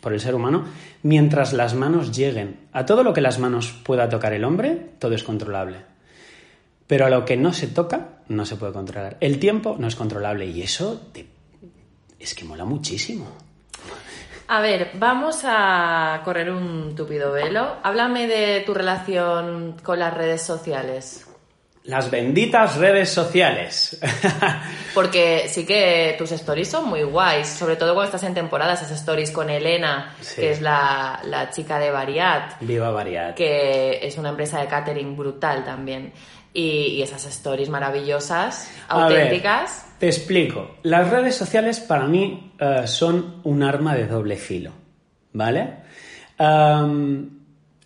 por 0.00 0.12
el 0.12 0.20
ser 0.20 0.34
humano 0.34 0.64
mientras 1.02 1.52
las 1.52 1.74
manos 1.74 2.16
lleguen. 2.16 2.56
A 2.72 2.86
todo 2.86 3.02
lo 3.02 3.12
que 3.12 3.20
las 3.20 3.38
manos 3.38 3.74
pueda 3.82 4.08
tocar 4.08 4.32
el 4.32 4.44
hombre, 4.44 4.90
todo 4.98 5.14
es 5.14 5.24
controlable. 5.24 5.78
Pero 6.88 7.06
a 7.06 7.10
lo 7.10 7.24
que 7.24 7.36
no 7.36 7.52
se 7.52 7.68
toca, 7.68 8.22
no 8.28 8.44
se 8.44 8.56
puede 8.56 8.72
controlar. 8.72 9.18
El 9.20 9.38
tiempo 9.38 9.76
no 9.78 9.86
es 9.86 9.94
controlable 9.94 10.46
y 10.46 10.62
eso 10.62 11.00
te... 11.12 11.26
es 12.18 12.34
que 12.34 12.44
mola 12.44 12.64
muchísimo. 12.64 13.28
A 14.48 14.62
ver, 14.62 14.92
vamos 14.94 15.42
a 15.44 16.22
correr 16.24 16.50
un 16.50 16.96
tupido 16.96 17.30
velo. 17.30 17.76
Háblame 17.82 18.26
de 18.26 18.62
tu 18.62 18.72
relación 18.72 19.76
con 19.82 19.98
las 19.98 20.14
redes 20.14 20.40
sociales. 20.40 21.26
Las 21.84 22.10
benditas 22.10 22.76
redes 22.76 23.10
sociales. 23.10 23.98
Porque 24.94 25.46
sí 25.48 25.66
que 25.66 26.14
tus 26.18 26.32
stories 26.32 26.68
son 26.68 26.88
muy 26.88 27.02
guays, 27.02 27.46
sobre 27.46 27.76
todo 27.76 27.94
cuando 27.94 28.06
estás 28.06 28.24
en 28.24 28.34
temporada, 28.34 28.74
esas 28.74 28.90
stories 28.90 29.30
con 29.30 29.48
Elena, 29.48 30.14
sí. 30.20 30.40
que 30.40 30.50
es 30.50 30.60
la, 30.62 31.20
la, 31.24 31.50
chica 31.50 31.78
de 31.78 31.90
Variat. 31.90 32.60
Viva 32.60 32.90
Variat. 32.90 33.34
Que 33.34 34.00
es 34.02 34.16
una 34.18 34.30
empresa 34.30 34.60
de 34.60 34.66
catering 34.66 35.16
brutal 35.16 35.64
también. 35.64 36.12
Y, 36.52 36.96
y 36.96 37.02
esas 37.02 37.26
stories 37.26 37.68
maravillosas, 37.68 38.70
auténticas. 38.88 39.84
Ver, 39.84 39.98
te 39.98 40.06
explico. 40.06 40.76
Las 40.82 41.10
redes 41.10 41.36
sociales 41.36 41.80
para 41.80 42.06
mí 42.06 42.52
uh, 42.60 42.86
son 42.86 43.40
un 43.44 43.62
arma 43.62 43.94
de 43.94 44.06
doble 44.06 44.36
filo, 44.36 44.72
¿vale? 45.32 45.74
Um, 46.38 47.38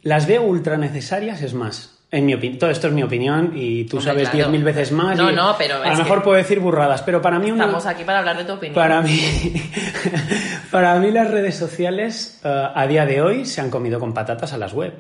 las 0.02 0.26
veo 0.26 0.42
ultra 0.42 0.76
necesarias, 0.76 1.42
es 1.42 1.54
más, 1.54 2.02
en 2.10 2.26
mi 2.26 2.34
opinión, 2.34 2.58
todo 2.58 2.70
esto 2.70 2.88
es 2.88 2.92
mi 2.92 3.02
opinión 3.02 3.52
y 3.54 3.84
tú 3.84 3.96
Hombre, 3.96 4.12
sabes 4.12 4.32
diez 4.32 4.44
claro. 4.44 4.50
mil 4.50 4.64
veces 4.64 4.92
más. 4.92 5.16
No, 5.16 5.30
y 5.30 5.34
no, 5.34 5.54
pero 5.56 5.82
a 5.82 5.88
lo 5.88 5.96
mejor 5.96 6.18
que 6.18 6.24
puedo 6.24 6.36
decir 6.36 6.60
burradas, 6.60 7.00
pero 7.02 7.22
para 7.22 7.38
mí 7.38 7.50
una, 7.50 7.64
Estamos 7.64 7.86
aquí 7.86 8.04
para 8.04 8.18
hablar 8.18 8.36
de 8.36 8.44
tu 8.44 8.52
opinión. 8.52 8.74
para 8.74 9.00
mí, 9.00 9.18
para 10.70 10.94
mí 10.96 11.10
las 11.10 11.30
redes 11.30 11.56
sociales 11.56 12.40
uh, 12.44 12.48
a 12.74 12.86
día 12.86 13.06
de 13.06 13.22
hoy 13.22 13.46
se 13.46 13.62
han 13.62 13.70
comido 13.70 13.98
con 13.98 14.12
patatas 14.12 14.52
a 14.52 14.58
las 14.58 14.74
web. 14.74 14.92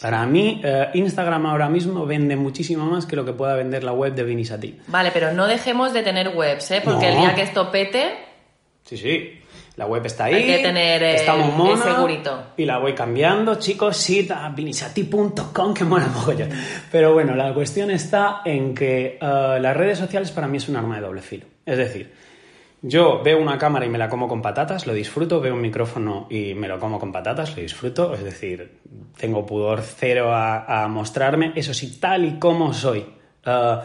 Para 0.00 0.26
mí, 0.26 0.60
uh, 0.64 0.96
Instagram 0.96 1.46
ahora 1.46 1.68
mismo 1.68 2.04
vende 2.04 2.34
muchísimo 2.36 2.84
más 2.86 3.06
que 3.06 3.14
lo 3.16 3.24
que 3.24 3.32
pueda 3.32 3.54
vender 3.54 3.84
la 3.84 3.92
web 3.92 4.14
de 4.14 4.24
Vinisati. 4.24 4.78
Vale, 4.88 5.10
pero 5.12 5.32
no 5.32 5.46
dejemos 5.46 5.92
de 5.92 6.02
tener 6.02 6.28
webs, 6.36 6.70
¿eh? 6.72 6.80
Porque 6.84 7.06
No. 7.06 7.12
el 7.12 7.18
día 7.20 7.34
que 7.34 7.42
esto 7.42 7.70
pete, 7.70 8.16
Sí, 8.84 8.96
sí. 8.98 9.40
La 9.76 9.86
web 9.86 10.04
está 10.06 10.24
ahí. 10.24 10.34
Hay 10.34 10.46
que 10.46 10.58
tener 10.58 11.02
el- 11.02 11.14
estamos 11.16 11.70
el 11.78 11.82
segurito. 11.82 12.42
Y 12.58 12.64
la 12.64 12.78
voy 12.78 12.92
cambiando, 12.94 13.54
chicos. 13.56 13.96
Sí, 13.96 14.28
a 14.32 14.50
vinisati.com, 14.50 15.74
que 15.74 15.84
mola 15.84 16.06
mogollón. 16.08 16.50
Pero 16.92 17.12
bueno, 17.12 17.34
la 17.34 17.52
cuestión 17.54 17.90
está 17.90 18.42
en 18.44 18.74
que 18.74 19.18
eh, 19.20 19.58
las 19.60 19.76
redes 19.76 19.98
sociales 19.98 20.30
para 20.30 20.46
mí 20.46 20.58
es 20.58 20.68
un 20.68 20.76
arma 20.76 20.96
de 20.96 21.00
doble 21.02 21.22
filo. 21.22 21.46
Es 21.66 21.78
decir, 21.78 22.12
yo 22.86 23.22
veo 23.22 23.40
una 23.40 23.56
cámara 23.56 23.86
y 23.86 23.88
me 23.88 23.96
la 23.96 24.10
como 24.10 24.28
con 24.28 24.42
patatas, 24.42 24.86
lo 24.86 24.92
disfruto, 24.92 25.40
veo 25.40 25.54
un 25.54 25.62
micrófono 25.62 26.26
y 26.28 26.52
me 26.52 26.68
lo 26.68 26.78
como 26.78 27.00
con 27.00 27.10
patatas, 27.10 27.56
lo 27.56 27.62
disfruto, 27.62 28.12
es 28.12 28.22
decir, 28.22 28.78
tengo 29.16 29.46
pudor 29.46 29.80
cero 29.80 30.28
a, 30.34 30.86
mostrarme, 30.86 31.52
eso 31.56 31.72
sí, 31.72 31.98
tal 31.98 32.26
y 32.26 32.38
como 32.38 32.74
soy. 32.74 33.06
Eh, 33.46 33.76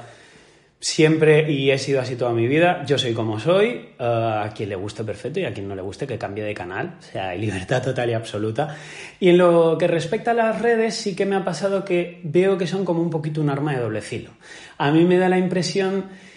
siempre 0.82 1.50
y 1.50 1.72
he 1.72 1.78
sido 1.78 2.02
así 2.02 2.18
toda 2.18 2.34
mi 2.34 2.46
vida, 2.46 2.84
yo 2.86 2.98
soy 2.98 3.14
como 3.14 3.40
soy, 3.40 3.90
eh, 3.98 4.04
a 4.04 4.52
quien 4.54 4.68
le 4.68 4.76
guste 4.76 5.06
perfecto 5.06 5.40
y 5.40 5.46
a 5.46 5.54
quien 5.54 5.70
no 5.70 5.76
le 5.76 5.82
guste 5.82 6.06
que 6.06 6.18
cambie 6.18 6.44
de 6.44 6.54
canal, 6.54 6.98
o 7.00 7.02
sea, 7.02 7.30
hay 7.30 7.40
libertad 7.40 7.82
total 7.82 8.10
y 8.10 8.14
absoluta. 8.16 8.76
Y 9.18 9.30
en 9.30 9.38
lo 9.38 9.78
que 9.78 9.88
respecta 9.88 10.32
a 10.32 10.34
las 10.34 10.62
redes 10.62 10.96
sí 10.96 11.16
que 11.16 11.26
me 11.26 11.38
ha 11.38 11.46
pasado 11.46 11.86
que 11.86 12.20
veo 12.26 12.58
que 12.58 12.68
son 12.68 12.84
como 12.84 13.02
un 13.02 13.10
poquito 13.10 13.40
un 13.40 13.50
arma 13.50 13.72
de 13.72 13.80
doble 13.80 14.02
filo. 14.02 14.32
A 14.78 14.92
mí 14.92 15.06
me 15.06 15.18
da 15.18 15.30
la 15.30 15.38
impresión 15.38 16.29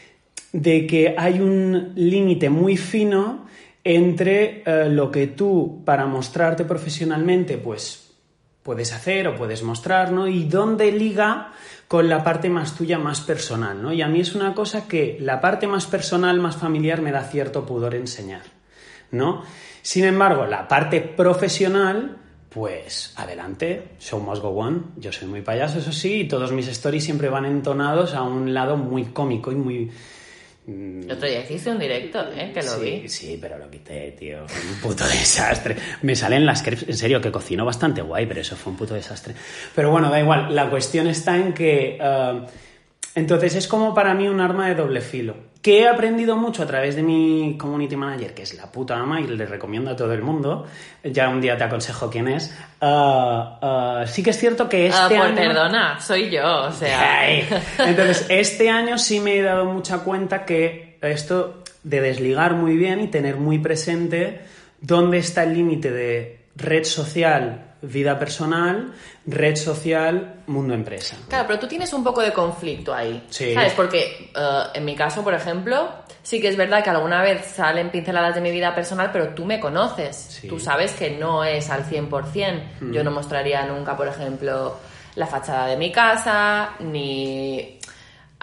de 0.52 0.86
que 0.86 1.14
hay 1.16 1.40
un 1.40 1.92
límite 1.94 2.50
muy 2.50 2.76
fino 2.76 3.46
entre 3.84 4.62
eh, 4.64 4.88
lo 4.88 5.10
que 5.10 5.28
tú 5.28 5.82
para 5.84 6.06
mostrarte 6.06 6.64
profesionalmente 6.64 7.58
pues 7.58 8.12
puedes 8.62 8.92
hacer 8.92 9.26
o 9.28 9.34
puedes 9.34 9.62
mostrar, 9.62 10.12
¿no? 10.12 10.28
Y 10.28 10.44
dónde 10.44 10.92
liga 10.92 11.52
con 11.88 12.08
la 12.08 12.22
parte 12.22 12.48
más 12.48 12.76
tuya, 12.76 12.98
más 12.98 13.20
personal, 13.20 13.82
¿no? 13.82 13.92
Y 13.92 14.02
a 14.02 14.08
mí 14.08 14.20
es 14.20 14.34
una 14.34 14.54
cosa 14.54 14.86
que 14.86 15.18
la 15.20 15.40
parte 15.40 15.66
más 15.66 15.86
personal, 15.86 16.38
más 16.38 16.56
familiar, 16.56 17.02
me 17.02 17.12
da 17.12 17.24
cierto 17.24 17.66
pudor 17.66 17.94
enseñar, 17.94 18.42
¿no? 19.10 19.42
Sin 19.82 20.04
embargo, 20.04 20.46
la 20.46 20.68
parte 20.68 21.00
profesional, 21.00 22.18
pues 22.48 23.12
adelante, 23.16 23.96
show 23.98 24.20
must 24.20 24.40
go 24.40 24.50
on. 24.50 24.92
Yo 24.96 25.12
soy 25.12 25.26
muy 25.26 25.42
payaso, 25.42 25.80
eso 25.80 25.92
sí, 25.92 26.20
y 26.20 26.28
todos 26.28 26.52
mis 26.52 26.68
stories 26.68 27.04
siempre 27.04 27.28
van 27.28 27.46
entonados 27.46 28.14
a 28.14 28.22
un 28.22 28.54
lado 28.54 28.76
muy 28.76 29.06
cómico 29.06 29.50
y 29.50 29.56
muy... 29.56 29.90
El 30.64 31.10
otro 31.10 31.28
día 31.28 31.40
hiciste 31.40 31.70
un 31.70 31.78
directo, 31.78 32.24
¿eh? 32.36 32.52
Que 32.54 32.62
lo 32.62 32.76
sí, 32.76 32.80
vi. 33.02 33.08
Sí, 33.08 33.38
pero 33.40 33.58
lo 33.58 33.68
quité, 33.68 34.12
tío. 34.12 34.46
Fue 34.46 34.70
un 34.70 34.80
puto 34.80 35.04
desastre. 35.08 35.76
Me 36.02 36.14
salen 36.14 36.46
las 36.46 36.62
crepes, 36.62 36.88
en 36.88 36.96
serio, 36.96 37.20
que 37.20 37.32
cocino 37.32 37.64
bastante 37.64 38.00
guay, 38.00 38.26
pero 38.26 38.40
eso 38.40 38.54
fue 38.54 38.70
un 38.72 38.78
puto 38.78 38.94
desastre. 38.94 39.34
Pero 39.74 39.90
bueno, 39.90 40.08
da 40.08 40.20
igual. 40.20 40.54
La 40.54 40.70
cuestión 40.70 41.08
está 41.08 41.36
en 41.36 41.52
que. 41.52 41.98
eh, 42.00 42.40
entonces 43.14 43.54
es 43.54 43.68
como 43.68 43.94
para 43.94 44.14
mí 44.14 44.28
un 44.28 44.40
arma 44.40 44.68
de 44.68 44.74
doble 44.74 45.00
filo. 45.00 45.34
Que 45.60 45.82
he 45.82 45.88
aprendido 45.88 46.36
mucho 46.36 46.62
a 46.64 46.66
través 46.66 46.96
de 46.96 47.02
mi 47.02 47.56
community 47.56 47.94
manager, 47.94 48.34
que 48.34 48.42
es 48.42 48.54
la 48.54 48.72
puta 48.72 48.98
ama 48.98 49.20
y 49.20 49.28
le 49.28 49.46
recomiendo 49.46 49.92
a 49.92 49.96
todo 49.96 50.12
el 50.12 50.22
mundo. 50.22 50.66
Ya 51.04 51.28
un 51.28 51.40
día 51.40 51.56
te 51.56 51.62
aconsejo 51.62 52.10
quién 52.10 52.26
es. 52.26 52.52
Ah, 52.80 53.58
ah, 53.62 54.04
sí 54.06 54.24
que 54.24 54.30
es 54.30 54.38
cierto 54.38 54.68
que 54.68 54.88
este 54.88 55.00
pues 55.08 55.20
año. 55.20 55.36
perdona, 55.36 56.00
soy 56.00 56.30
yo, 56.30 56.62
o 56.62 56.72
sea. 56.72 57.20
Ay. 57.20 57.48
Entonces, 57.78 58.26
este 58.28 58.70
año 58.70 58.98
sí 58.98 59.20
me 59.20 59.36
he 59.36 59.42
dado 59.42 59.66
mucha 59.66 59.98
cuenta 59.98 60.44
que 60.44 60.98
esto 61.00 61.62
de 61.84 62.00
desligar 62.00 62.54
muy 62.54 62.76
bien 62.76 63.00
y 63.00 63.08
tener 63.08 63.36
muy 63.36 63.58
presente 63.58 64.40
dónde 64.80 65.18
está 65.18 65.44
el 65.44 65.54
límite 65.54 65.92
de 65.92 66.41
red 66.56 66.84
social, 66.84 67.74
vida 67.82 68.18
personal, 68.18 68.92
red 69.26 69.56
social, 69.56 70.42
mundo 70.46 70.74
empresa. 70.74 71.16
Claro, 71.28 71.46
pero 71.46 71.58
tú 71.58 71.66
tienes 71.66 71.92
un 71.92 72.04
poco 72.04 72.20
de 72.22 72.32
conflicto 72.32 72.94
ahí. 72.94 73.26
Sí. 73.30 73.54
¿Sabes? 73.54 73.72
Porque 73.72 74.30
eh, 74.34 74.62
en 74.74 74.84
mi 74.84 74.94
caso, 74.94 75.24
por 75.24 75.34
ejemplo, 75.34 75.90
sí 76.22 76.40
que 76.40 76.48
es 76.48 76.56
verdad 76.56 76.84
que 76.84 76.90
alguna 76.90 77.22
vez 77.22 77.46
salen 77.46 77.90
pinceladas 77.90 78.34
de 78.34 78.40
mi 78.40 78.50
vida 78.50 78.74
personal, 78.74 79.10
pero 79.12 79.30
tú 79.30 79.44
me 79.44 79.58
conoces. 79.58 80.16
Sí. 80.16 80.48
Tú 80.48 80.58
sabes 80.58 80.92
que 80.92 81.10
no 81.10 81.44
es 81.44 81.70
al 81.70 81.84
100%. 81.84 82.92
Yo 82.92 83.02
no 83.02 83.10
mostraría 83.10 83.66
nunca, 83.66 83.96
por 83.96 84.08
ejemplo, 84.08 84.76
la 85.16 85.26
fachada 85.26 85.66
de 85.66 85.76
mi 85.76 85.90
casa, 85.90 86.74
ni... 86.80 87.78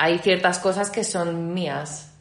Hay 0.01 0.17
ciertas 0.19 0.59
cosas 0.59 0.89
que 0.89 1.03
son 1.03 1.53
mías. 1.53 2.13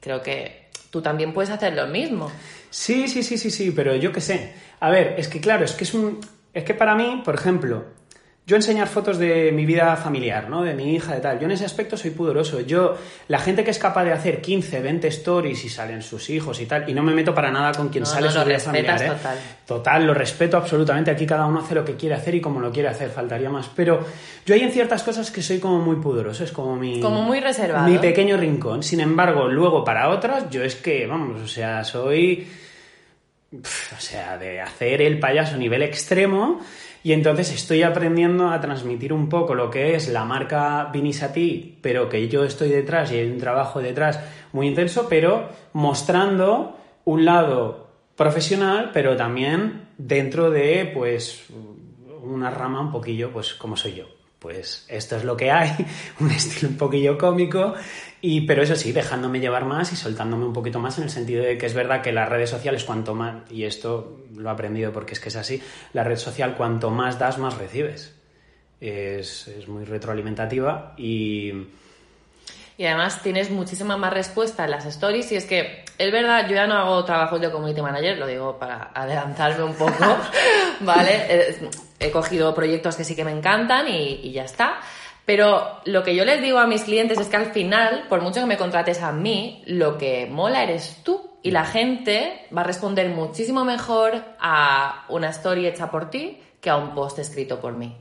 Creo 0.00 0.20
que 0.20 0.68
tú 0.90 1.00
también 1.00 1.32
puedes 1.32 1.50
hacer 1.50 1.72
lo 1.72 1.86
mismo. 1.86 2.30
Sí, 2.74 3.06
sí, 3.06 3.22
sí, 3.22 3.38
sí, 3.38 3.52
sí, 3.52 3.70
pero 3.70 3.94
yo 3.94 4.10
qué 4.10 4.20
sé. 4.20 4.52
A 4.80 4.90
ver, 4.90 5.14
es 5.16 5.28
que 5.28 5.40
claro, 5.40 5.64
es 5.64 5.74
que 5.74 5.84
es 5.84 5.94
un. 5.94 6.18
Es 6.52 6.64
que 6.64 6.74
para 6.74 6.96
mí, 6.96 7.22
por 7.24 7.36
ejemplo, 7.36 7.84
yo 8.48 8.56
enseñar 8.56 8.88
fotos 8.88 9.16
de 9.16 9.52
mi 9.52 9.64
vida 9.64 9.94
familiar, 9.96 10.50
¿no? 10.50 10.64
De 10.64 10.74
mi 10.74 10.92
hija, 10.92 11.14
de 11.14 11.20
tal. 11.20 11.38
Yo 11.38 11.44
en 11.44 11.52
ese 11.52 11.64
aspecto 11.64 11.96
soy 11.96 12.10
pudoroso. 12.10 12.60
Yo, 12.62 12.96
la 13.28 13.38
gente 13.38 13.62
que 13.62 13.70
es 13.70 13.78
capaz 13.78 14.02
de 14.02 14.12
hacer 14.12 14.40
15, 14.40 14.80
20 14.80 15.06
stories 15.06 15.64
y 15.64 15.68
salen 15.68 16.02
sus 16.02 16.28
hijos 16.30 16.60
y 16.60 16.66
tal, 16.66 16.90
y 16.90 16.94
no 16.94 17.04
me 17.04 17.14
meto 17.14 17.32
para 17.32 17.52
nada 17.52 17.70
con 17.70 17.90
quien 17.90 18.02
No, 18.02 18.10
sale 18.10 18.26
no, 18.26 18.32
su 18.32 18.44
vida 18.44 18.58
familiar, 18.58 19.02
¿eh? 19.02 19.06
total. 19.06 19.38
Total, 19.64 20.06
lo 20.06 20.12
respeto 20.12 20.56
absolutamente. 20.56 21.12
Aquí 21.12 21.26
cada 21.26 21.46
uno 21.46 21.60
hace 21.60 21.76
lo 21.76 21.84
que 21.84 21.94
quiere 21.94 22.16
hacer 22.16 22.34
y 22.34 22.40
como 22.40 22.58
lo 22.58 22.72
quiere 22.72 22.88
hacer, 22.88 23.08
faltaría 23.08 23.50
más. 23.50 23.70
Pero 23.72 24.04
yo 24.44 24.54
hay 24.56 24.62
en 24.62 24.72
ciertas 24.72 25.04
cosas 25.04 25.30
que 25.30 25.42
soy 25.42 25.60
como 25.60 25.78
muy 25.78 25.96
pudoroso, 25.96 26.42
es 26.42 26.50
como 26.50 26.74
mi. 26.74 27.00
Como 27.00 27.22
muy 27.22 27.38
reservado. 27.38 27.88
Mi 27.88 27.98
pequeño 27.98 28.36
rincón. 28.36 28.82
Sin 28.82 28.98
embargo, 28.98 29.48
luego 29.48 29.84
para 29.84 30.08
otras, 30.08 30.50
yo 30.50 30.64
es 30.64 30.74
que, 30.74 31.06
vamos, 31.06 31.40
o 31.40 31.46
sea, 31.46 31.84
soy. 31.84 32.48
O 33.62 34.00
sea, 34.00 34.38
de 34.38 34.60
hacer 34.60 35.02
el 35.02 35.18
payaso 35.18 35.54
a 35.54 35.58
nivel 35.58 35.82
extremo. 35.82 36.60
Y 37.02 37.12
entonces 37.12 37.52
estoy 37.52 37.82
aprendiendo 37.82 38.48
a 38.48 38.60
transmitir 38.60 39.12
un 39.12 39.28
poco 39.28 39.54
lo 39.54 39.70
que 39.70 39.94
es 39.94 40.08
la 40.08 40.24
marca 40.24 40.88
Vinisati, 40.92 41.78
pero 41.82 42.08
que 42.08 42.28
yo 42.28 42.44
estoy 42.44 42.70
detrás 42.70 43.12
y 43.12 43.16
hay 43.16 43.30
un 43.30 43.38
trabajo 43.38 43.80
detrás 43.82 44.20
muy 44.52 44.68
intenso, 44.68 45.06
pero 45.08 45.50
mostrando 45.74 46.78
un 47.04 47.26
lado 47.26 47.90
profesional, 48.16 48.90
pero 48.94 49.16
también 49.16 49.88
dentro 49.98 50.50
de, 50.50 50.90
pues, 50.94 51.44
una 52.22 52.50
rama 52.50 52.80
un 52.80 52.90
poquillo, 52.90 53.30
pues, 53.30 53.52
como 53.54 53.76
soy 53.76 53.96
yo. 53.96 54.06
Pues 54.44 54.84
esto 54.88 55.16
es 55.16 55.24
lo 55.24 55.38
que 55.38 55.50
hay, 55.50 55.70
un 56.20 56.30
estilo 56.30 56.68
un 56.68 56.76
poquillo 56.76 57.16
cómico, 57.16 57.72
y, 58.20 58.42
pero 58.42 58.62
eso 58.62 58.76
sí, 58.76 58.92
dejándome 58.92 59.40
llevar 59.40 59.64
más 59.64 59.90
y 59.94 59.96
soltándome 59.96 60.44
un 60.44 60.52
poquito 60.52 60.78
más 60.78 60.98
en 60.98 61.04
el 61.04 61.10
sentido 61.10 61.42
de 61.42 61.56
que 61.56 61.64
es 61.64 61.72
verdad 61.72 62.02
que 62.02 62.12
las 62.12 62.28
redes 62.28 62.50
sociales 62.50 62.84
cuanto 62.84 63.14
más, 63.14 63.50
y 63.50 63.64
esto 63.64 64.20
lo 64.36 64.50
he 64.50 64.52
aprendido 64.52 64.92
porque 64.92 65.14
es 65.14 65.20
que 65.20 65.30
es 65.30 65.36
así, 65.36 65.62
la 65.94 66.04
red 66.04 66.18
social 66.18 66.56
cuanto 66.56 66.90
más 66.90 67.18
das, 67.18 67.38
más 67.38 67.56
recibes. 67.56 68.14
Es, 68.82 69.48
es 69.48 69.66
muy 69.66 69.86
retroalimentativa 69.86 70.92
y... 70.98 71.50
Y 72.76 72.84
además 72.84 73.22
tienes 73.22 73.50
muchísima 73.50 73.96
más 73.96 74.12
respuesta 74.12 74.64
en 74.64 74.72
las 74.72 74.84
stories 74.84 75.32
y 75.32 75.36
es 75.36 75.46
que 75.46 75.84
es 75.96 76.12
verdad, 76.12 76.46
yo 76.48 76.56
ya 76.56 76.66
no 76.66 76.74
hago 76.74 77.02
trabajos 77.04 77.40
de 77.40 77.50
community 77.50 77.80
manager, 77.80 78.18
lo 78.18 78.26
digo 78.26 78.58
para 78.58 78.90
adelantarme 78.92 79.64
un 79.64 79.74
poco, 79.74 80.04
¿vale? 80.80 81.56
He 82.04 82.10
cogido 82.10 82.54
proyectos 82.54 82.96
que 82.96 83.04
sí 83.04 83.16
que 83.16 83.24
me 83.24 83.32
encantan 83.32 83.88
y, 83.88 84.20
y 84.22 84.32
ya 84.32 84.44
está. 84.44 84.80
Pero 85.24 85.80
lo 85.86 86.02
que 86.02 86.14
yo 86.14 86.24
les 86.24 86.42
digo 86.42 86.58
a 86.58 86.66
mis 86.66 86.84
clientes 86.84 87.18
es 87.18 87.28
que 87.28 87.36
al 87.36 87.52
final, 87.52 88.06
por 88.08 88.20
mucho 88.20 88.40
que 88.40 88.46
me 88.46 88.58
contrates 88.58 89.00
a 89.02 89.10
mí, 89.12 89.62
lo 89.66 89.96
que 89.96 90.26
mola 90.26 90.62
eres 90.62 91.00
tú. 91.02 91.30
Y 91.42 91.50
la 91.50 91.64
gente 91.64 92.46
va 92.56 92.62
a 92.62 92.64
responder 92.64 93.08
muchísimo 93.10 93.64
mejor 93.64 94.22
a 94.38 95.04
una 95.08 95.28
story 95.30 95.66
hecha 95.66 95.90
por 95.90 96.10
ti 96.10 96.38
que 96.60 96.70
a 96.70 96.76
un 96.76 96.94
post 96.94 97.18
escrito 97.18 97.60
por 97.60 97.74
mí. 97.74 97.94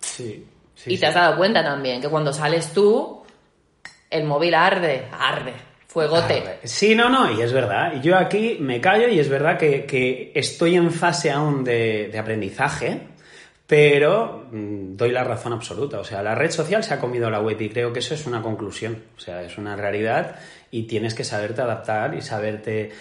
Sí, 0.00 0.46
sí, 0.74 0.90
y 0.90 0.96
sí. 0.96 1.00
te 1.00 1.06
has 1.06 1.14
dado 1.14 1.36
cuenta 1.38 1.62
también 1.62 2.02
que 2.02 2.08
cuando 2.08 2.32
sales 2.32 2.72
tú, 2.74 3.22
el 4.10 4.24
móvil 4.24 4.54
arde, 4.54 5.08
arde, 5.18 5.54
fuegote. 5.86 6.58
Sí, 6.64 6.94
no, 6.94 7.08
no, 7.08 7.32
y 7.32 7.40
es 7.40 7.54
verdad. 7.54 7.94
Y 7.96 8.00
Yo 8.02 8.18
aquí 8.18 8.58
me 8.60 8.82
callo 8.82 9.08
y 9.08 9.18
es 9.18 9.30
verdad 9.30 9.58
que, 9.58 9.86
que 9.86 10.32
estoy 10.34 10.76
en 10.76 10.90
fase 10.90 11.30
aún 11.30 11.64
de, 11.64 12.08
de 12.12 12.18
aprendizaje, 12.18 13.00
pero 13.66 14.46
mm, 14.52 14.96
doy 14.96 15.10
la 15.10 15.24
razón 15.24 15.52
absoluta. 15.52 15.98
O 16.00 16.04
sea, 16.04 16.22
la 16.22 16.34
red 16.34 16.50
social 16.50 16.84
se 16.84 16.94
ha 16.94 16.98
comido 17.00 17.30
la 17.30 17.40
web 17.40 17.60
y 17.60 17.70
creo 17.70 17.92
que 17.92 18.00
eso 18.00 18.14
es 18.14 18.26
una 18.26 18.42
conclusión. 18.42 19.02
O 19.16 19.20
sea, 19.20 19.42
es 19.42 19.56
una 19.58 19.74
realidad 19.76 20.36
y 20.70 20.82
tienes 20.84 21.14
que 21.14 21.24
saberte 21.24 21.62
adaptar 21.62 22.14
y 22.14 22.20
saberte... 22.22 22.92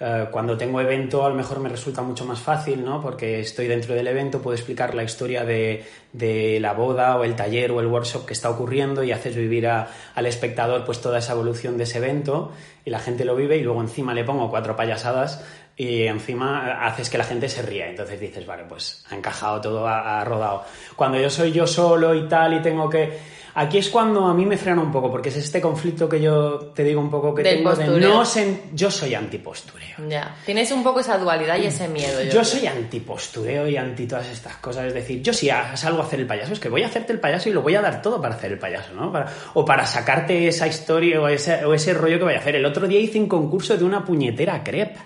eh, 0.00 0.26
cuando 0.30 0.56
tengo 0.56 0.80
evento 0.80 1.24
a 1.24 1.28
lo 1.28 1.34
mejor 1.34 1.58
me 1.60 1.68
resulta 1.68 2.02
mucho 2.02 2.24
más 2.24 2.38
fácil, 2.40 2.84
¿no? 2.84 3.00
Porque 3.02 3.40
estoy 3.40 3.66
dentro 3.66 3.94
del 3.94 4.06
evento, 4.06 4.40
puedo 4.40 4.54
explicar 4.56 4.94
la 4.94 5.02
historia 5.04 5.44
de, 5.44 5.84
de 6.12 6.58
la 6.60 6.72
boda 6.74 7.16
o 7.16 7.24
el 7.24 7.34
taller 7.36 7.70
o 7.72 7.80
el 7.80 7.86
workshop 7.86 8.24
que 8.26 8.32
está 8.34 8.50
ocurriendo 8.50 9.02
y 9.04 9.12
haces 9.12 9.34
vivir 9.36 9.66
a- 9.66 9.88
al 10.14 10.26
espectador 10.26 10.84
pues 10.84 11.00
toda 11.00 11.18
esa 11.18 11.32
evolución 11.32 11.76
de 11.76 11.84
ese 11.84 11.98
evento 11.98 12.52
y 12.84 12.90
la 12.90 12.98
gente 13.00 13.24
lo 13.24 13.34
vive 13.36 13.56
y 13.56 13.62
luego 13.62 13.80
encima 13.80 14.14
le 14.14 14.24
pongo 14.24 14.48
cuatro 14.50 14.76
payasadas 14.76 15.44
y 15.76 16.02
encima 16.04 16.84
haces 16.86 17.10
que 17.10 17.18
la 17.18 17.24
gente 17.24 17.48
se 17.48 17.62
ría. 17.62 17.88
Entonces 17.88 18.20
dices, 18.20 18.46
vale, 18.46 18.64
pues 18.68 19.04
ha 19.10 19.16
encajado 19.16 19.60
todo, 19.60 19.88
ha, 19.88 20.20
ha 20.20 20.24
rodado. 20.24 20.64
Cuando 20.96 21.18
yo 21.20 21.30
soy 21.30 21.52
yo 21.52 21.66
solo 21.66 22.14
y 22.14 22.28
tal 22.28 22.54
y 22.54 22.62
tengo 22.62 22.88
que 22.88 23.34
Aquí 23.56 23.78
es 23.78 23.88
cuando 23.88 24.26
a 24.26 24.34
mí 24.34 24.44
me 24.44 24.56
frena 24.56 24.82
un 24.82 24.90
poco, 24.90 25.12
porque 25.12 25.28
es 25.28 25.36
este 25.36 25.60
conflicto 25.60 26.08
que 26.08 26.20
yo 26.20 26.72
te 26.74 26.82
digo 26.82 27.00
un 27.00 27.08
poco 27.08 27.32
que 27.32 27.44
Del 27.44 27.58
tengo 27.58 27.72
de 27.76 27.86
no 28.00 28.24
sen- 28.24 28.58
Yo 28.72 28.90
soy 28.90 29.14
antipostureo. 29.14 30.08
Ya. 30.08 30.34
Tienes 30.44 30.72
un 30.72 30.82
poco 30.82 30.98
esa 30.98 31.16
dualidad 31.18 31.56
y 31.58 31.66
ese 31.66 31.86
miedo. 31.86 32.20
Yo, 32.24 32.32
Yo 32.32 32.44
soy 32.44 32.66
antipostureo 32.66 33.68
y 33.68 33.76
anti 33.76 34.08
todas 34.08 34.28
estas 34.28 34.56
cosas. 34.56 34.86
Es 34.86 34.94
decir, 34.94 35.22
yo 35.22 35.32
si 35.32 35.50
salgo 35.76 36.02
a 36.02 36.04
hacer 36.04 36.18
el 36.18 36.26
payaso, 36.26 36.52
es 36.52 36.58
que 36.58 36.68
voy 36.68 36.82
a 36.82 36.86
hacerte 36.86 37.12
el 37.12 37.20
payaso 37.20 37.48
y 37.48 37.52
lo 37.52 37.62
voy 37.62 37.76
a 37.76 37.80
dar 37.80 38.02
todo 38.02 38.20
para 38.20 38.34
hacer 38.34 38.50
el 38.50 38.58
payaso, 38.58 38.92
¿no? 38.92 39.12
Para- 39.12 39.32
o 39.54 39.64
para 39.64 39.86
sacarte 39.86 40.48
esa 40.48 40.66
historia 40.66 41.20
o 41.20 41.28
ese, 41.28 41.64
o 41.64 41.74
ese 41.74 41.94
rollo 41.94 42.18
que 42.18 42.24
voy 42.24 42.34
a 42.34 42.38
hacer. 42.38 42.56
El 42.56 42.64
otro 42.66 42.88
día 42.88 42.98
hice 42.98 43.20
un 43.20 43.28
concurso 43.28 43.76
de 43.76 43.84
una 43.84 44.04
puñetera 44.04 44.64
crepe. 44.64 44.98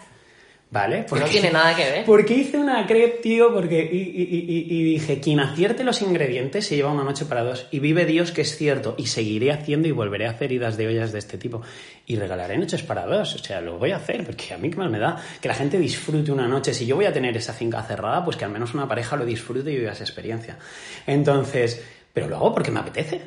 ¿Vale? 0.71 1.07
Que 1.07 1.19
no 1.19 1.25
tiene 1.27 1.51
nada 1.53 1.75
que 1.75 1.83
ver. 1.91 2.05
Porque 2.05 2.35
hice 2.35 2.59
una 2.59 2.87
crepe, 2.87 3.21
tío, 3.23 3.55
porque. 3.55 3.89
Y, 3.91 3.97
y- 3.97 4.45
y- 4.49 4.67
y 4.69 4.83
dije, 4.85 5.19
quien 5.19 5.41
acierte 5.41 5.83
los 5.83 6.03
ingredientes 6.03 6.67
se 6.67 6.77
lleva 6.77 6.93
una 6.93 7.05
noche 7.05 7.25
para 7.25 7.43
dos. 7.43 7.67
Y 7.71 7.79
vive 7.79 8.05
Dios 8.05 8.33
que 8.33 8.43
es 8.43 8.55
cierto. 8.57 8.95
Y 8.99 9.07
seguiré 9.07 9.51
haciendo 9.51 9.89
y 9.89 9.93
volveré 9.93 10.27
a 10.27 10.31
hacer 10.33 10.53
idas 10.53 10.77
de 10.77 10.87
ollas 10.89 11.11
de 11.13 11.21
este 11.21 11.39
tipo. 11.39 11.63
Y 12.07 12.17
regalaré 12.17 12.59
noches 12.59 12.83
para 12.83 13.07
dos. 13.07 13.35
O 13.35 13.39
sea, 13.39 13.63
lo 13.63 13.79
voy 13.79 13.93
a 13.93 13.97
hacer, 13.97 14.25
porque 14.27 14.53
a 14.53 14.59
mí 14.59 14.69
qué 14.69 14.77
más 14.77 14.91
me 14.91 14.99
da. 14.99 15.17
Que 15.41 15.49
la 15.49 15.55
gente 15.55 15.79
disfrute 15.79 16.31
una 16.33 16.47
noche. 16.47 16.75
Si 16.75 16.85
yo 16.85 16.97
voy 16.97 17.07
a 17.07 17.13
tener 17.15 17.35
esa 17.35 17.55
finca 17.55 17.83
cerrada, 17.83 18.23
pues 18.23 18.37
que 18.37 18.45
al 18.45 18.51
menos 18.51 18.75
una 18.75 18.87
pareja 18.87 19.17
lo 19.17 19.25
disfrute 19.25 19.73
y 19.73 19.77
viva 19.79 19.93
esa 19.93 20.05
experiencia. 20.05 20.59
Entonces. 21.07 21.83
Pero 22.13 22.29
lo 22.29 22.37
hago 22.37 22.53
porque 22.53 22.71
me 22.71 22.81
apetece. 22.81 23.21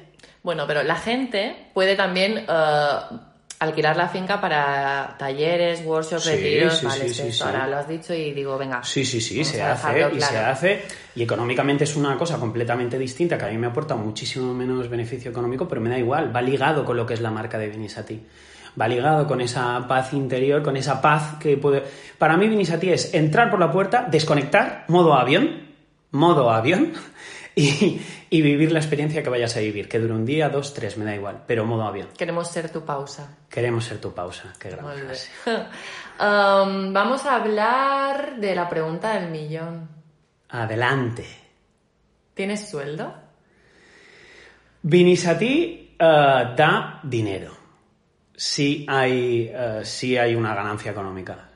Bueno, 0.43 0.65
pero 0.67 0.83
la 0.83 0.95
gente 0.95 1.55
puede 1.73 1.95
también 1.95 2.45
eh, 2.47 2.95
alquilar 3.61 3.95
la 3.95 4.09
finca 4.09 4.41
para 4.41 5.15
talleres, 5.19 5.85
workshops, 5.85 6.23
Sí, 6.23 6.31
retiros. 6.31 6.79
sí, 6.79 6.85
vale, 6.85 7.09
sí, 7.09 7.21
esto. 7.27 7.45
Ahora 7.45 7.67
lo 7.67 7.77
has 7.77 7.87
dicho 7.87 8.11
y 8.11 8.31
digo, 8.33 8.57
venga. 8.57 8.83
Sí, 8.83 9.05
sí, 9.05 9.21
sí, 9.21 9.45
se 9.45 9.61
a 9.61 9.73
hace 9.73 10.09
y 10.15 10.19
se 10.19 10.37
hace. 10.37 10.81
Y 11.15 11.21
económicamente 11.21 11.83
es 11.83 11.95
una 11.95 12.17
cosa 12.17 12.39
completamente 12.39 12.97
distinta 12.97 13.37
que 13.37 13.45
a 13.45 13.49
mí 13.49 13.57
me 13.59 13.67
aporta 13.67 13.95
muchísimo 13.95 14.51
menos 14.51 14.89
beneficio 14.89 15.29
económico, 15.29 15.67
pero 15.67 15.79
me 15.79 15.91
da 15.91 15.99
igual, 15.99 16.35
va 16.35 16.41
ligado 16.41 16.83
con 16.83 16.97
lo 16.97 17.05
que 17.05 17.13
es 17.13 17.21
la 17.21 17.29
marca 17.29 17.59
de 17.59 17.69
Vinisati. 17.69 18.19
Va 18.79 18.87
ligado 18.87 19.27
con 19.27 19.41
esa 19.41 19.85
paz 19.87 20.11
interior, 20.13 20.63
con 20.63 20.75
esa 20.75 20.99
paz 20.99 21.35
que 21.39 21.55
puede... 21.57 21.83
Para 22.17 22.37
mí 22.37 22.47
Vinisati 22.47 22.89
es 22.89 23.13
entrar 23.13 23.51
por 23.51 23.59
la 23.59 23.71
puerta, 23.71 24.07
desconectar, 24.09 24.85
modo 24.87 25.13
avión, 25.13 25.67
modo 26.09 26.49
avión, 26.49 26.93
y, 27.55 28.01
y 28.33 28.41
vivir 28.41 28.71
la 28.71 28.79
experiencia 28.79 29.21
que 29.21 29.29
vayas 29.29 29.57
a 29.57 29.59
vivir, 29.59 29.89
que 29.89 29.99
dure 29.99 30.13
un 30.13 30.25
día, 30.25 30.47
dos, 30.47 30.73
tres, 30.73 30.97
me 30.97 31.03
da 31.03 31.13
igual, 31.13 31.43
pero 31.45 31.65
modo 31.65 31.83
avión. 31.83 32.07
Queremos 32.17 32.47
ser 32.47 32.69
tu 32.69 32.85
pausa. 32.85 33.37
Queremos 33.49 33.83
ser 33.83 33.99
tu 33.99 34.13
pausa, 34.13 34.53
qué 34.57 34.69
gran. 34.69 34.85
Um, 36.21 36.93
vamos 36.93 37.25
a 37.25 37.37
hablar 37.37 38.35
de 38.37 38.53
la 38.53 38.69
pregunta 38.69 39.15
del 39.15 39.31
millón. 39.31 39.89
Adelante. 40.49 41.25
¿Tienes 42.35 42.69
sueldo? 42.69 43.11
Vinisati 44.83 45.95
eh, 45.97 46.53
da 46.55 46.99
dinero. 47.01 47.57
Sí 48.35 48.85
hay, 48.87 49.51
eh, 49.51 49.81
sí 49.83 50.15
hay 50.15 50.35
una 50.35 50.53
ganancia 50.53 50.91
económica. 50.91 51.49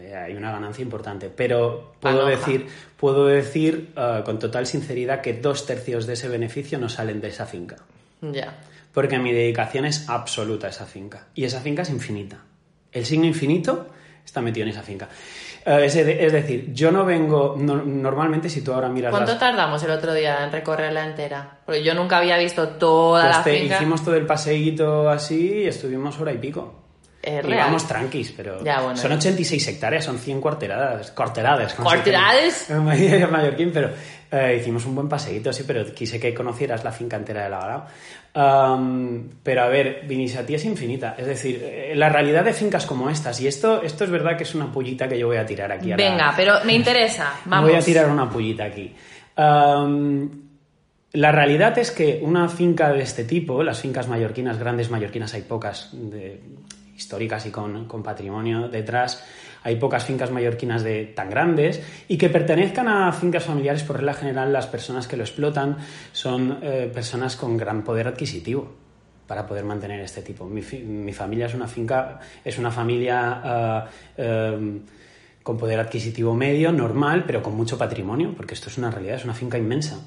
Eh, 0.00 0.14
hay 0.14 0.34
una 0.34 0.50
ganancia 0.52 0.82
importante. 0.82 1.28
Pero 1.34 1.94
puedo 2.00 2.26
decir, 2.26 2.66
puedo 2.96 3.26
decir 3.26 3.92
eh, 3.96 4.22
con 4.24 4.38
total 4.38 4.66
sinceridad 4.66 5.20
que 5.20 5.34
dos 5.34 5.66
tercios 5.66 6.06
de 6.06 6.14
ese 6.14 6.28
beneficio 6.28 6.78
no 6.78 6.88
salen 6.88 7.20
de 7.20 7.28
esa 7.28 7.46
finca. 7.46 7.76
Ya. 8.20 8.58
Porque 8.92 9.18
mi 9.18 9.32
dedicación 9.32 9.84
es 9.84 10.08
absoluta 10.08 10.66
a 10.66 10.70
esa 10.70 10.86
finca. 10.86 11.26
Y 11.34 11.44
esa 11.44 11.60
finca 11.60 11.82
es 11.82 11.90
infinita. 11.90 12.38
El 12.92 13.04
signo 13.04 13.26
infinito 13.26 13.88
está 14.24 14.40
metido 14.40 14.64
en 14.64 14.70
esa 14.72 14.82
finca. 14.82 15.08
Eh, 15.64 15.82
es, 15.84 15.94
de- 15.94 16.24
es 16.26 16.32
decir, 16.32 16.72
yo 16.72 16.90
no 16.90 17.04
vengo. 17.04 17.54
no- 17.58 17.82
normalmente, 17.84 18.48
si 18.48 18.62
tú 18.62 18.72
ahora 18.72 18.88
miras 18.88 19.10
¿Cuánto 19.10 19.32
las- 19.32 19.40
tardamos 19.40 19.82
el 19.82 19.90
otro 19.90 20.14
día 20.14 20.42
en 20.44 20.50
recorrerla 20.52 21.04
entera? 21.06 21.58
Porque 21.66 21.82
yo 21.84 21.94
nunca 21.94 22.18
había 22.18 22.38
visto 22.38 22.68
toda 22.70 23.24
Pues 23.24 23.36
la 23.36 23.44
te- 23.44 23.58
finca. 23.60 23.76
hicimos 23.76 24.02
todo 24.04 24.14
el 24.16 24.26
paseíto 24.26 25.08
así 25.10 25.58
y 25.62 25.66
estuvimos 25.66 26.18
hora 26.20 26.32
y 26.32 26.38
pico. 26.38 26.74
Es 27.22 27.44
Y 27.44 27.48
vamos 27.54 27.86
tranquis, 27.88 28.32
pero 28.36 28.62
Ya, 28.64 28.80
bueno, 28.80 28.96
son 28.96 29.10
ya. 29.10 29.16
86 29.16 29.68
hectáreas, 29.68 30.04
son 30.04 30.18
100 30.18 30.40
cuarteradas, 30.40 31.10
cuarteradas. 31.10 31.74
En 32.70 33.30
Mallorquín, 33.30 33.70
pero 33.72 33.90
eh, 34.30 34.58
hicimos 34.60 34.86
un 34.86 34.94
buen 34.94 35.08
paseíto, 35.08 35.52
sí, 35.52 35.64
pero 35.66 35.84
quise 35.92 36.20
que 36.20 36.32
conocieras 36.32 36.84
la 36.84 36.92
finca 36.92 37.16
entera 37.16 37.44
de 37.44 37.50
la. 37.50 37.86
Am, 38.34 39.28
pero 39.42 39.62
a 39.62 39.68
ver, 39.68 40.02
Vinisati 40.06 40.54
es 40.54 40.64
infinita, 40.64 41.16
es 41.18 41.26
decir, 41.26 41.60
eh, 41.64 41.92
la 41.96 42.08
realidad 42.08 42.44
de 42.44 42.52
fincas 42.52 42.86
como 42.86 43.10
estas, 43.10 43.40
y 43.40 43.48
esto, 43.48 43.82
esto 43.82 44.04
es 44.04 44.10
verdad 44.10 44.36
que 44.36 44.44
es 44.44 44.54
una 44.54 44.70
pullita 44.70 45.08
que 45.08 45.18
yo 45.18 45.26
voy 45.26 45.38
a 45.38 45.44
tirar 45.46 45.72
aquí. 45.72 45.90
a 45.90 45.96
la- 45.96 46.04
Venga, 46.10 46.32
pero 46.36 46.54
me 46.64 46.74
interesa. 46.74 47.32
Vamos. 47.46 47.68
Voy 47.70 47.78
a 47.78 47.82
tirar 47.82 48.08
una 48.08 48.30
pullita 48.30 48.64
aquí. 48.64 48.94
La 51.12 51.32
realidad 51.32 51.76
es 51.78 51.90
que 51.90 52.20
una 52.22 52.48
finca 52.48 52.92
de 52.92 53.00
este 53.02 53.24
tipo, 53.24 53.62
las 53.62 53.80
fincas 53.80 54.08
mallorquinas, 54.08 54.58
grandes 54.58 54.90
mallorquinas, 54.90 55.32
hay 55.34 55.42
pocas 55.42 55.88
de- 55.92 56.40
históricas 56.98 57.46
y 57.46 57.50
con, 57.50 57.86
con 57.86 58.02
patrimonio 58.02 58.68
detrás, 58.68 59.24
hay 59.62 59.76
pocas 59.76 60.04
fincas 60.04 60.30
mallorquinas 60.30 60.82
de, 60.82 61.06
tan 61.06 61.30
grandes 61.30 61.80
y 62.08 62.18
que 62.18 62.28
pertenezcan 62.28 62.88
a 62.88 63.12
fincas 63.12 63.44
familiares, 63.44 63.84
por 63.84 63.96
regla 63.96 64.14
general, 64.14 64.52
las 64.52 64.66
personas 64.66 65.06
que 65.06 65.16
lo 65.16 65.22
explotan 65.22 65.76
son 66.12 66.58
eh, 66.62 66.90
personas 66.92 67.36
con 67.36 67.56
gran 67.56 67.84
poder 67.84 68.08
adquisitivo 68.08 68.72
para 69.26 69.46
poder 69.46 69.64
mantener 69.64 70.00
este 70.00 70.22
tipo. 70.22 70.46
Mi, 70.46 70.62
mi 70.82 71.12
familia 71.12 71.46
es 71.46 71.54
una 71.54 71.68
finca, 71.68 72.18
es 72.44 72.58
una 72.58 72.70
familia 72.70 73.40
ah, 73.44 73.86
em, 74.16 74.80
con 75.42 75.58
poder 75.58 75.78
adquisitivo 75.80 76.34
medio, 76.34 76.72
normal, 76.72 77.24
pero 77.26 77.42
con 77.42 77.54
mucho 77.54 77.76
patrimonio, 77.76 78.34
porque 78.36 78.54
esto 78.54 78.70
es 78.70 78.78
una 78.78 78.90
realidad, 78.90 79.16
es 79.16 79.24
una 79.24 79.34
finca 79.34 79.58
inmensa. 79.58 80.00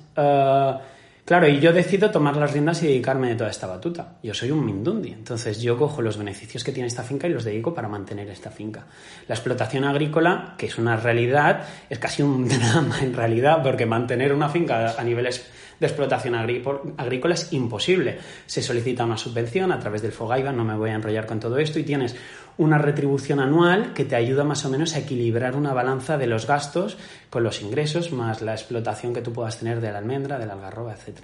Claro, 1.31 1.47
y 1.47 1.61
yo 1.61 1.71
decido 1.71 2.11
tomar 2.11 2.35
las 2.35 2.51
riendas 2.51 2.83
y 2.83 2.87
dedicarme 2.87 3.29
de 3.29 3.35
toda 3.35 3.49
esta 3.49 3.65
batuta. 3.65 4.17
Yo 4.21 4.33
soy 4.33 4.51
un 4.51 4.65
mindundi, 4.65 5.13
entonces 5.13 5.61
yo 5.61 5.77
cojo 5.77 6.01
los 6.01 6.17
beneficios 6.17 6.61
que 6.61 6.73
tiene 6.73 6.87
esta 6.87 7.03
finca 7.03 7.25
y 7.25 7.31
los 7.31 7.45
dedico 7.45 7.73
para 7.73 7.87
mantener 7.87 8.27
esta 8.27 8.51
finca. 8.51 8.85
La 9.29 9.35
explotación 9.35 9.85
agrícola, 9.85 10.55
que 10.57 10.65
es 10.65 10.77
una 10.77 10.97
realidad, 10.97 11.65
es 11.89 11.99
casi 11.99 12.21
un 12.21 12.49
drama 12.49 12.99
en 12.99 13.13
realidad, 13.13 13.63
porque 13.63 13.85
mantener 13.85 14.33
una 14.33 14.49
finca 14.49 14.93
a 14.99 15.03
niveles 15.05 15.49
de 15.81 15.87
explotación 15.87 16.35
agrícola, 16.35 17.33
es 17.33 17.51
imposible. 17.53 18.19
Se 18.45 18.61
solicita 18.61 19.03
una 19.03 19.17
subvención 19.17 19.71
a 19.71 19.79
través 19.79 20.03
del 20.03 20.11
FOGAIVA, 20.11 20.51
no 20.51 20.63
me 20.63 20.75
voy 20.77 20.91
a 20.91 20.93
enrollar 20.93 21.25
con 21.25 21.39
todo 21.39 21.57
esto, 21.57 21.79
y 21.79 21.83
tienes 21.83 22.15
una 22.57 22.77
retribución 22.77 23.39
anual 23.39 23.91
que 23.93 24.05
te 24.05 24.15
ayuda 24.15 24.43
más 24.43 24.63
o 24.63 24.69
menos 24.69 24.93
a 24.93 24.99
equilibrar 24.99 25.55
una 25.55 25.73
balanza 25.73 26.19
de 26.19 26.27
los 26.27 26.45
gastos 26.45 26.97
con 27.31 27.43
los 27.43 27.63
ingresos, 27.63 28.11
más 28.11 28.43
la 28.43 28.51
explotación 28.53 29.11
que 29.13 29.21
tú 29.21 29.33
puedas 29.33 29.57
tener 29.57 29.81
de 29.81 29.91
la 29.91 29.97
almendra, 29.97 30.37
de 30.37 30.45
la 30.45 30.53
algarroba, 30.53 30.93
etc. 30.93 31.17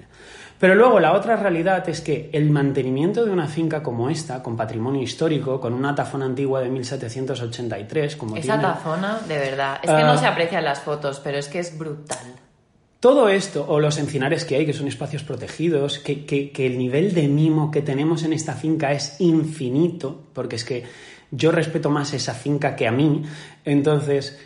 Pero 0.60 0.74
luego 0.74 1.00
la 1.00 1.14
otra 1.14 1.36
realidad 1.36 1.88
es 1.88 2.02
que 2.02 2.32
el 2.34 2.50
mantenimiento 2.50 3.24
de 3.26 3.32
una 3.32 3.46
finca 3.46 3.84
como 3.84 4.10
esta, 4.10 4.42
con 4.42 4.58
patrimonio 4.58 5.04
histórico, 5.04 5.62
con 5.62 5.74
una 5.76 5.94
tafona 5.94 6.26
antigua 6.26 6.62
de 6.62 6.70
1783, 6.70 8.16
como 8.16 8.36
Esa 8.38 8.58
tiene... 8.58 8.64
tazona, 8.74 9.20
de 9.28 9.38
verdad. 9.38 9.76
Es 9.84 9.92
que 9.92 9.98
Ah. 9.98 10.04
no 10.08 10.18
se 10.18 10.26
aprecian 10.26 10.64
las 10.66 10.80
fotos, 10.82 11.20
pero 11.24 11.38
es 11.38 11.48
que 11.48 11.60
es 11.60 11.78
brutal. 11.78 12.18
Todo 13.00 13.30
esto, 13.30 13.66
o 13.70 13.80
los 13.80 14.00
encinares 14.00 14.44
que 14.44 14.56
hay, 14.56 14.66
que 14.66 14.74
son 14.74 14.88
espacios 14.88 15.24
protegidos, 15.24 16.00
que, 16.00 16.26
que- 16.26 16.66
el 16.66 16.78
nivel 16.80 17.14
de 17.14 17.28
mimo 17.28 17.70
que 17.70 17.84
tenemos 17.84 18.24
en 18.24 18.34
esta 18.34 18.54
finca 18.54 18.92
es 18.92 19.22
infinito, 19.22 20.24
porque 20.34 20.56
es 20.56 20.66
que 20.66 20.84
yo 21.30 21.52
respeto 21.52 21.92
más 21.92 22.14
esa 22.14 22.34
finca 22.34 22.76
que 22.76 22.88
a 22.88 22.92
mí. 22.92 23.22
Entonces, 23.66 24.40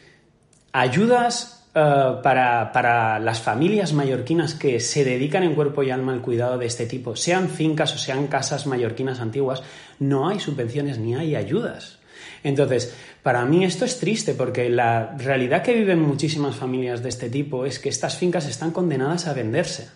ayudas 0.73 1.65
eh, 1.73 2.15
para, 2.21 2.73
para 2.73 3.19
las 3.19 3.39
familias 3.39 3.93
mallorquinas 3.93 4.53
que 4.53 4.81
se 4.81 5.05
dedican 5.05 5.43
en 5.43 5.55
cuerpo 5.55 5.83
y 5.83 5.89
alma 5.89 6.11
al 6.11 6.21
cuidado 6.21 6.57
de 6.57 6.65
este 6.65 6.85
tipo, 6.85 7.15
sean 7.15 7.47
fincas 7.49 7.93
o 7.95 7.97
sean 7.97 8.27
casas 8.27 8.67
mallorquinas 8.67 9.21
antiguas, 9.21 9.63
no 9.99 10.27
hay 10.27 10.41
subvenciones 10.41 10.97
ni 10.97 11.15
hay 11.15 11.37
ayudas. 11.37 11.99
Entonces, 12.43 12.95
para 13.21 13.45
mí 13.45 13.63
esto 13.63 13.85
es 13.85 13.99
triste 13.99 14.33
porque 14.33 14.69
la 14.69 15.15
realidad 15.17 15.61
que 15.61 15.73
viven 15.73 16.01
muchísimas 16.01 16.55
familias 16.55 17.03
de 17.03 17.09
este 17.09 17.29
tipo 17.29 17.65
es 17.65 17.79
que 17.79 17.89
estas 17.89 18.17
fincas 18.17 18.47
están 18.47 18.71
condenadas 18.71 19.27
a 19.27 19.33
venderse. 19.33 19.89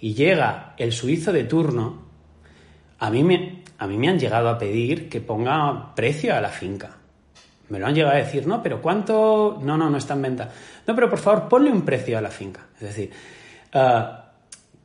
Y 0.00 0.14
llega 0.14 0.74
el 0.78 0.92
suizo 0.92 1.32
de 1.32 1.44
turno, 1.44 2.04
a 2.98 3.10
mí 3.10 3.22
me, 3.22 3.62
a 3.78 3.86
mí 3.86 3.98
me 3.98 4.08
han 4.08 4.18
llegado 4.18 4.48
a 4.48 4.58
pedir 4.58 5.08
que 5.08 5.20
ponga 5.20 5.94
precio 5.94 6.34
a 6.34 6.40
la 6.40 6.48
finca. 6.48 6.96
Me 7.68 7.78
lo 7.78 7.86
han 7.86 7.94
llegado 7.94 8.14
a 8.14 8.18
decir, 8.18 8.46
no, 8.46 8.62
pero 8.62 8.80
¿cuánto? 8.82 9.58
No, 9.62 9.76
no, 9.76 9.88
no 9.88 9.96
está 9.96 10.14
en 10.14 10.22
venta. 10.22 10.50
No, 10.86 10.94
pero 10.94 11.08
por 11.08 11.18
favor, 11.18 11.48
ponle 11.48 11.70
un 11.70 11.82
precio 11.82 12.16
a 12.18 12.20
la 12.20 12.30
finca. 12.30 12.66
Es 12.76 12.82
decir, 12.88 13.10
ah, 13.72 14.32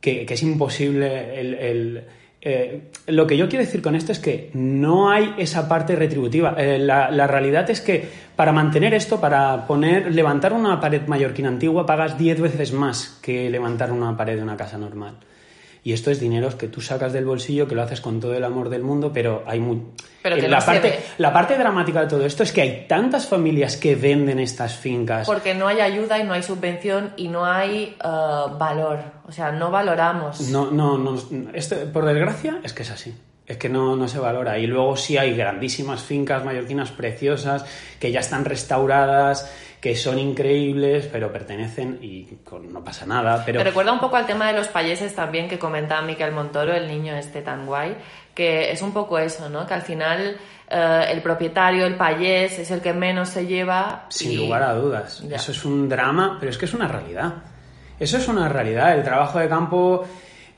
que, 0.00 0.26
es 0.28 0.42
imposible 0.42 1.40
el- 1.40 2.04
eh, 2.42 2.90
lo 3.08 3.26
que 3.26 3.36
yo 3.36 3.48
quiero 3.48 3.64
decir 3.64 3.82
con 3.82 3.94
esto 3.94 4.12
es 4.12 4.18
que 4.18 4.50
no 4.54 5.10
hay 5.10 5.34
esa 5.36 5.68
parte 5.68 5.94
retributiva. 5.94 6.54
Eh, 6.56 6.78
la, 6.78 7.10
la 7.10 7.26
realidad 7.26 7.68
es 7.68 7.80
que 7.80 8.08
para 8.34 8.52
mantener 8.52 8.94
esto, 8.94 9.20
para 9.20 9.66
poner, 9.66 10.14
levantar 10.14 10.52
una 10.52 10.80
pared 10.80 11.02
mallorquina 11.06 11.48
antigua, 11.48 11.84
pagas 11.84 12.16
10 12.16 12.40
veces 12.40 12.72
más 12.72 13.18
que 13.22 13.50
levantar 13.50 13.92
una 13.92 14.16
pared 14.16 14.36
de 14.36 14.42
una 14.42 14.56
casa 14.56 14.78
normal. 14.78 15.16
Y 15.82 15.92
esto 15.92 16.10
es 16.10 16.20
dinero 16.20 16.56
que 16.58 16.68
tú 16.68 16.80
sacas 16.80 17.12
del 17.12 17.24
bolsillo, 17.24 17.66
que 17.66 17.74
lo 17.74 17.82
haces 17.82 18.00
con 18.00 18.20
todo 18.20 18.34
el 18.34 18.44
amor 18.44 18.68
del 18.68 18.82
mundo, 18.82 19.12
pero 19.12 19.44
hay 19.46 19.60
muy... 19.60 19.82
Pero 20.22 20.36
que 20.36 20.48
la, 20.48 20.58
no 20.58 20.66
parte, 20.66 20.90
ve. 20.90 21.00
la 21.16 21.32
parte 21.32 21.56
dramática 21.56 22.02
de 22.02 22.06
todo 22.06 22.26
esto 22.26 22.42
es 22.42 22.52
que 22.52 22.60
hay 22.60 22.86
tantas 22.86 23.26
familias 23.26 23.76
que 23.78 23.94
venden 23.94 24.38
estas 24.38 24.76
fincas. 24.76 25.26
Porque 25.26 25.54
no 25.54 25.66
hay 25.66 25.80
ayuda 25.80 26.18
y 26.18 26.24
no 26.24 26.34
hay 26.34 26.42
subvención 26.42 27.14
y 27.16 27.28
no 27.28 27.46
hay 27.46 27.96
eh, 27.98 28.52
valor. 28.58 28.98
O 29.26 29.32
sea, 29.32 29.50
no 29.52 29.70
valoramos. 29.70 30.40
No, 30.50 30.70
no, 30.70 30.98
no. 30.98 31.16
Esto, 31.54 31.76
por 31.92 32.04
desgracia, 32.04 32.60
es 32.62 32.74
que 32.74 32.82
es 32.82 32.90
así. 32.90 33.14
Es 33.50 33.56
que 33.56 33.68
no, 33.68 33.96
no 33.96 34.06
se 34.06 34.20
valora. 34.20 34.58
Y 34.58 34.66
luego 34.68 34.96
sí 34.96 35.18
hay 35.18 35.34
grandísimas 35.36 36.02
fincas 36.02 36.44
mallorquinas 36.44 36.92
preciosas 36.92 37.64
que 37.98 38.12
ya 38.12 38.20
están 38.20 38.44
restauradas, 38.44 39.50
que 39.80 39.96
son 39.96 40.20
increíbles, 40.20 41.08
pero 41.10 41.32
pertenecen 41.32 41.98
y 42.00 42.26
con- 42.44 42.72
no 42.72 42.84
pasa 42.84 43.06
nada. 43.06 43.42
Pero 43.44 43.58
Me 43.58 43.64
recuerda 43.64 43.92
un 43.92 43.98
poco 43.98 44.14
al 44.16 44.26
tema 44.26 44.46
de 44.46 44.52
los 44.56 44.68
payeses 44.68 45.14
también 45.16 45.48
que 45.48 45.58
comentaba 45.58 46.02
Miquel 46.02 46.30
Montoro, 46.32 46.72
el 46.74 46.86
niño 46.86 47.16
este 47.16 47.42
tan 47.42 47.66
guay, 47.66 47.96
que 48.34 48.70
es 48.70 48.82
un 48.82 48.92
poco 48.92 49.18
eso, 49.18 49.48
¿no? 49.48 49.66
Que 49.66 49.74
al 49.74 49.82
final 49.82 50.36
eh, 50.68 51.04
el 51.10 51.20
propietario, 51.20 51.86
el 51.86 51.96
payés, 51.96 52.56
es 52.60 52.70
el 52.70 52.80
que 52.80 52.92
menos 52.92 53.30
se 53.30 53.46
lleva. 53.46 54.06
Sin 54.10 54.30
y- 54.30 54.36
lugar 54.36 54.62
a 54.62 54.74
dudas. 54.74 55.24
Ya. 55.28 55.36
Eso 55.36 55.50
es 55.50 55.64
un 55.64 55.88
drama, 55.88 56.36
pero 56.38 56.50
es 56.50 56.56
que 56.58 56.66
es 56.66 56.74
una 56.74 56.86
realidad. 56.86 57.34
Eso 57.98 58.16
es 58.16 58.28
una 58.28 58.48
realidad. 58.48 58.94
El 58.96 59.02
trabajo 59.02 59.40
de 59.40 59.48
campo. 59.48 60.06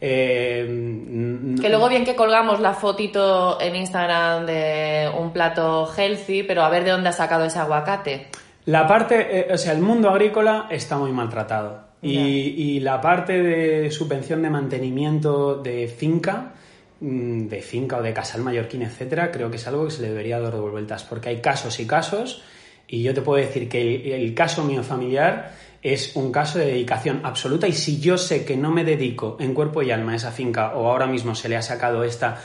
Eh, 0.05 1.57
Que 1.61 1.69
luego 1.69 1.89
bien 1.89 2.05
que 2.05 2.17
colgamos 2.17 2.59
la 2.59 2.75
fotito 2.75 3.61
en 3.61 3.77
Instagram 3.77 4.47
de 4.47 5.09
un 5.17 5.33
plato 5.33 5.89
healthy, 5.97 6.43
pero 6.43 6.65
a 6.65 6.69
ver 6.71 6.83
de 6.83 6.91
dónde 6.91 7.11
ha 7.11 7.13
sacado 7.13 7.45
ese 7.45 7.61
aguacate. 7.61 8.27
La 8.65 8.85
parte, 8.89 9.39
eh, 9.39 9.55
o 9.55 9.57
sea, 9.57 9.73
el 9.73 9.79
mundo 9.79 10.11
agrícola 10.11 10.67
está 10.71 10.99
muy 10.99 11.13
maltratado. 11.13 11.93
Y, 12.03 12.19
y 12.19 12.81
la 12.81 13.01
parte 13.01 13.41
de 13.45 13.93
subvención 13.93 14.43
de 14.43 14.51
mantenimiento 14.51 15.55
de 15.55 15.87
finca, 15.87 16.53
mm, 16.99 17.47
de 17.47 17.63
finca 17.63 17.99
o 17.99 18.03
de 18.03 18.13
casal 18.13 18.43
mallorquín, 18.43 18.83
etcétera, 18.83 19.31
creo 19.31 19.51
que 19.51 19.57
es 19.57 19.67
algo 19.69 19.85
que 19.85 19.93
se 19.93 20.03
le 20.03 20.09
debería 20.09 20.41
dar 20.41 20.53
de 20.53 20.59
vueltas, 20.59 21.05
porque 21.05 21.29
hay 21.29 21.41
casos 21.41 21.79
y 21.79 21.87
casos, 21.87 22.43
y 22.89 23.05
yo 23.05 23.15
te 23.15 23.23
puedo 23.23 23.39
decir 23.41 23.69
que 23.69 23.81
el, 23.81 24.13
el 24.21 24.35
caso 24.35 24.65
mío 24.65 24.83
familiar 24.83 25.53
es 25.83 26.16
un 26.16 26.33
caso 26.33 26.59
de 26.59 26.66
dedicación 26.66 27.20
absoluta, 27.24 27.68
y 27.68 27.72
si 27.72 28.01
yo 28.01 28.16
sé 28.16 28.45
que 28.45 28.57
no 28.57 28.70
me 28.70 28.85
dedico 28.85 29.37
en 29.41 29.53
cuerpo 29.53 29.83
y 29.83 29.91
alma 29.91 30.12
a 30.12 30.16
esa 30.16 30.30
finca, 30.30 30.74
o 30.74 30.89
ahora 30.89 31.07
mismo 31.07 31.35
se 31.35 31.49
le 31.49 31.57
ha 31.57 31.62
sacado 31.62 32.05
esta. 32.05 32.41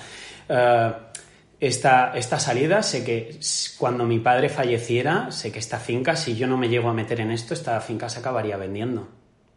eh, 0.50 0.92
esta, 1.60 2.16
esta 2.16 2.40
salida, 2.40 2.84
sé 2.84 3.04
que 3.04 3.40
cuando 3.80 4.06
mi 4.06 4.20
padre 4.20 4.48
falleciera, 4.48 5.32
sé 5.32 5.52
que 5.52 5.58
esta 5.58 5.80
finca, 5.80 6.16
si 6.16 6.36
yo 6.36 6.46
no 6.46 6.56
me 6.56 6.70
llego 6.70 6.88
a 6.88 6.94
meter 6.94 7.20
en 7.20 7.32
esto, 7.32 7.56
esta 7.56 7.82
finca 7.82 8.10
se 8.10 8.20
acabaría 8.20 8.58
vendiendo. 8.58 9.08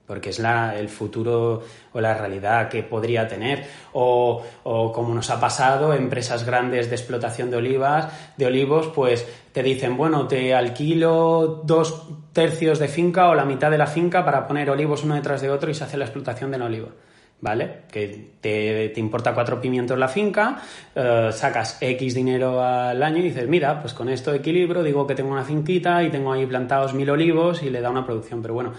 Porque 0.06 0.30
es 0.30 0.38
la, 0.40 0.76
el 0.76 0.88
futuro 0.88 1.62
o 1.92 2.00
la 2.00 2.14
realidad 2.14 2.68
que 2.68 2.82
podría 2.82 3.28
tener. 3.28 3.66
O, 3.92 4.42
o 4.64 4.92
como 4.92 5.14
nos 5.14 5.30
ha 5.30 5.38
pasado, 5.38 5.94
empresas 5.94 6.44
grandes 6.44 6.88
de 6.88 6.96
explotación 6.96 7.50
de 7.50 7.58
olivas, 7.58 8.08
de 8.36 8.46
olivos, 8.46 8.88
pues 8.88 9.26
te 9.52 9.62
dicen, 9.62 9.96
bueno, 9.96 10.26
te 10.26 10.54
alquilo 10.54 11.62
dos 11.64 12.08
tercios 12.32 12.78
de 12.78 12.88
finca 12.88 13.28
o 13.28 13.34
la 13.34 13.44
mitad 13.44 13.70
de 13.70 13.78
la 13.78 13.86
finca 13.86 14.24
para 14.24 14.46
poner 14.46 14.70
olivos 14.70 15.04
uno 15.04 15.14
detrás 15.14 15.40
de 15.40 15.50
otro 15.50 15.70
y 15.70 15.74
se 15.74 15.84
hace 15.84 15.96
la 15.96 16.04
explotación 16.04 16.50
de 16.50 16.58
la 16.58 16.66
oliva. 16.66 16.88
¿vale? 17.40 17.82
Que 17.90 18.32
te, 18.40 18.90
te 18.90 19.00
importa 19.00 19.34
cuatro 19.34 19.60
pimientos 19.60 19.98
la 19.98 20.08
finca, 20.08 20.62
eh, 20.94 21.30
sacas 21.32 21.78
X 21.80 22.14
dinero 22.14 22.62
al 22.62 23.02
año 23.02 23.18
y 23.18 23.22
dices, 23.22 23.48
mira, 23.48 23.80
pues 23.80 23.94
con 23.94 24.08
esto 24.08 24.34
equilibrio, 24.34 24.82
digo 24.82 25.06
que 25.06 25.14
tengo 25.14 25.32
una 25.32 25.44
finquita 25.44 26.02
y 26.02 26.10
tengo 26.10 26.32
ahí 26.32 26.46
plantados 26.46 26.94
mil 26.94 27.08
olivos 27.10 27.62
y 27.62 27.70
le 27.70 27.80
da 27.80 27.90
una 27.90 28.04
producción. 28.04 28.42
Pero 28.42 28.54
bueno, 28.54 28.72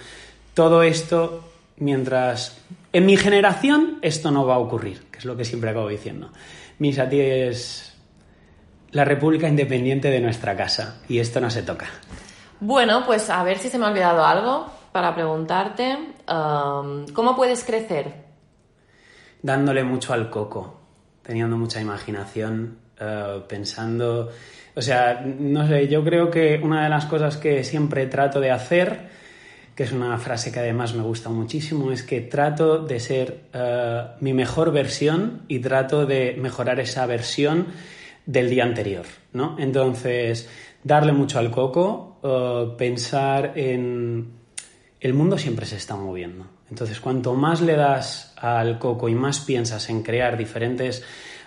todo 0.53 0.83
esto, 0.83 1.43
mientras... 1.77 2.57
En 2.93 3.05
mi 3.05 3.15
generación 3.15 3.99
esto 4.01 4.31
no 4.31 4.45
va 4.45 4.55
a 4.55 4.59
ocurrir, 4.59 5.03
que 5.11 5.19
es 5.19 5.25
lo 5.25 5.37
que 5.37 5.45
siempre 5.45 5.69
acabo 5.69 5.87
diciendo. 5.87 6.29
Misati 6.79 7.19
es 7.19 7.90
la 8.91 9.05
república 9.05 9.47
independiente 9.47 10.09
de 10.09 10.19
nuestra 10.19 10.55
casa 10.55 11.01
y 11.07 11.19
esto 11.19 11.39
no 11.39 11.49
se 11.49 11.63
toca. 11.63 11.87
Bueno, 12.59 13.03
pues 13.05 13.29
a 13.29 13.43
ver 13.43 13.57
si 13.57 13.69
se 13.69 13.77
me 13.77 13.85
ha 13.85 13.89
olvidado 13.89 14.25
algo 14.25 14.67
para 14.91 15.15
preguntarte. 15.15 15.97
um, 16.29 17.07
¿Cómo 17.13 17.35
puedes 17.35 17.63
crecer? 17.63 18.31
dándole 19.41 19.83
mucho 19.83 20.13
al 20.13 20.29
coco, 20.29 20.79
teniendo 21.23 21.57
mucha 21.57 21.81
imaginación, 21.81 22.77
eh, 22.99 23.41
pensando... 23.47 24.29
O 24.73 24.81
sea, 24.81 25.21
no 25.25 25.67
sé, 25.67 25.89
yo 25.89 26.01
creo 26.03 26.31
que 26.31 26.59
una 26.63 26.83
de 26.83 26.89
las 26.89 27.05
cosas 27.05 27.35
que 27.35 27.63
siempre 27.65 28.07
trato 28.07 28.39
de 28.39 28.51
hacer, 28.51 29.09
que 29.75 29.83
es 29.83 29.91
una 29.91 30.17
frase 30.17 30.49
que 30.51 30.59
además 30.59 30.93
me 30.93 31.03
gusta 31.03 31.29
muchísimo, 31.29 31.91
es 31.91 32.03
que 32.03 32.21
trato 32.21 32.77
de 32.79 32.99
ser 33.01 33.41
eh, 33.51 34.03
mi 34.21 34.33
mejor 34.33 34.71
versión 34.71 35.41
y 35.49 35.59
trato 35.59 36.05
de 36.05 36.37
mejorar 36.39 36.79
esa 36.79 37.05
versión 37.05 37.67
del 38.25 38.49
día 38.49 38.63
anterior, 38.63 39.05
¿no? 39.33 39.55
Entonces, 39.59 40.49
darle 40.83 41.11
mucho 41.11 41.39
al 41.39 41.51
coco, 41.51 42.19
eh, 42.23 42.73
pensar 42.77 43.53
en... 43.55 44.39
El 44.99 45.13
mundo 45.15 45.37
siempre 45.37 45.65
se 45.65 45.77
está 45.77 45.95
moviendo. 45.95 46.45
Entonces, 46.69 46.99
cuanto 46.99 47.33
más 47.33 47.61
le 47.61 47.75
das 47.75 48.33
al 48.37 48.77
coco 48.77 49.09
y 49.09 49.15
más 49.15 49.39
piensas 49.39 49.89
en 49.89 50.03
crear 50.03 50.37
diferentes 50.37 51.03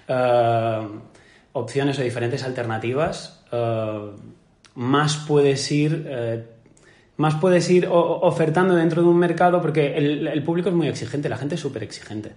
eh, 0.08 0.88
opciones 1.52 1.98
o 1.98 2.02
diferentes 2.02 2.42
alternativas, 2.42 3.44
eh, 3.52 4.10
más 4.74 5.16
puedes 5.18 5.70
ir, 5.70 6.44
más 7.16 7.36
puedes 7.36 7.70
ir 7.70 7.86
ofertando 7.88 8.74
dentro 8.74 9.02
de 9.02 9.08
un 9.08 9.18
mercado, 9.18 9.62
porque 9.62 9.96
el, 9.96 10.42
público 10.42 10.68
es 10.68 10.74
muy 10.74 10.88
exigente, 10.88 11.28
la 11.28 11.36
gente 11.36 11.54
es 11.54 11.60
súper 11.60 11.84
exigente. 11.84 12.32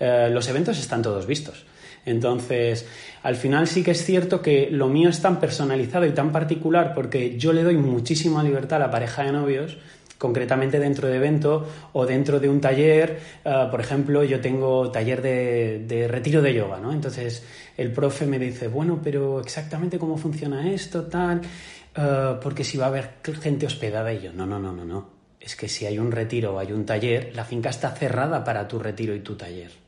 Los 0.00 0.48
eventos 0.48 0.78
están 0.78 1.02
todos 1.02 1.26
vistos. 1.26 1.66
Entonces, 2.04 2.86
al 3.22 3.36
final 3.36 3.66
sí 3.68 3.82
que 3.82 3.92
es 3.92 4.04
cierto 4.04 4.42
que 4.42 4.68
lo 4.70 4.88
mío 4.88 5.08
es 5.08 5.20
tan 5.20 5.38
personalizado 5.38 6.06
y 6.06 6.10
tan 6.10 6.32
particular 6.32 6.94
porque 6.94 7.38
yo 7.38 7.52
le 7.52 7.62
doy 7.62 7.76
muchísima 7.76 8.42
libertad 8.42 8.82
a 8.82 8.86
la 8.86 8.90
pareja 8.90 9.22
de 9.22 9.32
novios 9.32 9.78
concretamente 10.22 10.78
dentro 10.78 11.08
de 11.08 11.16
evento 11.16 11.66
o 11.92 12.06
dentro 12.06 12.38
de 12.38 12.48
un 12.48 12.60
taller, 12.60 13.18
eh, 13.44 13.66
por 13.72 13.80
ejemplo, 13.80 14.22
yo 14.22 14.40
tengo 14.40 14.88
taller 14.92 15.20
de, 15.20 16.06
retiro 16.08 16.40
de 16.40 16.54
yoga, 16.54 16.78
¿no? 16.78 16.92
Entonces 16.92 17.44
el 17.76 17.90
profe 17.90 18.24
me 18.26 18.38
dice, 18.38 18.68
bueno, 18.68 19.00
pero 19.02 19.40
exactamente 19.40 19.98
cómo 19.98 20.16
funciona 20.16 20.70
esto, 20.72 21.04
tal, 21.04 21.42
Eh, 21.94 22.38
porque 22.40 22.64
si 22.64 22.78
va 22.78 22.86
a 22.86 22.88
haber 22.88 23.20
gente 23.42 23.66
hospedada 23.66 24.14
y 24.14 24.22
yo, 24.22 24.32
no, 24.32 24.46
no, 24.46 24.58
no, 24.58 24.72
no, 24.72 24.84
no. 24.84 25.10
Es 25.38 25.56
que 25.56 25.68
si 25.68 25.84
hay 25.84 25.98
un 25.98 26.10
retiro 26.10 26.54
o 26.54 26.58
hay 26.58 26.72
un 26.72 26.86
taller, 26.86 27.32
la 27.34 27.44
finca 27.44 27.68
está 27.68 27.90
cerrada 27.90 28.42
para 28.44 28.66
tu 28.66 28.78
retiro 28.78 29.14
y 29.14 29.20
tu 29.20 29.34
taller. 29.36 29.81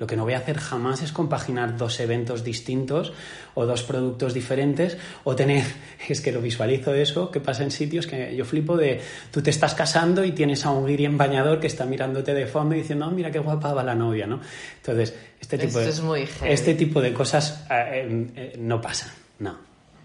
Lo 0.00 0.06
que 0.06 0.16
no 0.16 0.24
voy 0.24 0.32
a 0.32 0.38
hacer 0.38 0.56
jamás 0.56 1.02
es 1.02 1.12
compaginar 1.12 1.76
dos 1.76 2.00
eventos 2.00 2.42
distintos 2.42 3.12
o 3.52 3.66
dos 3.66 3.82
productos 3.82 4.32
diferentes 4.32 4.96
o 5.24 5.36
tener, 5.36 5.62
es 6.08 6.22
que 6.22 6.32
lo 6.32 6.40
visualizo 6.40 6.94
eso, 6.94 7.30
que 7.30 7.38
pasa 7.38 7.64
en 7.64 7.70
sitios 7.70 8.06
que 8.06 8.34
yo 8.34 8.46
flipo 8.46 8.78
de, 8.78 9.02
tú 9.30 9.42
te 9.42 9.50
estás 9.50 9.74
casando 9.74 10.24
y 10.24 10.32
tienes 10.32 10.64
a 10.64 10.70
un 10.70 10.86
guiri 10.86 11.04
en 11.04 11.18
bañador 11.18 11.60
que 11.60 11.66
está 11.66 11.84
mirándote 11.84 12.32
de 12.32 12.46
fondo 12.46 12.74
y 12.74 12.78
diciendo, 12.78 13.08
oh, 13.08 13.10
mira 13.10 13.30
qué 13.30 13.40
guapa 13.40 13.74
va 13.74 13.84
la 13.84 13.94
novia, 13.94 14.26
¿no? 14.26 14.40
Entonces, 14.76 15.14
este 15.38 15.58
tipo, 15.58 15.78
de, 15.78 15.88
es 15.90 16.00
muy 16.00 16.26
heavy. 16.26 16.50
este 16.50 16.74
tipo 16.74 17.02
de 17.02 17.12
cosas 17.12 17.66
eh, 17.70 18.26
eh, 18.36 18.56
no 18.58 18.80
pasan, 18.80 19.10
no, 19.38 19.58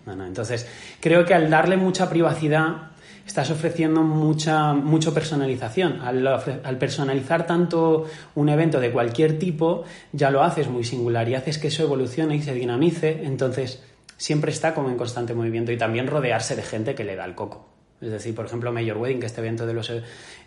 no, 0.06 0.14
no. 0.14 0.26
Entonces, 0.26 0.68
creo 1.00 1.24
que 1.24 1.34
al 1.34 1.50
darle 1.50 1.78
mucha 1.78 2.10
privacidad 2.10 2.92
estás 3.26 3.50
ofreciendo 3.50 4.04
mucha 4.04 4.74
mucho 4.74 5.14
personalización. 5.14 6.02
Al, 6.02 6.78
personalizar 6.78 7.46
tanto 7.46 8.06
un 8.36 8.50
evento 8.50 8.80
de 8.80 8.92
cualquier 8.92 9.40
tipo, 9.40 9.84
ya 10.12 10.30
lo 10.30 10.44
haces 10.44 10.70
muy 10.70 10.84
singular 10.84 11.28
y 11.28 11.36
haces 11.36 11.58
que 11.58 11.68
eso 11.68 11.84
evolucione 11.84 12.36
y 12.36 12.42
se 12.42 12.54
dinamice. 12.54 13.22
Entonces, 13.24 13.84
siempre 14.18 14.52
está 14.52 14.74
como 14.74 14.90
en 14.90 14.98
constante 14.98 15.34
movimiento 15.34 15.72
y 15.72 15.78
también 15.78 16.08
rodearse 16.08 16.56
de 16.56 16.64
gente 16.64 16.96
que 16.96 17.04
le 17.04 17.16
da 17.16 17.26
el 17.26 17.36
coco. 17.36 17.68
Es 18.02 18.12
decir, 18.12 18.36
por 18.36 18.46
ejemplo, 18.46 18.72
Major 18.72 18.98
Wedding, 18.98 19.20
que 19.20 19.26
este 19.26 19.42
evento 19.42 19.66
de 19.66 19.74
los 19.74 19.92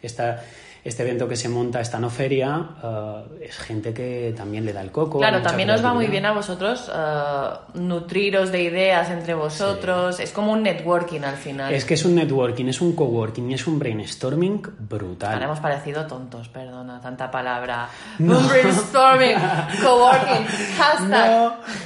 esta, 0.02 0.44
este 0.88 1.02
evento 1.02 1.28
que 1.28 1.36
se 1.36 1.48
monta, 1.48 1.80
esta 1.80 1.98
no 1.98 2.10
feria, 2.10 2.70
eh, 2.82 3.46
es 3.48 3.58
gente 3.58 3.92
que 3.92 4.34
también 4.36 4.64
le 4.64 4.72
da 4.72 4.80
el 4.80 4.90
coco. 4.90 5.18
Claro, 5.18 5.42
también 5.42 5.70
os 5.70 5.84
va 5.84 5.94
muy 5.94 6.06
bien 6.06 6.26
a 6.26 6.32
vosotros 6.32 6.90
eh, 6.94 7.48
nutriros 7.74 8.50
de 8.50 8.62
ideas 8.62 9.10
entre 9.10 9.34
vosotros. 9.34 10.20
Es 10.20 10.32
como 10.32 10.52
un 10.52 10.62
networking 10.62 11.20
al 11.20 11.36
final. 11.36 11.72
Es 11.72 11.84
que 11.84 11.94
es 11.94 12.04
un 12.04 12.14
networking, 12.14 12.66
es 12.66 12.80
un 12.80 12.94
coworking 12.94 13.50
y 13.50 13.54
es 13.54 13.66
un 13.66 13.78
brainstorming 13.78 14.62
brutal. 14.78 15.32
Ahora 15.32 15.44
hemos 15.46 15.60
parecido 15.60 16.06
tontos, 16.06 16.48
perdona, 16.48 17.00
tanta 17.00 17.30
palabra. 17.30 17.88
Un 18.18 18.48
brainstorming, 18.48 19.36
coworking, 19.82 20.46
hashtag. 20.78 21.08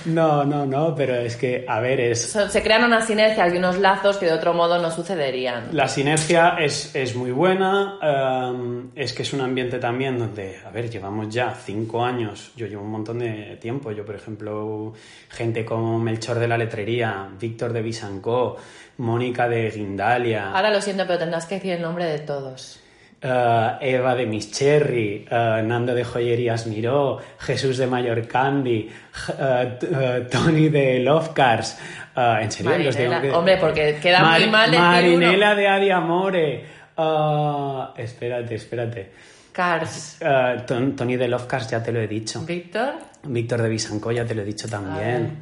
No, 0.07 0.45
no, 0.45 0.45
no, 0.45 0.67
no, 0.67 0.95
pero 0.95 1.15
es 1.15 1.37
que, 1.37 1.65
a 1.69 1.81
ver, 1.81 2.01
es... 2.01 2.21
Se 2.23 2.63
crean 2.63 2.85
unas 2.85 3.07
sinergias 3.07 3.53
y 3.53 3.59
unos 3.59 3.79
lazos 3.79 4.17
que 4.17 4.27
de 4.27 4.33
otro 4.33 4.55
modo 4.55 4.79
no 4.79 4.91
sucederían. 4.91 5.69
La 5.73 5.89
sinergia 5.89 6.57
es, 6.59 6.95
es 6.95 7.15
muy 7.15 7.31
buena, 7.31 7.99
em, 8.03 8.91
es 8.95 9.13
que 9.13 9.23
es 9.23 9.33
un 9.33 9.41
ambiente 9.41 9.79
también 9.79 10.19
donde, 10.19 10.59
a 10.67 10.71
ver, 10.71 10.91
llevamos 10.91 11.29
ya 11.33 11.55
cinco 11.55 12.05
años, 12.05 12.53
yo 12.57 12.67
llevo 12.67 12.83
un 12.83 12.91
montón 12.91 13.19
de 13.21 13.57
tiempo, 13.61 13.91
yo 13.93 14.05
por 14.05 14.15
ejemplo, 14.15 14.93
gente 15.29 15.65
como 15.65 15.99
Melchor 15.99 16.39
de 16.39 16.49
la 16.49 16.59
Letrería, 16.59 17.29
Víctor 17.41 17.73
de 17.73 17.83
Bisancó, 17.83 18.57
Mónica 18.99 19.49
de 19.49 19.71
Guindalia, 19.71 20.51
Ahora 20.53 20.71
lo 20.71 20.81
siento, 20.81 21.05
pero 21.07 21.19
tendrás 21.19 21.47
que 21.47 21.57
decir 21.57 21.73
el 21.73 21.83
nombre 21.83 22.05
de 22.05 22.19
todos. 22.21 22.79
eh, 23.25 23.71
Eva 23.81 24.15
de 24.17 24.27
Miss 24.27 24.51
Cherry, 24.51 25.27
eh, 25.31 25.63
Nando 25.65 25.95
de 25.95 26.03
Joyerías 26.05 26.67
Miró, 26.67 27.19
Jesús 27.39 27.79
de 27.79 27.87
Mayor 27.87 28.27
Candy, 28.27 28.91
J- 29.13 29.79
eh, 29.81 30.27
Tony 30.31 30.69
de 30.69 30.99
Love 30.99 31.29
Cars. 31.33 31.79
en 32.17 32.51
serio, 32.53 32.73
los 32.79 32.95
Marinela. 32.97 33.23
que- 33.23 33.31
Hombre, 33.31 33.57
porque 33.59 33.97
queda 34.03 34.23
muy 34.25 34.51
mal 34.51 34.71
Marinela 34.77 35.55
de 35.55 35.69
Adi 35.69 35.91
Amore. 35.91 36.65
Eh, 36.97 37.85
espérate, 37.97 38.55
espérate. 38.55 39.13
Cars. 39.53 40.19
Ton- 40.67 40.97
Tony 40.97 41.17
de 41.17 41.29
Love 41.29 41.47
Cars 41.47 41.69
ya 41.69 41.83
te 41.83 41.93
lo 41.93 42.01
he 42.01 42.07
dicho. 42.09 42.41
Víctor. 42.41 42.95
Víctor 43.25 43.61
de 43.63 43.69
Bisanco 43.69 44.11
ya 44.11 44.25
te 44.25 44.35
lo 44.35 44.43
he 44.43 44.45
dicho 44.45 44.67
también. 44.69 45.39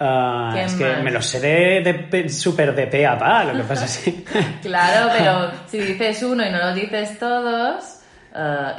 Ah, 0.00 0.50
¿Quién 0.52 0.66
es 0.66 0.74
que 0.74 0.84
más? 0.94 1.02
me 1.04 1.10
lo 1.12 1.22
sé 1.22 1.38
de, 1.38 1.80
de 1.80 1.94
pe- 1.94 2.28
súper 2.28 2.74
de 2.74 2.88
pe 2.88 3.06
a 3.06 3.16
pa, 3.16 3.44
lo 3.44 3.52
que 3.56 3.62
pasa 3.62 3.84
es 3.84 3.98
que... 3.98 4.24
Claro, 4.62 5.10
pero 5.16 5.50
si 5.68 5.78
dices 5.78 6.22
uno 6.24 6.44
y 6.44 6.50
no 6.50 6.58
lo 6.58 6.74
dices 6.74 7.18
todos, 7.20 8.00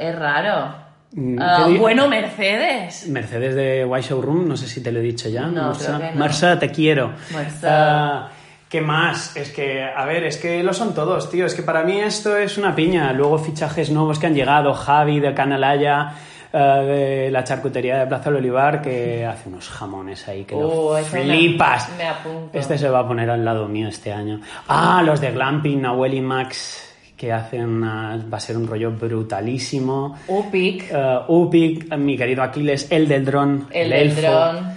es 0.00 0.18
raro. 0.18 0.84
Di- 1.10 1.78
bueno, 1.78 2.08
Mercedes. 2.08 3.08
Mercedes 3.08 3.54
de 3.54 3.86
White 3.86 4.08
Showroom, 4.08 4.46
no 4.48 4.56
sé 4.56 4.66
si 4.66 4.82
te 4.82 4.92
lo 4.92 4.98
he 4.98 5.02
dicho 5.02 5.30
ya. 5.30 5.46
No, 5.46 5.68
Marsa, 5.68 5.98
no. 5.98 6.18
Marsa, 6.18 6.58
te 6.58 6.70
quiero. 6.70 7.14
Marsa. 7.32 7.68
Ah, 7.70 8.30
¿Qué 8.74 8.80
más? 8.80 9.36
Es 9.36 9.52
que, 9.52 9.84
a 9.84 10.04
ver, 10.04 10.24
es 10.24 10.36
que 10.36 10.60
lo 10.64 10.74
son 10.74 10.94
todos, 10.94 11.30
tío. 11.30 11.46
Es 11.46 11.54
que 11.54 11.62
para 11.62 11.84
mí 11.84 12.00
esto 12.00 12.36
es 12.36 12.58
una 12.58 12.74
piña. 12.74 13.12
Luego 13.12 13.38
fichajes 13.38 13.88
nuevos 13.88 14.18
que 14.18 14.26
han 14.26 14.34
llegado. 14.34 14.74
Javi 14.74 15.20
de 15.20 15.32
Canalaya, 15.32 16.12
eh, 16.52 16.58
de 16.58 17.30
la 17.30 17.44
charcutería 17.44 17.98
de 18.00 18.06
Plaza 18.08 18.30
del 18.30 18.40
Olivar, 18.40 18.82
que 18.82 19.24
hace 19.24 19.48
unos 19.48 19.68
jamones 19.68 20.26
ahí 20.26 20.42
que 20.42 20.56
lo 20.56 20.98
ese 20.98 21.18
me- 21.24 21.36
flipas. 21.36 21.88
me. 21.96 22.58
Este 22.58 22.76
se 22.76 22.88
va 22.88 22.98
a 22.98 23.06
poner 23.06 23.30
al 23.30 23.44
lado 23.44 23.68
mío 23.68 23.86
este 23.86 24.12
año. 24.12 24.40
Ah, 24.66 25.04
los 25.06 25.20
de 25.20 25.30
Glamping, 25.30 25.80
Nahuel 25.80 26.14
y 26.14 26.20
Max, 26.20 26.96
que 27.16 27.32
hacen 27.32 27.68
una- 27.68 28.18
va 28.28 28.38
a 28.38 28.40
ser 28.40 28.56
un 28.56 28.66
rollo 28.66 28.90
brutalísimo. 28.90 30.18
Upic. 30.26 30.92
Uh, 31.28 31.32
Upik, 31.32 31.94
mi 31.96 32.16
querido 32.16 32.42
Aquiles, 32.42 32.88
el 32.90 33.06
del 33.06 33.24
dron, 33.24 33.68
El 33.70 33.92
el, 33.92 34.14
del 34.16 34.22
dron. 34.24 34.73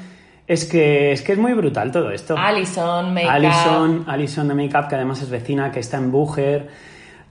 Es 0.48 0.64
que, 0.64 1.12
es 1.12 1.22
que 1.22 1.34
es 1.34 1.38
muy 1.38 1.52
brutal 1.52 1.92
todo 1.92 2.10
esto. 2.10 2.38
Alison, 2.38 3.14
Make 3.14 3.28
Alison, 3.28 4.06
Alison 4.08 4.48
de 4.48 4.54
Makeup, 4.54 4.88
que 4.88 4.96
además 4.96 5.22
es 5.22 5.30
vecina, 5.30 5.70
que 5.72 5.82
está 5.82 5.98
en 5.98 6.10
Búger. 6.10 6.70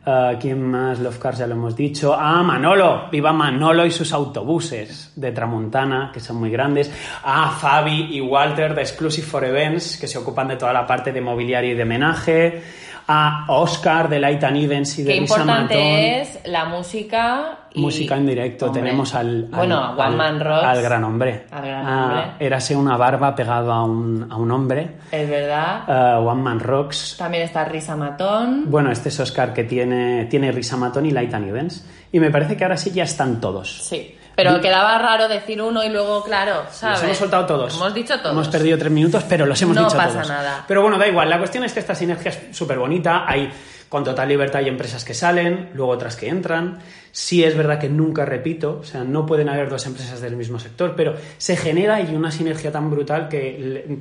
Uh, 0.07 0.39
¿Quién 0.39 0.63
más? 0.63 1.01
Love 1.01 1.19
Cars 1.19 1.39
ya 1.39 1.47
lo 1.47 1.55
hemos 1.55 1.75
dicho. 1.75 2.15
Ah, 2.15 2.43
Manolo. 2.43 3.09
Viva 3.11 3.33
Manolo 3.33 3.85
y 3.87 3.91
sus 3.91 4.13
autobuses 4.13 5.13
de 5.17 5.33
Tramontana, 5.33 6.11
que 6.13 6.21
son 6.21 6.37
muy 6.37 6.51
grandes. 6.51 6.93
Ah, 7.25 7.57
Fabi 7.59 8.17
y 8.17 8.21
Walter 8.21 8.75
de 8.75 8.83
Exclusive 8.83 9.27
for 9.27 9.45
Events, 9.45 9.97
que 9.97 10.07
se 10.07 10.19
ocupan 10.19 10.47
de 10.47 10.57
toda 10.57 10.73
la 10.73 10.87
parte 10.87 11.11
de 11.11 11.21
mobiliario 11.21 11.73
y 11.73 11.75
de 11.75 11.85
menaje. 11.85 12.63
Ah, 13.09 13.45
Oscar 13.49 14.09
de 14.09 14.19
Light 14.19 14.43
and 14.43 14.57
Events 14.57 14.99
y 14.99 15.05
de 15.05 15.15
Qué 15.15 15.21
Lisa 15.21 15.39
Matón. 15.45 15.49
importante 15.63 16.21
es 16.23 16.41
la 16.47 16.65
música 16.65 17.59
y... 17.73 17.81
Música 17.81 18.17
en 18.17 18.27
directo. 18.27 18.67
Hombre. 18.67 18.83
Tenemos 18.83 19.15
al, 19.15 19.45
al- 19.53 19.59
Bueno, 19.59 19.77
a 19.77 19.91
One 19.93 20.03
al- 20.03 20.17
Man 20.17 20.41
Rocks. 20.41 20.65
al 20.65 20.83
gran 20.83 21.05
hombre. 21.05 21.47
Al 21.53 21.63
gran 21.67 21.87
Ah, 21.87 22.03
hombre. 22.05 22.47
érase 22.47 22.75
una 22.75 22.97
barba 22.97 23.35
pegado 23.37 23.73
a 23.73 23.85
un, 23.85 24.27
a 24.29 24.37
un 24.37 24.51
hombre. 24.51 24.97
Es 25.13 25.29
verdad. 25.29 25.83
Ah, 25.87 26.19
One 26.21 26.43
Man 26.43 26.59
Rocks. 26.59 27.15
También 27.19 27.45
está 27.45 27.65
Risa 27.65 27.95
Matón. 27.95 28.65
Bueno, 28.71 28.91
este 28.91 29.11
es 29.11 29.21
Oscar 29.21 29.53
que 29.55 29.63
tiene, 29.65 30.25
tiene 30.25 30.51
Risa 30.51 30.77
Matón 30.77 31.07
y 31.07 31.13
Light 31.13 31.33
and 31.33 31.49
Events. 31.49 31.87
Y 32.11 32.19
me 32.19 32.31
parece 32.31 32.57
que 32.57 32.65
ahora 32.65 32.77
sí 32.77 32.91
ya 32.91 33.05
están 33.05 33.41
todos. 33.41 33.83
Sí. 33.85 34.16
Pero 34.37 34.61
quedaba 34.61 34.99
raro 34.99 35.29
decir 35.29 35.61
uno 35.63 35.83
y 35.83 35.89
luego, 35.89 36.23
claro, 36.23 36.65
¿sabes? 36.71 36.99
Los 36.99 37.05
hemos 37.05 37.17
soltado 37.17 37.47
todos. 37.47 37.75
Hemos 37.75 37.95
dicho 37.95 38.19
todos. 38.21 38.33
Hemos 38.33 38.49
perdido 38.49 38.77
tres 38.79 38.93
minutos, 38.93 39.25
pero 39.29 39.47
los 39.47 39.61
hemos 39.63 39.75
No 39.75 39.85
dicho 39.85 39.97
pasa 39.97 40.13
todos. 40.13 40.29
nada. 40.29 40.65
Pero 40.69 40.83
bueno, 40.83 40.99
da 40.99 41.09
igual. 41.09 41.29
La 41.31 41.39
cuestión 41.39 41.65
es 41.65 41.73
que 41.73 41.81
esta 41.81 41.95
sinergia 41.95 42.31
es 42.31 42.55
súper 42.57 42.79
bonita. 42.79 43.25
Hay 43.27 43.51
con 43.89 44.03
total 44.05 44.29
libertad 44.29 44.59
hay 44.61 44.69
empresas 44.69 45.05
que 45.05 45.15
salen, 45.15 45.71
luego 45.75 45.93
otras 45.93 46.17
que 46.17 46.29
entran. 46.29 46.81
Sí 47.13 47.45
es 47.45 47.57
verdad 47.57 47.79
que 47.79 47.89
nunca 47.89 48.25
repito, 48.25 48.81
o 48.81 48.85
sea, 48.85 49.05
no 49.05 49.25
pueden 49.25 49.49
haber 49.49 49.71
dos 49.71 49.87
empresas 49.87 50.21
del 50.21 50.37
mismo 50.37 50.59
sector, 50.59 50.95
pero 50.97 51.15
se 51.39 51.57
genera 51.57 52.01
y 52.01 52.15
una 52.15 52.31
sinergia 52.33 52.71
tan 52.73 52.91
brutal 52.91 53.29
que 53.29 53.57
el- 53.57 54.01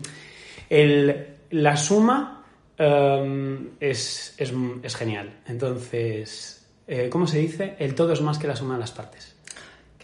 el- 0.69 1.27
la 1.51 1.77
suma 1.77 2.43
em, 2.77 3.69
es, 3.79 4.33
es- 4.37 4.53
es 4.83 4.95
genial. 4.97 5.29
Entonces, 5.47 6.65
eh, 6.87 7.07
¿cómo 7.09 7.25
se 7.27 7.37
dice? 7.37 7.75
El 7.79 7.95
todo 7.95 8.11
es 8.11 8.21
más 8.21 8.37
que 8.37 8.47
la 8.47 8.55
suma 8.55 8.73
de 8.73 8.79
las 8.81 8.91
partes. 8.91 9.34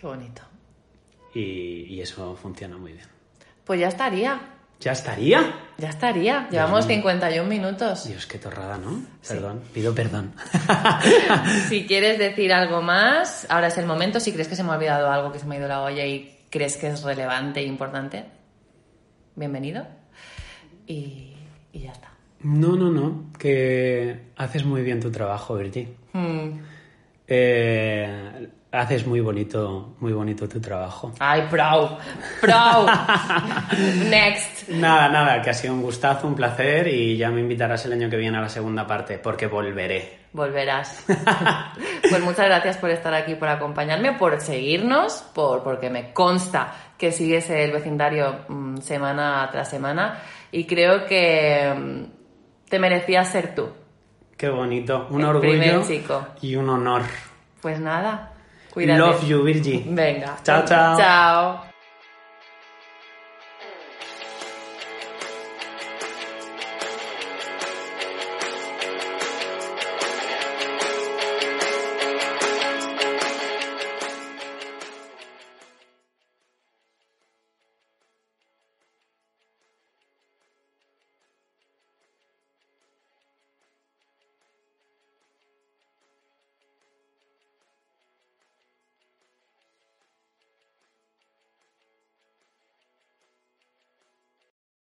Qué 0.02 0.08
bonito. 0.08 0.42
Y, 1.36 1.86
y 1.94 2.02
eso 2.02 2.36
funciona 2.36 2.76
muy 2.76 2.94
bien. 2.94 3.06
Pues 3.64 3.80
ya 3.80 3.88
estaría. 3.88 4.42
¿Ya 4.80 4.94
estaría? 4.94 5.54
Ya 5.78 5.90
estaría. 5.90 6.50
Llevamos 6.50 6.88
51 6.88 7.48
minutos. 7.48 8.08
Dios, 8.08 8.26
qué 8.26 8.40
torrada, 8.40 8.80
¿no? 8.80 9.00
Perdón, 9.28 9.62
pido 9.72 9.94
perdón. 9.94 10.34
Si 11.70 11.86
quieres 11.86 12.18
decir 12.18 12.52
algo 12.52 12.82
más, 12.82 13.46
ahora 13.48 13.68
es 13.68 13.78
el 13.78 13.86
momento. 13.86 14.20
Si 14.20 14.32
crees 14.34 14.48
que 14.48 14.56
se 14.56 14.64
me 14.64 14.72
ha 14.72 14.76
olvidado 14.78 15.12
algo, 15.12 15.32
que 15.32 15.38
se 15.38 15.46
me 15.46 15.56
ha 15.56 15.60
ido 15.60 15.68
la 15.68 15.84
olla 15.84 16.04
y 16.04 16.36
crees 16.50 16.78
que 16.78 16.88
es 16.88 17.04
relevante 17.04 17.60
e 17.60 17.66
importante, 17.66 18.26
bienvenido. 19.36 19.86
Y, 20.88 21.36
y 21.74 21.80
ya 21.80 21.92
está. 21.92 22.10
No, 22.40 22.76
no, 22.76 22.90
no, 22.90 23.32
que 23.38 24.32
haces 24.36 24.66
muy 24.66 24.82
bien 24.82 25.00
tu 25.00 25.12
trabajo, 25.12 25.56
Virgi. 25.58 25.88
Hmm. 26.14 26.60
Eh, 27.28 28.50
haces 28.72 29.06
muy 29.06 29.20
bonito, 29.20 29.96
muy 30.00 30.14
bonito 30.14 30.48
tu 30.48 30.60
trabajo. 30.62 31.14
Ay, 31.20 31.44
proud. 31.50 31.92
Proud. 32.40 32.90
Next. 34.10 34.70
Nada, 34.70 35.10
nada, 35.10 35.42
que 35.42 35.50
ha 35.50 35.54
sido 35.54 35.74
un 35.74 35.82
gustazo, 35.82 36.28
un 36.28 36.36
placer 36.36 36.88
y 36.88 37.18
ya 37.18 37.30
me 37.30 37.42
invitarás 37.42 37.86
el 37.86 37.94
año 37.94 38.10
que 38.10 38.18
viene 38.18 38.38
a 38.38 38.42
la 38.42 38.50
segunda 38.50 38.88
parte, 38.88 39.18
porque 39.18 39.48
volveré. 39.48 40.22
Volverás. 40.34 41.06
Pues 42.10 42.22
muchas 42.24 42.48
gracias 42.48 42.78
por 42.78 42.90
estar 42.90 43.14
aquí, 43.14 43.36
por 43.36 43.48
acompañarme, 43.48 44.14
por 44.14 44.42
seguirnos, 44.42 45.24
por, 45.34 45.64
porque 45.64 45.90
me 45.90 46.12
consta 46.12 46.74
que 46.98 47.14
sigues 47.14 47.50
el 47.50 47.72
vecindario 47.72 48.42
mm, 48.50 48.78
semana 48.78 49.48
tras 49.50 49.70
semana 49.70 50.20
y 50.52 50.66
creo 50.66 51.06
que 51.06 51.74
mm, 51.74 52.70
te 52.70 52.80
merecías 52.80 53.30
ser 53.30 53.56
tú. 53.56 53.70
Qué 54.36 54.50
bonito, 54.50 55.08
un 55.10 55.22
El 55.22 55.28
orgullo 55.28 55.84
y 56.42 56.56
un 56.58 56.70
honor. 56.70 57.04
Pues 57.62 57.80
nada, 57.80 58.31
cuídate. 58.72 59.00
Love 59.00 59.28
you, 59.28 59.44
Virgi. 59.44 59.84
Venga. 59.88 60.38
Chao, 60.44 60.66
chao. 60.66 60.98
Chao. 60.98 61.71